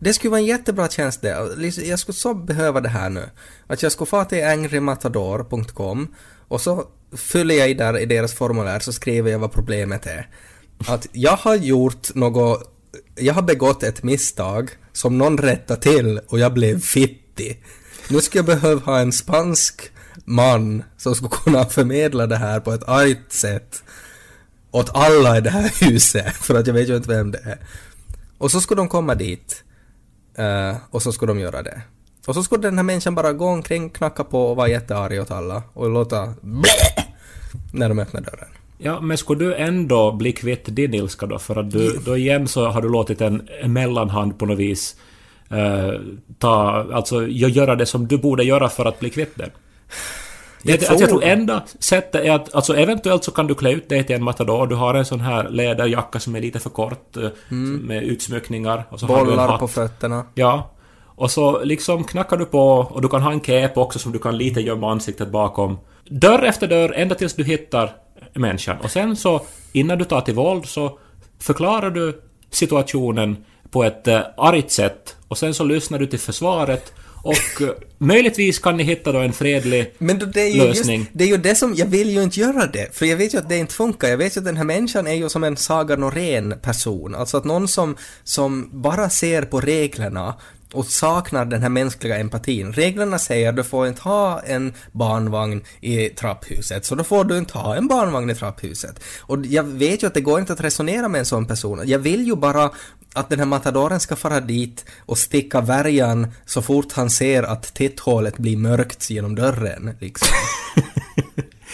Det 0.00 0.14
skulle 0.14 0.30
vara 0.30 0.40
en 0.40 0.46
jättebra 0.46 0.88
tjänst 0.88 1.22
det. 1.22 1.36
Jag 1.84 1.98
skulle 1.98 2.16
så 2.16 2.34
behöva 2.34 2.80
det 2.80 2.88
här 2.88 3.10
nu. 3.10 3.30
Att 3.66 3.82
jag 3.82 3.92
skulle 3.92 4.06
få 4.06 4.24
till 4.24 4.44
angrymatador.com 4.44 6.14
och 6.48 6.60
så 6.60 6.84
fyller 7.16 7.54
jag 7.54 7.70
i 7.70 7.74
där 7.74 7.98
i 7.98 8.06
deras 8.06 8.34
formulär 8.34 8.80
så 8.80 8.92
skriver 8.92 9.30
jag 9.30 9.38
vad 9.38 9.52
problemet 9.52 10.06
är. 10.06 10.28
Att 10.86 11.06
jag 11.12 11.36
har 11.36 11.54
gjort 11.54 12.14
något, 12.14 12.72
jag 13.14 13.34
har 13.34 13.42
begått 13.42 13.82
ett 13.82 14.02
misstag 14.02 14.70
som 14.92 15.18
någon 15.18 15.38
rättade 15.38 15.80
till 15.80 16.20
och 16.28 16.38
jag 16.38 16.54
blev 16.54 16.80
fittig. 16.80 17.64
Nu 18.08 18.20
skulle 18.20 18.38
jag 18.38 18.60
behöva 18.60 18.80
ha 18.80 18.98
en 18.98 19.12
spansk 19.12 19.90
man 20.24 20.82
som 20.96 21.14
skulle 21.14 21.30
kunna 21.30 21.64
förmedla 21.64 22.26
det 22.26 22.36
här 22.36 22.60
på 22.60 22.72
ett 22.72 22.88
argt 22.88 23.32
sätt 23.32 23.82
åt 24.70 24.90
alla 24.96 25.38
i 25.38 25.40
det 25.40 25.50
här 25.50 25.72
huset, 25.80 26.34
för 26.40 26.54
att 26.54 26.66
jag 26.66 26.74
vet 26.74 26.88
ju 26.88 26.96
inte 26.96 27.08
vem 27.08 27.30
det 27.30 27.38
är. 27.38 27.58
Och 28.38 28.50
så 28.50 28.60
skulle 28.60 28.80
de 28.80 28.88
komma 28.88 29.14
dit, 29.14 29.64
eh, 30.40 30.76
och 30.90 31.02
så 31.02 31.12
skulle 31.12 31.32
de 31.32 31.40
göra 31.40 31.62
det. 31.62 31.82
Och 32.26 32.34
så 32.34 32.42
skulle 32.42 32.62
den 32.62 32.78
här 32.78 32.84
människan 32.84 33.14
bara 33.14 33.32
gå 33.32 33.46
omkring, 33.46 33.90
knacka 33.90 34.24
på 34.24 34.50
och 34.50 34.56
vara 34.56 34.68
jättearg 34.68 35.20
åt 35.20 35.30
alla 35.30 35.62
och 35.72 35.90
låta 35.90 36.34
blä 36.40 36.68
när 37.72 37.88
de 37.88 37.98
öppnar 37.98 38.20
dörren. 38.20 38.48
Ja, 38.78 39.00
men 39.00 39.18
skulle 39.18 39.44
du 39.44 39.54
ändå 39.54 40.12
bli 40.12 40.32
kvitt 40.32 40.64
din 40.66 40.94
ilska 40.94 41.26
då? 41.26 41.38
För 41.38 41.56
att 41.56 41.70
du, 41.70 41.98
då 42.04 42.16
igen 42.16 42.48
så 42.48 42.66
har 42.68 42.82
du 42.82 42.88
låtit 42.88 43.20
en, 43.20 43.48
mellanhand 43.64 44.38
på 44.38 44.46
något 44.46 44.58
vis 44.58 44.96
eh, 45.50 46.00
ta, 46.38 46.86
alltså 46.92 47.20
gö- 47.20 47.48
göra 47.48 47.76
det 47.76 47.86
som 47.86 48.08
du 48.08 48.18
borde 48.18 48.44
göra 48.44 48.68
för 48.68 48.84
att 48.84 49.00
bli 49.00 49.10
kvitt 49.10 49.32
det. 49.36 49.50
Jag 50.62 50.80
tror... 50.80 51.00
jag 51.00 51.08
tror- 51.08 51.22
enda 51.22 51.62
sättet 51.78 52.24
är 52.24 52.30
att, 52.30 52.54
alltså 52.54 52.76
eventuellt 52.76 53.24
så 53.24 53.30
kan 53.30 53.46
du 53.46 53.54
klä 53.54 53.70
ut 53.72 53.88
dig 53.88 54.04
till 54.04 54.16
en 54.16 54.22
matador. 54.22 54.66
Du 54.66 54.74
har 54.74 54.94
en 54.94 55.04
sån 55.04 55.20
här 55.20 55.48
läderjacka 55.48 56.20
som 56.20 56.36
är 56.36 56.40
lite 56.40 56.58
för 56.58 56.70
kort, 56.70 57.16
eh, 57.16 57.28
med 57.80 58.02
utsmyckningar. 58.02 58.84
Och 58.90 59.00
så 59.00 59.06
har 59.06 59.24
du 59.24 59.30
Bollar 59.30 59.58
på 59.58 59.68
fötterna. 59.68 60.26
Ja. 60.34 60.70
Och 61.04 61.30
så 61.30 61.64
liksom 61.64 62.04
knackar 62.04 62.36
du 62.36 62.44
på 62.44 62.68
och 62.68 63.02
du 63.02 63.08
kan 63.08 63.22
ha 63.22 63.32
en 63.32 63.40
cape 63.40 63.72
också 63.74 63.98
som 63.98 64.12
du 64.12 64.18
kan 64.18 64.38
lite 64.38 64.60
gömma 64.60 64.90
ansiktet 64.90 65.28
bakom. 65.28 65.78
Dörr 66.08 66.42
efter 66.42 66.68
dörr 66.68 66.92
ända 66.96 67.14
tills 67.14 67.34
du 67.34 67.44
hittar 67.44 67.92
människan. 68.34 68.76
Och 68.82 68.90
sen 68.90 69.16
så 69.16 69.40
innan 69.72 69.98
du 69.98 70.04
tar 70.04 70.20
till 70.20 70.34
våld 70.34 70.66
så 70.66 70.98
förklarar 71.40 71.90
du 71.90 72.22
situationen 72.50 73.44
på 73.70 73.84
ett 73.84 74.08
eh, 74.08 74.20
argt 74.36 74.70
sätt 74.70 75.16
och 75.28 75.38
sen 75.38 75.54
så 75.54 75.64
lyssnar 75.64 75.98
du 75.98 76.06
till 76.06 76.18
försvaret 76.18 76.92
och 77.22 77.62
eh, 77.62 77.68
möjligtvis 77.98 78.58
kan 78.58 78.76
ni 78.76 78.82
hitta 78.82 79.12
då 79.12 79.18
en 79.18 79.32
fredlig 79.32 79.94
Men 79.98 80.18
då, 80.18 80.26
det 80.26 80.40
är 80.40 80.48
ju 80.48 80.64
lösning. 80.64 81.00
just, 81.00 81.10
det 81.12 81.24
är 81.24 81.28
ju 81.28 81.36
det 81.36 81.54
som, 81.54 81.74
jag 81.74 81.86
vill 81.86 82.10
ju 82.10 82.22
inte 82.22 82.40
göra 82.40 82.66
det, 82.66 82.94
för 82.96 83.06
jag 83.06 83.16
vet 83.16 83.34
ju 83.34 83.38
att 83.38 83.48
det 83.48 83.56
inte 83.56 83.74
funkar. 83.74 84.08
Jag 84.08 84.16
vet 84.16 84.36
ju 84.36 84.38
att 84.38 84.44
den 84.44 84.56
här 84.56 84.64
människan 84.64 85.06
är 85.06 85.14
ju 85.14 85.28
som 85.28 85.44
en 85.44 85.56
Saga 85.56 85.96
Norén 85.96 86.54
person, 86.62 87.14
alltså 87.14 87.36
att 87.36 87.44
någon 87.44 87.68
som, 87.68 87.96
som 88.24 88.70
bara 88.72 89.10
ser 89.10 89.42
på 89.42 89.60
reglerna 89.60 90.34
och 90.72 90.86
saknar 90.86 91.44
den 91.44 91.62
här 91.62 91.68
mänskliga 91.68 92.18
empatin. 92.18 92.72
Reglerna 92.72 93.18
säger 93.18 93.52
du 93.52 93.64
får 93.64 93.88
inte 93.88 94.02
ha 94.02 94.40
en 94.40 94.72
barnvagn 94.92 95.62
i 95.80 96.08
trapphuset, 96.08 96.84
så 96.84 96.94
då 96.94 97.04
får 97.04 97.24
du 97.24 97.38
inte 97.38 97.58
ha 97.58 97.76
en 97.76 97.88
barnvagn 97.88 98.30
i 98.30 98.34
trapphuset. 98.34 99.00
Och 99.20 99.46
jag 99.46 99.62
vet 99.62 100.02
ju 100.02 100.06
att 100.06 100.14
det 100.14 100.20
går 100.20 100.40
inte 100.40 100.52
att 100.52 100.60
resonera 100.60 101.08
med 101.08 101.18
en 101.18 101.26
sån 101.26 101.46
person. 101.46 101.82
Jag 101.84 101.98
vill 101.98 102.26
ju 102.26 102.36
bara 102.36 102.70
att 103.14 103.30
den 103.30 103.38
här 103.38 103.46
matadoren 103.46 104.00
ska 104.00 104.16
fara 104.16 104.40
dit 104.40 104.84
och 105.06 105.18
sticka 105.18 105.60
värjan 105.60 106.26
så 106.46 106.62
fort 106.62 106.92
han 106.92 107.10
ser 107.10 107.42
att 107.42 107.74
titthålet 107.74 108.38
blir 108.38 108.56
mörkt 108.56 109.10
genom 109.10 109.34
dörren, 109.34 109.96
liksom. 110.00 110.28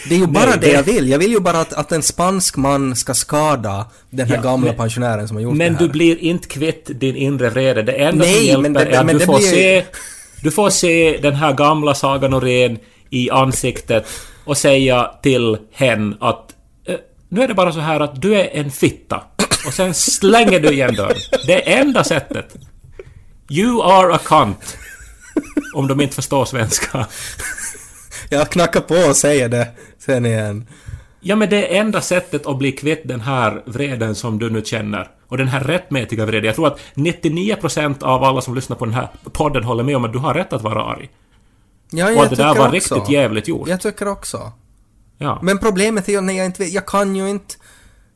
Det 0.09 0.15
är 0.15 0.19
ju 0.19 0.27
bara 0.27 0.45
Nej, 0.45 0.57
det 0.61 0.67
det- 0.67 0.73
jag 0.73 0.83
vill. 0.83 1.09
Jag 1.09 1.19
vill 1.19 1.31
ju 1.31 1.39
bara 1.39 1.59
att, 1.61 1.73
att 1.73 1.91
en 1.91 2.03
spansk 2.03 2.57
man 2.57 2.95
ska 2.95 3.13
skada 3.13 3.85
den 4.09 4.27
här 4.27 4.35
Ja, 4.35 4.41
gamla 4.41 4.67
men- 4.67 4.75
pensionären 4.77 5.27
som 5.27 5.37
har 5.37 5.41
gjort 5.43 5.55
Men 5.57 5.73
det 5.73 5.79
här. 5.79 5.85
du 5.85 5.91
blir 5.91 6.17
inte 6.17 6.47
kvitt 6.47 6.89
din 6.99 7.15
inre 7.15 7.49
vrede. 7.49 7.83
Det 7.83 7.91
enda 7.91 8.25
Nej, 8.25 8.35
som 8.35 8.45
hjälper 8.45 8.61
men 8.61 8.73
det- 8.73 8.85
är 8.85 8.99
att 8.99 9.05
men 9.05 9.17
du 9.17 9.25
får 9.25 9.37
blir 9.37 9.47
se... 9.47 9.85
Du 10.43 10.51
får 10.51 10.69
se 10.69 11.19
den 11.21 11.33
här 11.35 11.53
gamla 11.53 11.93
Saga 11.95 12.27
Norén 12.27 12.77
i 13.09 13.29
ansiktet 13.29 14.05
och 14.45 14.57
säga 14.57 15.11
till 15.23 15.57
hen 15.71 16.15
att 16.19 16.55
eh, 16.85 16.95
nu 17.29 17.41
är 17.41 17.47
det 17.47 17.53
bara 17.53 17.71
så 17.71 17.79
här 17.79 17.99
att 17.99 18.21
du 18.21 18.35
är 18.35 18.49
en 18.53 18.71
fitta. 18.71 19.23
Och 19.65 19.73
sen 19.73 19.93
slänger 19.93 20.59
du 20.59 20.69
igen 20.69 20.95
dörren. 20.95 21.17
Det 21.47 21.73
är 21.73 21.79
enda 21.81 22.03
sättet. 22.03 22.55
You 23.49 23.83
are 23.83 24.13
a 24.15 24.19
cunt. 24.25 24.77
Om 25.73 25.87
de 25.87 26.01
inte 26.01 26.15
förstår 26.15 26.45
svenska. 26.45 27.07
Jag 28.29 28.49
knackar 28.49 28.81
på 28.81 28.95
och 28.95 29.15
säger 29.15 29.49
det 29.49 29.67
sen 29.99 30.25
igen. 30.25 30.67
Ja, 31.19 31.35
men 31.35 31.49
det 31.49 31.75
är 31.75 31.79
enda 31.79 32.01
sättet 32.01 32.45
att 32.45 32.57
bli 32.57 32.71
kvitt 32.71 33.01
den 33.05 33.21
här 33.21 33.63
vreden 33.65 34.15
som 34.15 34.39
du 34.39 34.49
nu 34.49 34.61
känner. 34.65 35.09
Och 35.27 35.37
den 35.37 35.47
här 35.47 35.59
rättmätiga 35.63 36.25
vreden. 36.25 36.45
Jag 36.45 36.55
tror 36.55 36.67
att 36.67 36.79
99% 36.95 38.03
av 38.03 38.23
alla 38.23 38.41
som 38.41 38.55
lyssnar 38.55 38.77
på 38.77 38.85
den 38.85 38.93
här 38.93 39.09
podden 39.33 39.63
håller 39.63 39.83
med 39.83 39.95
om 39.95 40.05
att 40.05 40.13
du 40.13 40.19
har 40.19 40.33
rätt 40.33 40.53
att 40.53 40.61
vara 40.61 40.83
arg. 40.83 41.09
Ja, 41.91 42.05
Och 42.05 42.11
jag 42.11 42.19
att 42.23 42.29
det 42.29 42.35
där 42.35 42.55
var 42.55 42.75
också. 42.75 42.95
riktigt 42.95 43.09
jävligt 43.09 43.47
gjort. 43.47 43.67
Jag 43.67 43.81
tycker 43.81 44.07
också. 44.07 44.51
Ja. 45.17 45.39
Men 45.41 45.59
problemet 45.59 46.07
är 46.07 46.11
ju 46.13 46.21
när 46.21 46.33
jag 46.33 46.45
inte 46.45 46.63
vet, 46.63 46.73
jag 46.73 46.85
kan 46.85 47.15
ju 47.15 47.29
inte 47.29 47.55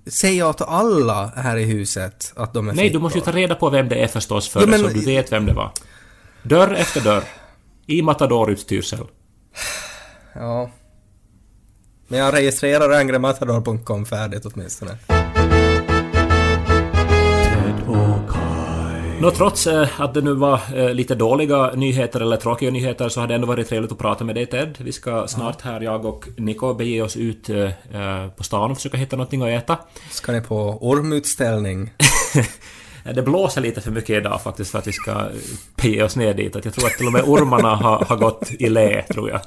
säga 0.08 0.48
åt 0.50 0.62
alla 0.62 1.26
här 1.36 1.58
i 1.58 1.64
huset 1.66 2.34
att 2.36 2.54
de 2.54 2.70
är 2.70 2.74
Nej, 2.74 2.90
du 2.90 3.00
måste 3.00 3.18
ju 3.18 3.22
fittor. 3.22 3.32
ta 3.32 3.38
reda 3.38 3.56
på 3.56 3.70
vem 3.70 3.90
det 3.90 3.96
är 3.96 4.08
förstås 4.08 4.50
före, 4.50 4.64
Ja, 4.64 4.68
men- 4.70 4.80
så 4.80 4.88
du 4.88 5.06
vet 5.06 5.32
vem 5.32 5.46
det 5.46 5.54
var. 5.54 5.72
Dörr 6.44 6.74
efter 6.74 7.02
dörr. 7.02 7.24
I 7.88 8.02
Matador-utstyrsel. 8.02 9.08
Ja. 10.34 10.72
Men 12.08 12.20
jag 12.20 12.34
registrerar 12.34 12.90
angrematador.com 12.92 14.06
färdigt 14.06 14.46
åtminstone. 14.46 14.98
Nå, 19.22 19.32
trots 19.32 19.68
eh, 19.68 20.02
att 20.02 20.14
det 20.14 20.22
nu 20.22 20.34
var 20.34 20.60
eh, 20.76 20.94
lite 20.94 21.16
dåliga 21.16 21.72
nyheter 21.76 22.20
eller 22.20 22.38
tråkiga 22.38 22.72
nyheter 22.72 23.10
så 23.10 23.20
har 23.20 23.28
det 23.28 23.36
ändå 23.36 23.48
varit 23.48 23.70
trevligt 23.70 23.92
att 23.92 23.98
prata 23.98 24.24
med 24.24 24.36
dig 24.36 24.46
Ted. 24.46 24.78
Vi 24.78 24.92
ska 24.92 25.28
snart 25.28 25.62
här, 25.62 25.82
jag 25.82 26.06
och 26.06 26.28
Niko, 26.38 26.74
bege 26.74 27.02
oss 27.02 27.18
ut 27.18 27.50
eh, 27.50 28.28
på 28.38 28.44
stan 28.44 28.72
och 28.72 28.78
försöka 28.78 28.98
hitta 28.98 29.16
någonting 29.16 29.42
att 29.42 29.64
äta. 29.64 29.78
Ska 30.10 30.32
ni 30.32 30.42
på 30.42 30.78
ormutställning? 30.82 31.94
Det 33.16 33.22
blåser 33.22 33.62
lite 33.62 33.82
för 33.82 33.92
mycket 33.92 34.10
idag 34.10 34.42
faktiskt 34.42 34.72
för 34.72 34.80
att 34.80 34.88
vi 34.88 34.92
ska 34.92 35.26
bege 35.76 36.04
oss 36.04 36.16
ner 36.16 36.34
dit. 36.34 36.56
Att 36.56 36.66
jag 36.66 36.74
tror 36.74 36.86
att 36.86 36.98
till 36.98 37.08
och 37.08 37.14
med 37.14 37.24
ormarna 37.24 37.76
har, 37.76 38.06
har 38.06 38.18
gått 38.18 38.52
i 38.52 38.70
lä, 38.70 39.04
tror 39.04 39.30
jag. 39.30 39.42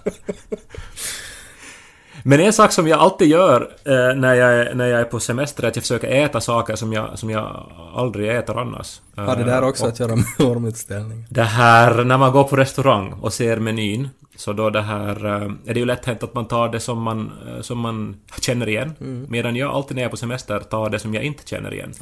Men 2.26 2.40
en 2.40 2.52
sak 2.52 2.72
som 2.72 2.88
jag 2.88 2.98
alltid 3.00 3.28
gör 3.28 3.60
eh, 3.84 4.16
när, 4.16 4.34
jag, 4.34 4.54
är- 4.54 4.74
när 4.74 4.86
jag 4.86 5.00
är 5.00 5.04
på 5.04 5.20
semester 5.20 5.62
är 5.64 5.68
att 5.68 5.76
jag 5.76 5.82
försöker 5.82 6.08
äta 6.08 6.40
saker 6.40 6.76
som 6.76 6.92
jag, 6.92 7.18
som 7.18 7.30
jag 7.30 7.70
aldrig 7.94 8.36
äter 8.36 8.58
annars. 8.58 9.00
Har 9.16 9.36
det 9.36 9.44
där 9.44 9.62
Eh, 9.62 9.68
också 9.68 9.82
och 9.84 9.88
att 9.88 10.00
göra 10.00 10.16
med 10.16 10.24
ormutställning? 10.38 11.26
Det 11.30 11.42
här, 11.42 12.04
när 12.04 12.18
man 12.18 12.32
går 12.32 12.44
på 12.44 12.56
restaurang 12.56 13.12
och 13.12 13.32
ser 13.32 13.56
menyn, 13.56 14.08
så 14.36 14.52
då 14.52 14.70
det 14.70 14.80
här... 14.82 15.24
eh, 15.26 15.50
är 15.66 15.74
det 15.74 15.80
ju 15.80 15.86
lätt 15.86 16.04
hänt 16.04 16.22
att 16.22 16.34
man 16.34 16.44
tar 16.44 16.68
det 16.68 16.80
som 16.80 17.02
man, 17.02 17.32
eh, 17.48 17.60
som 17.60 17.78
man 17.78 18.16
känner 18.40 18.68
igen. 18.68 18.94
Medan 19.28 19.56
jag 19.56 19.70
alltid 19.74 19.94
när 19.94 20.02
jag 20.02 20.08
är 20.08 20.10
på 20.10 20.16
semester 20.16 20.58
tar 20.60 20.90
det 20.90 20.98
som 20.98 21.14
jag 21.14 21.24
inte 21.24 21.42
känner 21.48 21.74
igen. 21.74 21.92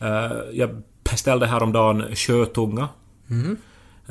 Eh, 0.00 0.32
jag 0.52 0.82
beställde 1.10 1.46
häromdagen 1.46 2.04
sjötunga. 2.16 2.88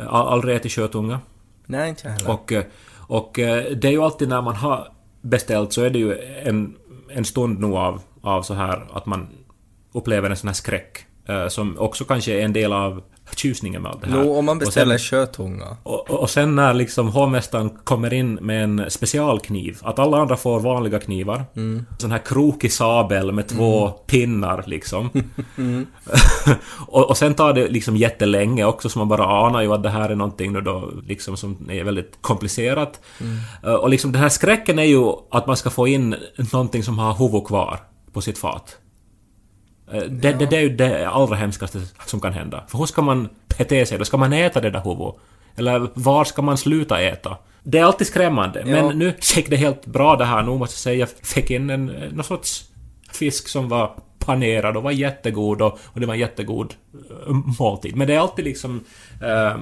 All, 0.09 0.27
aldrig 0.27 0.55
ätit 0.55 0.71
sjötunga. 0.71 1.19
Nej, 1.65 1.89
inte 1.89 2.01
jag 2.07 2.11
heller. 2.13 2.29
Och, 2.31 2.53
och 3.07 3.31
det 3.35 3.83
är 3.85 3.91
ju 3.91 4.01
alltid 4.03 4.29
när 4.29 4.41
man 4.41 4.55
har 4.55 4.87
beställt 5.25 5.73
så 5.73 5.81
är 5.81 5.89
det 5.89 5.99
ju 5.99 6.17
en, 6.43 6.75
en 7.09 7.25
stund 7.25 7.59
nu 7.59 7.67
av, 7.67 8.01
av 8.21 8.41
så 8.41 8.53
här 8.53 8.87
att 8.93 9.05
man 9.05 9.27
upplever 9.93 10.29
en 10.29 10.37
sån 10.37 10.47
här 10.47 10.53
skräck. 10.53 11.05
Eh, 11.27 11.47
som 11.47 11.79
också 11.79 12.05
kanske 12.05 12.33
är 12.33 12.45
en 12.45 12.53
del 12.53 12.73
av 12.73 13.03
tjusningen 13.35 13.81
med 13.81 13.91
allt 13.91 14.01
det 14.01 14.09
här. 14.09 14.23
Jo, 14.23 14.35
om 14.35 14.45
man 14.45 14.57
Och 14.57 14.61
sen- 14.63 14.67
beställer 14.67 14.97
och, 15.83 16.09
och 16.09 16.29
sen 16.29 16.55
när 16.55 16.73
liksom 16.73 17.07
hovmästaren 17.07 17.69
kommer 17.69 18.13
in 18.13 18.33
med 18.33 18.63
en 18.63 18.85
specialkniv, 18.89 19.77
att 19.81 19.99
alla 19.99 20.17
andra 20.17 20.37
får 20.37 20.59
vanliga 20.59 20.99
knivar. 20.99 21.45
Sån 21.97 22.11
här 22.11 22.21
krokig 22.25 22.71
sabel 22.73 23.31
med 23.31 23.47
två 23.47 23.89
pinnar 23.89 24.63
liksom. 24.67 25.09
och, 26.87 27.09
och 27.09 27.17
sen 27.17 27.33
tar 27.33 27.53
det 27.53 27.67
liksom 27.67 27.97
jättelänge 27.97 28.65
också, 28.65 28.89
så 28.89 28.99
man 28.99 29.07
bara 29.07 29.25
anar 29.47 29.61
ju 29.61 29.73
att 29.73 29.83
det 29.83 29.89
här 29.89 30.09
är 30.09 30.15
någonting 30.15 30.53
nu 30.53 30.61
då 30.61 30.91
liksom 31.07 31.37
som 31.37 31.69
är 31.69 31.83
väldigt 31.83 32.17
komplicerat. 32.21 32.99
Eh, 33.63 33.73
Och 33.73 33.89
liksom 33.89 34.11
den 34.11 34.21
här 34.21 34.29
skräcken 34.29 34.79
är 34.79 34.83
ju 34.83 35.11
att 35.31 35.47
man 35.47 35.57
ska 35.57 35.69
få 35.69 35.87
in 35.87 36.15
någonting 36.53 36.83
som 36.83 36.99
har 36.99 37.13
huvud 37.13 37.45
kvar 37.47 37.79
på 38.13 38.21
sitt 38.21 38.37
fat. 38.37 38.77
Eh, 39.91 40.01
Det, 40.03 40.31
det, 40.31 40.45
det 40.45 40.57
är 40.57 40.61
ju 40.61 40.69
det 40.69 41.07
allra 41.09 41.35
hemskaste 41.35 41.81
som 42.05 42.19
kan 42.19 42.33
hända. 42.33 42.63
För 42.67 42.77
hur 42.77 42.85
ska 42.85 43.01
man 43.01 43.29
bete 43.57 43.85
sig 43.85 43.97
då? 43.97 44.05
Ska 44.05 44.17
man 44.17 44.33
äta 44.33 44.61
det 44.61 44.69
där 44.69 44.81
huvudet? 44.83 45.15
Eller 45.55 45.87
var 45.93 46.23
ska 46.23 46.41
man 46.41 46.57
sluta 46.57 47.01
äta? 47.01 47.37
Det 47.63 47.77
är 47.79 47.83
alltid 47.83 48.07
skrämmande. 48.07 48.59
Ja. 48.59 48.65
Men 48.65 48.99
nu 48.99 49.13
gick 49.35 49.49
det 49.49 49.55
helt 49.55 49.85
bra 49.85 50.15
det 50.15 50.25
här 50.25 50.43
nu 50.43 50.49
måste 50.49 50.73
jag 50.73 50.79
säga. 50.79 50.99
Jag 50.99 51.09
fick 51.27 51.51
in 51.51 51.69
en, 51.69 51.89
eh, 51.89 52.11
någon 52.11 52.23
sorts 52.23 52.63
fisk 53.11 53.47
som 53.47 53.69
var 53.69 53.91
panerad 54.19 54.77
och 54.77 54.83
var 54.83 54.91
jättegod 54.91 55.61
och, 55.61 55.79
och 55.85 55.99
det 55.99 56.05
var 56.05 56.13
en 56.13 56.19
jättegod 56.19 56.73
eh, 57.27 57.33
måltid. 57.59 57.95
Men 57.95 58.07
det 58.07 58.13
är 58.13 58.19
alltid 58.19 58.45
liksom... 58.45 58.83
Eh, 59.21 59.57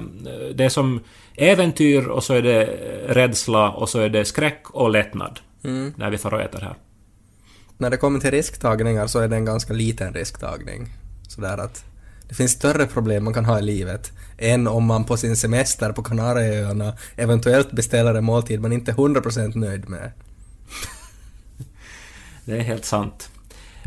det 0.54 0.64
är 0.64 0.68
som 0.68 1.00
äventyr 1.36 2.06
och 2.06 2.24
så 2.24 2.34
är 2.34 2.42
det 2.42 2.64
rädsla 3.08 3.70
och 3.70 3.88
så 3.88 3.98
är 4.00 4.08
det 4.08 4.24
skräck 4.24 4.62
och 4.70 4.90
lättnad. 4.90 5.40
När 5.96 6.10
vi 6.10 6.18
får 6.18 6.34
och 6.34 6.40
äter 6.40 6.60
här. 6.60 6.74
När 7.78 7.90
det 7.90 7.96
kommer 7.96 8.20
till 8.20 8.30
risktagningar 8.30 9.06
så 9.06 9.18
är 9.18 9.28
det 9.28 9.36
en 9.36 9.44
ganska 9.44 9.72
liten 9.72 10.14
risktagning. 10.14 10.88
Sådär 11.28 11.58
att 11.58 11.84
det 12.28 12.34
finns 12.34 12.52
större 12.52 12.86
problem 12.86 13.24
man 13.24 13.34
kan 13.34 13.44
ha 13.44 13.58
i 13.58 13.62
livet 13.62 14.12
än 14.38 14.68
om 14.68 14.84
man 14.84 15.04
på 15.04 15.16
sin 15.16 15.36
semester 15.36 15.92
på 15.92 16.02
Kanarieöarna 16.02 16.96
eventuellt 17.16 17.72
beställer 17.72 18.14
en 18.14 18.24
måltid 18.24 18.60
man 18.60 18.72
inte 18.72 18.90
är 18.90 18.94
100% 18.94 19.58
nöjd 19.58 19.88
med. 19.88 20.12
Det 22.44 22.52
är 22.52 22.62
helt 22.62 22.84
sant. 22.84 23.30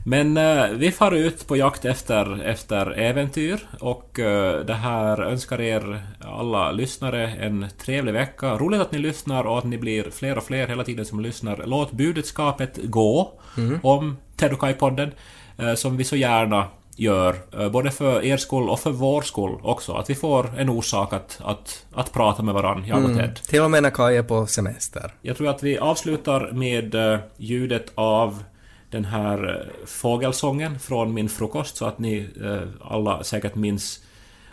Men 0.05 0.37
eh, 0.37 0.69
vi 0.69 0.91
far 0.91 1.11
ut 1.11 1.47
på 1.47 1.57
jakt 1.57 1.85
efter, 1.85 2.43
efter 2.43 2.99
äventyr 2.99 3.67
och 3.79 4.19
eh, 4.19 4.65
det 4.65 4.73
här 4.73 5.21
önskar 5.21 5.61
er 5.61 6.01
alla 6.21 6.71
lyssnare 6.71 7.27
en 7.27 7.65
trevlig 7.85 8.13
vecka. 8.13 8.57
Roligt 8.57 8.81
att 8.81 8.91
ni 8.91 8.99
lyssnar 8.99 9.43
och 9.43 9.57
att 9.57 9.63
ni 9.63 9.77
blir 9.77 10.11
fler 10.11 10.37
och 10.37 10.43
fler 10.43 10.67
hela 10.67 10.83
tiden 10.83 11.05
som 11.05 11.19
lyssnar. 11.19 11.63
Låt 11.65 11.91
budskapet 11.91 12.79
gå 12.83 13.33
om 13.81 14.17
Tedokai-podden 14.37 15.11
eh, 15.57 15.73
som 15.73 15.97
vi 15.97 16.03
så 16.03 16.15
gärna 16.15 16.67
gör, 16.95 17.35
eh, 17.59 17.69
både 17.69 17.91
för 17.91 18.25
er 18.25 18.37
skull 18.37 18.69
och 18.69 18.79
för 18.79 18.91
vår 18.91 19.21
skull 19.21 19.59
också. 19.63 19.93
Att 19.93 20.09
vi 20.09 20.15
får 20.15 20.59
en 20.59 20.69
orsak 20.69 21.13
att, 21.13 21.39
att, 21.43 21.85
att 21.93 22.13
prata 22.13 22.43
med 22.43 22.53
varandra, 22.53 22.87
jag 22.87 23.03
och 23.03 23.15
Ted. 23.17 23.35
Till 23.35 23.61
och 23.61 23.71
med 23.71 23.83
när 23.83 23.89
Kaj 23.89 24.17
är 24.17 24.23
på 24.23 24.47
semester. 24.47 25.11
Jag 25.21 25.37
tror 25.37 25.49
att 25.49 25.63
vi 25.63 25.77
avslutar 25.77 26.51
med 26.51 26.95
eh, 26.95 27.19
ljudet 27.37 27.91
av 27.95 28.43
den 28.89 29.05
här 29.05 29.49
eh, 29.49 29.85
fågelsången 29.85 30.79
från 30.79 31.13
min 31.13 31.29
frukost 31.29 31.77
så 31.77 31.85
att 31.85 31.99
ni 31.99 32.29
eh, 32.43 32.61
alla 32.91 33.23
säkert 33.23 33.55
minns 33.55 33.99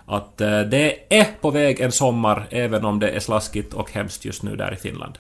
att 0.07 0.41
eh, 0.41 0.61
det 0.61 1.15
är 1.15 1.27
på 1.41 1.51
väg 1.51 1.81
en 1.81 1.93
sommar 1.93 2.47
även 2.51 2.85
om 2.85 2.99
det 2.99 3.11
är 3.11 3.21
slaskigt 3.21 3.75
och 3.75 3.93
hemskt 3.93 4.25
just 4.25 4.43
nu 4.43 4.57
där 4.57 4.75
i 4.75 4.77
Finland. 4.77 5.19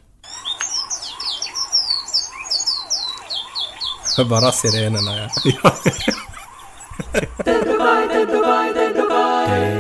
Bara 4.30 4.52
sirenerna 4.52 5.30
ja. 5.44 5.74